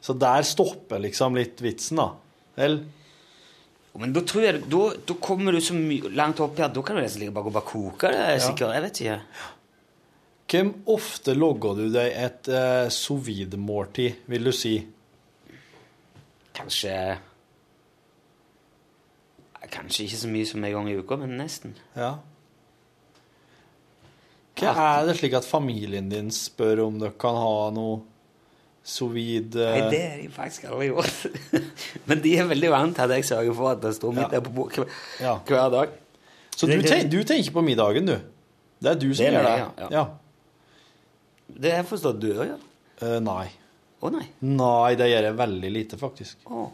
[0.03, 2.09] Så der stopper liksom litt vitsen, da.
[2.59, 2.83] Vel?
[4.01, 5.75] Men da tror jeg, da, da kommer du så
[6.17, 8.23] langt opp her, da kan du nesten ligge bak og bare koke det.
[8.23, 8.39] Ja.
[8.41, 9.19] sikkert, jeg vet ikke.
[10.53, 12.49] Hvem ofte logger du deg et
[12.93, 14.79] sous vide-måltid, vil du si?
[16.57, 16.97] Kanskje
[19.73, 21.77] Kanskje ikke så mye som en gang i uka, men nesten.
[21.97, 22.17] Ja.
[24.59, 28.03] Hva er det slik at familien din spør om dere kan ha noe
[28.83, 31.63] sous vide Nei, det har de faktisk aldri gjort.
[32.11, 34.31] men de er veldig vant til at jeg sørger for at det står midt Ja.
[34.39, 35.35] der på bordet hver, Ja.
[35.47, 35.89] hver dag.
[36.57, 38.17] Så du, Det- ten, du tenker på middagen, du?
[38.83, 39.79] Det er du som Det er jeg, det?
[39.79, 40.05] meg, ja.
[41.53, 42.63] Det har jeg forstått du òg gjør.
[43.03, 43.47] Uh, nei.
[44.03, 44.27] Å nei.
[44.43, 46.37] Nei, det gjør jeg veldig lite, faktisk.
[46.51, 46.67] Å.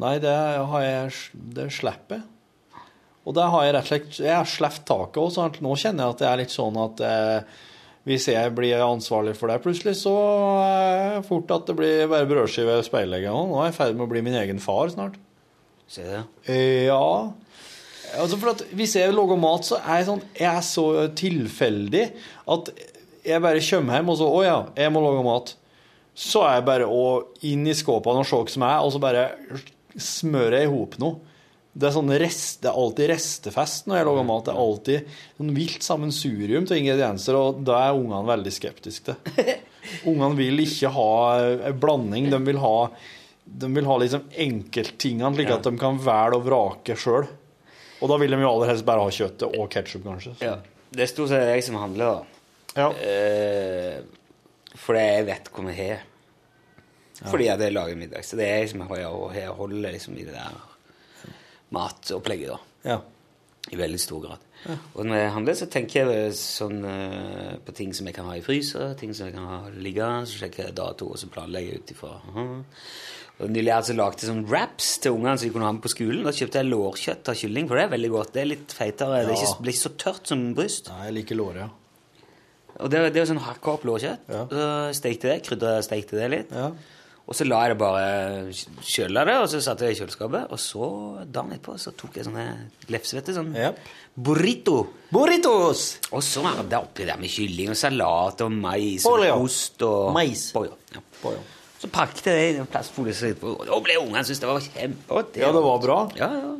[0.00, 0.32] Nei, det
[0.72, 2.22] har jeg Det slipper jeg.
[3.28, 6.06] Og det har jeg rett og slett Jeg har sluppet taket òg, så nå kjenner
[6.06, 7.58] jeg at det er litt sånn at eh,
[8.10, 10.12] hvis jeg blir ansvarlig for det plutselig, så
[10.64, 13.30] er det fort at det blir bare brødskive og speilegget.
[13.30, 15.16] Nå er jeg i ferd med å bli min egen far snart.
[15.90, 16.24] Se det.
[16.50, 17.30] Eh, Ja.
[18.18, 20.84] Altså for at Hvis jeg lager mat, så er jeg sånn Jeg er så
[21.14, 22.00] tilfeldig
[22.50, 22.70] at
[23.22, 25.52] jeg bare kommer hjem og så Å ja, jeg må lage mat.
[26.18, 27.04] Så er jeg bare å
[27.46, 29.28] inn i skåpene og se hva som er, og så bare
[29.94, 31.20] smører jeg i hop noe.
[31.70, 34.46] Det er, sånn rest, det er alltid restefest når jeg lager mat.
[34.48, 39.52] Det er alltid sånn vilt sammensurium til ingredienser, og da er ungene veldig skeptiske til.
[40.10, 41.12] Ungene vil ikke ha
[41.70, 42.26] en blanding.
[42.32, 42.74] De vil ha,
[43.62, 47.28] de vil ha liksom enkelttingene, slik at de kan velge og vrake sjøl.
[48.00, 50.34] Og da vil de jo aller helst bare ha kjøttet og ketsjup, kanskje.
[50.42, 50.56] Ja.
[50.90, 52.40] Det er stort sett jeg som handler, da.
[52.80, 52.88] Ja.
[52.98, 56.02] Eh, fordi jeg vet hvor vi har.
[57.20, 58.24] Fordi at jeg lager middag.
[58.26, 60.58] Så det er jeg som har, og holder liksom i det der
[61.74, 62.90] matopplegget, da.
[62.90, 63.00] Ja.
[63.70, 64.46] I veldig stor grad.
[64.68, 68.36] Og når jeg handler, så tenker jeg sånn eh, på ting som jeg kan ha
[68.36, 71.76] i fryser, ting som jeg kan ha liggende, så sjekker jeg dato, og så planlegger
[71.76, 72.12] jeg ut ifra.
[73.40, 76.26] Nylig altså lagde sånn wraps til ungene så de kunne ha med på skolen.
[76.26, 78.32] Da kjøpte jeg lårkjøtt av kylling, for det er veldig godt.
[78.34, 79.22] Det er litt feitere.
[79.24, 80.90] Det er ikke, blir ikke så tørt som bryst.
[80.92, 81.68] Nei, jeg liker lår, ja.
[82.80, 84.28] Og det, det er jo sånn hakka opp lårkjøtt.
[84.28, 84.42] Ja.
[84.50, 84.66] Så
[85.00, 86.52] stekte det, krydra stekte det litt.
[86.52, 86.68] Ja.
[87.30, 88.06] Og så la jeg det bare
[88.82, 90.48] kjøle det, og så satte jeg det i kjøleskapet.
[90.50, 90.86] Og så
[91.30, 92.46] dagen etterpå så tok jeg sånne
[92.90, 93.78] lefsevette, sånn yep.
[94.18, 94.80] burrito.
[95.14, 95.84] Burritos!
[96.10, 100.10] Og så er det oppi der med kylling og salat og mais og ost og
[100.16, 100.48] Mais.
[100.56, 101.04] Pollo, Ja.
[101.22, 101.38] Pollo.
[101.80, 103.14] Så pakket jeg det i en plastfolie,
[103.46, 105.38] og da ble ungene synes det var kjempegodt.
[105.40, 106.00] Ja, det var bra.
[106.18, 106.50] Ja, ja.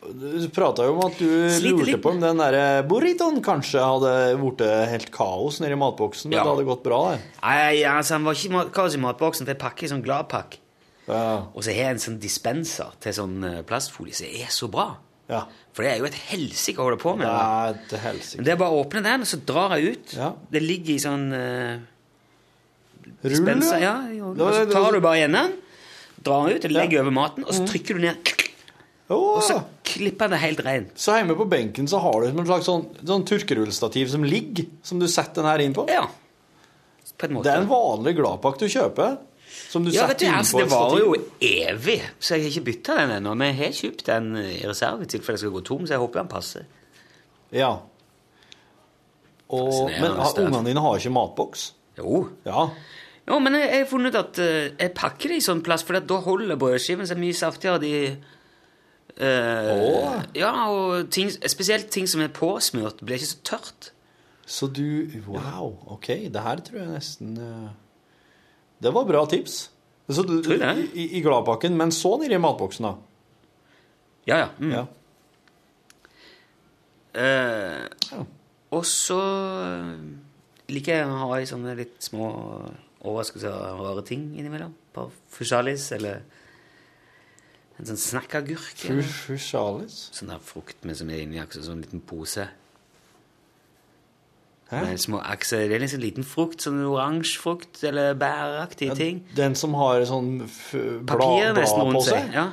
[0.00, 4.12] Du prata jo om at du Sliter lurte på om den der burritoen kanskje hadde
[4.40, 6.44] blitt helt kaos nedi matboksen, men Ja.
[6.46, 7.20] det hadde gått bra, det.
[7.42, 10.56] Nei, altså, han var ikke mat- kaos i matboksen, for jeg pakker i sånn gladpakk.
[11.06, 11.44] Ja.
[11.54, 14.96] Og så har jeg en sånn dispenser til sånn eh, plastfolie som er så bra.
[15.28, 15.44] ja.
[15.72, 17.26] For det er jo et helsike å holde på med.
[17.28, 17.68] Det da.
[17.68, 18.36] er til helsike.
[18.40, 20.14] Men det er bare å åpne den, og så drar jeg ut.
[20.16, 20.32] Ja.
[20.50, 21.78] Det ligger i sånn uh,
[23.22, 23.78] Rull, dispenser.
[23.80, 23.94] ja.
[24.08, 25.52] Det og var- så det tar du bare igjen den,
[26.24, 28.16] drar den ut, legger legger over maten, og så trykker du ned.
[29.10, 29.56] Å, Og så
[29.90, 30.90] klipper den det helt rent.
[31.00, 34.68] Så hjemme på benken så har du som en slags sånn, sånn tørkerullstativ som ligger,
[34.86, 35.86] som du setter den her inn på.
[35.90, 36.04] Ja.
[37.18, 37.48] På en måte.
[37.48, 39.18] Det er en vanlig gladpakk du kjøper,
[39.50, 42.46] som du ja, vet setter du, inn altså, det var varer jo evig, så jeg
[42.46, 43.34] har ikke bytta den ennå.
[43.36, 46.04] Men jeg har kjøpt den i reserve i tilfelle jeg skal gå tom, så jeg
[46.04, 46.70] håper den passer.
[47.50, 47.74] Ja.
[49.50, 51.72] Og, men ungene dine har ikke matboks?
[51.98, 52.28] Jo.
[52.46, 52.68] Ja.
[53.26, 55.98] Jo, men jeg jeg har funnet at eh, jeg pakker det i sånn plass, for
[55.98, 57.82] da holder brødskiven seg mye saftigere.
[57.82, 57.92] De,
[59.20, 60.22] eh, Åh.
[60.34, 63.90] Ja, og ting, spesielt ting som er påsmurt, blir ikke så tørt.
[64.50, 66.08] Så du Wow, OK.
[66.32, 67.68] Det her tror jeg nesten eh,
[68.82, 69.68] Det var bra tips.
[70.10, 70.88] Så du, Tror jeg.
[70.98, 72.94] I, i gladpakken, men så nedi matboksen, da.
[74.26, 74.48] Ja, ja.
[74.58, 74.72] Mm.
[74.74, 74.84] Ja.
[77.14, 78.24] Eh, Ja.
[78.70, 79.18] og så
[80.70, 82.28] liker jeg å ha i sånne litt små
[83.00, 84.74] overraskelser og rare ting innimellom.
[84.94, 86.22] På fusjalis eller
[87.80, 88.76] en sånn snakkagurk.
[88.76, 89.18] Fusialis?
[89.26, 89.98] Fusjalis?
[90.16, 92.46] Sånn der frukt med som er inni akkurat sånn liten pose.
[94.70, 94.84] Hæ?
[94.86, 95.64] Med små akser.
[95.66, 99.22] Det er liksom liten frukt, sånn oransje frukt eller bæraktige ting.
[99.34, 102.12] Den som har sånn blad, blad på seg?
[102.12, 102.36] seg.
[102.36, 102.46] Ja.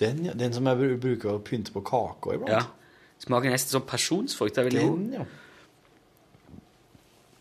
[0.00, 0.36] Den, ja.
[0.38, 2.54] den som jeg bruker å pynte på kaka iblant?
[2.54, 2.66] ja.
[3.20, 4.54] Smaker nesten sånn pasjonsfrukt.
[4.56, 4.84] Det er veldig.
[4.86, 5.24] Den, ja.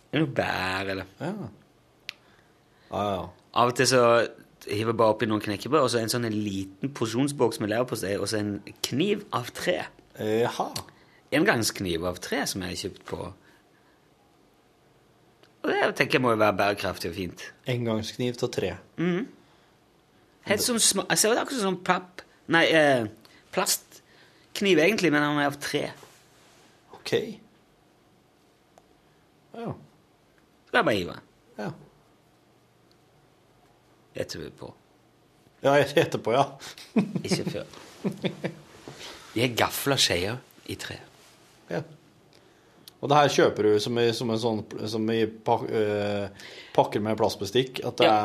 [0.09, 1.29] Det er noe bær, eller Ja.
[2.89, 3.21] ja, ja.
[3.61, 4.01] Av og til så
[4.67, 8.15] hiver jeg bare oppi noen knekkebrød, og så en sånn en liten porsjonsboks med leverpostei,
[8.19, 8.55] og så en
[8.85, 9.77] kniv av tre.
[10.19, 10.71] Jaha.
[11.35, 13.19] Engangskniv av tre som jeg har kjøpt på
[15.59, 17.43] Og det tenker jeg må jo være bærekraftig og fint.
[17.69, 18.71] Engangskniv av tre.
[20.49, 23.05] Helt sånn sma jeg ser det akkurat som papp Nei, eh,
[23.53, 25.83] plastkniv egentlig, men den er av tre.
[26.97, 27.11] OK.
[29.53, 29.67] Ja.
[29.69, 31.13] Så det er bare hive.
[31.13, 31.28] Ja.
[34.19, 34.73] Etterpå.
[35.63, 36.45] Ja, etterpå, ja.
[37.25, 37.65] Ikke før.
[39.33, 40.37] De er gafla skeier
[40.71, 40.99] i tre.
[41.71, 41.81] ja.
[42.99, 44.57] Og det her kjøper du som i, som en sånn
[44.91, 46.25] som i pak, øh,
[46.75, 47.79] pakker med plastbestikk?
[47.87, 48.15] At det Ja.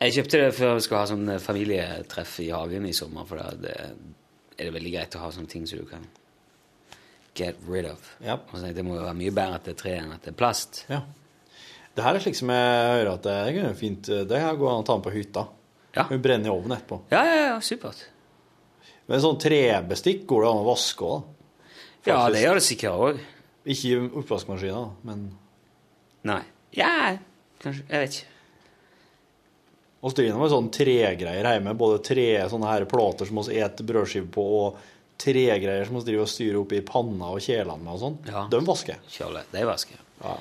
[0.00, 3.40] er Jeg kjøpte det før vi skulle ha sånn familietreff i hagen i sommer, for
[3.40, 3.94] da er
[4.58, 6.04] det veldig greit å ha sånne ting som du kan
[7.34, 8.04] get rid of.
[8.20, 8.34] Ja.
[8.34, 10.12] Og så tenkte jeg, Det må jo være mye bedre at det er tre enn
[10.12, 10.84] at det er plast.
[10.90, 11.00] Ja.
[11.98, 13.34] Det her er slik som jeg hører at det
[13.64, 15.42] er fint Det her går an å ta med på hytta.
[15.96, 16.04] Ja.
[16.06, 17.00] Hun brenner i ovnen etterpå.
[17.10, 18.04] Ja, ja, ja, supert.
[19.08, 21.26] Men sånn trebestikk går det an å vaske òg.
[22.06, 23.22] Ja, det gjør det sikkert òg.
[23.68, 25.28] Ikke i oppvaskmaskina, men
[26.28, 26.42] Nei.
[26.76, 27.16] Ja,
[27.62, 27.86] kanskje.
[27.88, 28.34] Jeg vet ikke.
[29.98, 31.74] Vi driver med sånne tregreier hjemme.
[31.78, 34.78] Både tre sånne her plater som vi spiser brødskive på, og
[35.18, 38.18] tregreier som vi driver og styrer opp i panna og kjelene med og sånn.
[38.28, 38.44] Ja.
[38.52, 39.44] De vasker jeg.
[39.50, 40.04] Det vasker jeg.
[40.22, 40.36] Ja.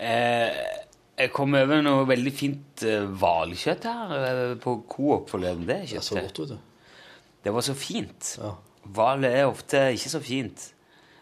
[0.00, 0.64] Eh,
[1.20, 5.66] jeg kom over noe veldig fint eh, hvalkjøtt her eh, på Coop forleden.
[5.68, 6.00] Det kjøttet.
[6.00, 7.00] Det så godt, vet du.
[7.44, 8.34] Det var så fint.
[8.40, 8.52] Ja.
[9.28, 10.70] Er ofte ikke så fint.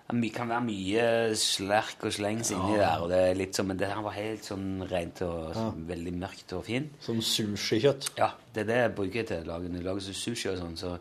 [0.08, 1.02] Det kan være mye
[1.36, 4.46] slerk og slengs inni der, og det er litt sånn, men det her var helt
[4.46, 5.58] sånn rent og
[5.90, 6.94] veldig mørkt og fint.
[7.04, 8.14] Som sushikjøtt.
[8.16, 9.68] Ja, det er det jeg bruker til å lage.
[9.68, 10.94] Når jeg lager så sushi og sånn, så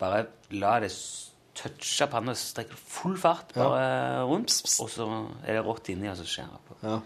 [0.00, 0.24] bare
[0.56, 0.90] la det
[1.54, 5.06] touche panna, så strekker du full fart bare rundt, og så
[5.46, 6.76] er det rått inni, og så skjærer på.
[6.82, 6.98] Ja.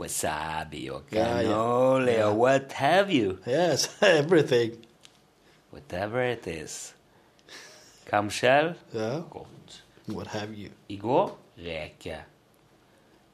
[0.00, 3.36] Wasabi og cannoli og what have you.
[3.46, 4.78] Yes, everything.
[5.72, 6.94] Whatever it is.
[8.08, 9.20] Kamskjell, Ja.
[9.30, 9.82] godt.
[10.08, 10.70] What have you?
[10.88, 12.16] I går reke.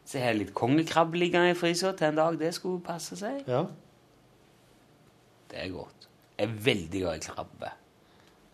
[0.09, 3.43] Så jeg litt kongekrabbe liggende i frysa til en dag det skulle passe seg.
[3.49, 3.63] Ja.
[5.51, 6.09] Det er godt.
[6.39, 7.71] Jeg er veldig glad i krabbe.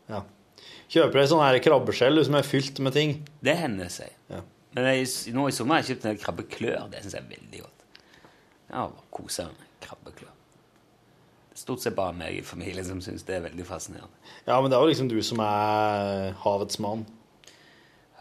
[0.09, 0.21] ja.
[0.95, 3.17] Kjøper ei sånn krabbeskjell som er fylt med ting.
[3.43, 4.13] Det hender seg.
[4.31, 4.45] Ja.
[4.77, 6.87] Men jeg, nå i sommer har jeg kjøpt en krabbeklør.
[6.93, 7.85] Det syns jeg er veldig godt.
[8.71, 10.31] Ja, bare kose meg krabbeklør.
[11.55, 14.23] Stort sett bare meg i familien som syns det er veldig fascinerende.
[14.47, 17.05] Ja, men det er jo liksom du som er havets mann.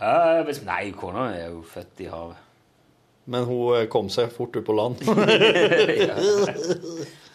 [0.01, 2.41] Ja, nei, kona er jo født i havet.
[3.29, 5.01] Men hun eh, kom seg fort ut på land.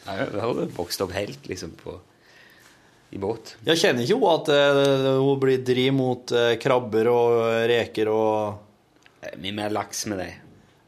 [0.09, 1.99] Ja, hun har jo vokst opp helt liksom på,
[3.11, 3.55] i båt.
[3.65, 7.39] Jeg kjenner ikke hun at uh, hun blir driv mot uh, krabber og
[7.71, 8.65] reker og
[9.43, 10.29] Mye mer laks med det.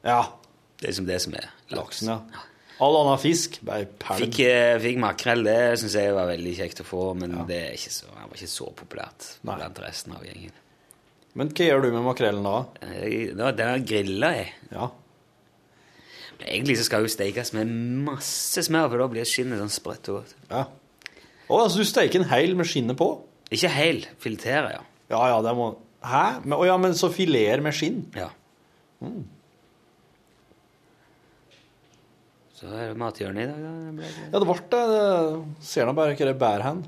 [0.07, 0.21] Ja,
[0.79, 2.45] Det er liksom det som er laksen, ja.
[2.81, 4.21] All annen fisk, bare pælm.
[4.23, 7.75] Fikk, eh, fikk makrell, det syns jeg var veldig kjekt å få, men det er
[7.77, 9.57] ikke så, var ikke så populært Nei.
[9.59, 10.55] blant resten av gjengen.
[11.37, 12.55] Men hva gjør du med makrellen da?
[13.43, 14.55] Da- Den griller jeg.
[14.73, 14.89] Ja.
[16.39, 17.69] Men egentlig så skal jo stekes med
[18.07, 20.35] masse smør, for da blir skinnet sånn sprøtt og godt.
[20.55, 20.65] ja.
[21.51, 23.09] Å, altså du steiker en heil med skinnet på?
[23.51, 24.85] Ikke hel, filterer, ja.
[25.11, 25.73] Ja, ja, det må
[26.07, 26.41] Hæ?
[26.47, 28.05] Men, oh, ja, men så fileter med skinn?
[28.17, 28.31] ja.
[32.61, 34.09] Så er det mathjørnet i dag, da.
[34.31, 34.81] Ja, det ble det.
[34.93, 35.61] det.
[35.65, 36.83] Ser nå bare hva det bærer hen.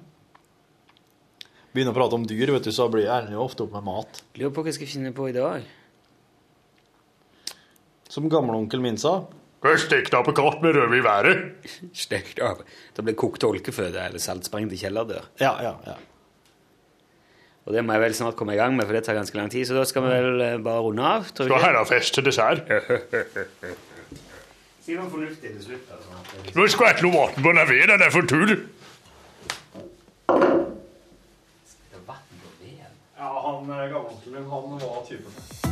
[1.73, 4.21] Begynner å prate om dyr, vet du, så blir jeg jo ofte opp med mat.
[4.37, 5.65] Lurer på hva jeg skal finne på i dag.
[8.13, 9.23] Som gamleonkelen min sa.
[9.63, 11.69] Stekt kart med rødvin i været.
[11.95, 12.65] Stekt av.
[12.97, 15.29] Det blir kokt olkeføde eller saltsprengt i kjellerdør.
[15.41, 15.95] Ja, ja, ja.
[17.63, 19.51] Og det må jeg vel snart komme i gang med, for det tar ganske lang
[19.51, 19.69] tid.
[19.69, 21.31] Så da skal vi vel eh, bare runde av.
[21.31, 22.67] tror Skal fest til dessert.
[24.83, 25.91] Si noe fornuftig til slutt.
[25.95, 26.57] Altså.
[26.59, 28.57] Nå skal jeg noe vann på naveden, Den er for tull.
[33.15, 35.72] Ja, han gamleonkelen min, han var typen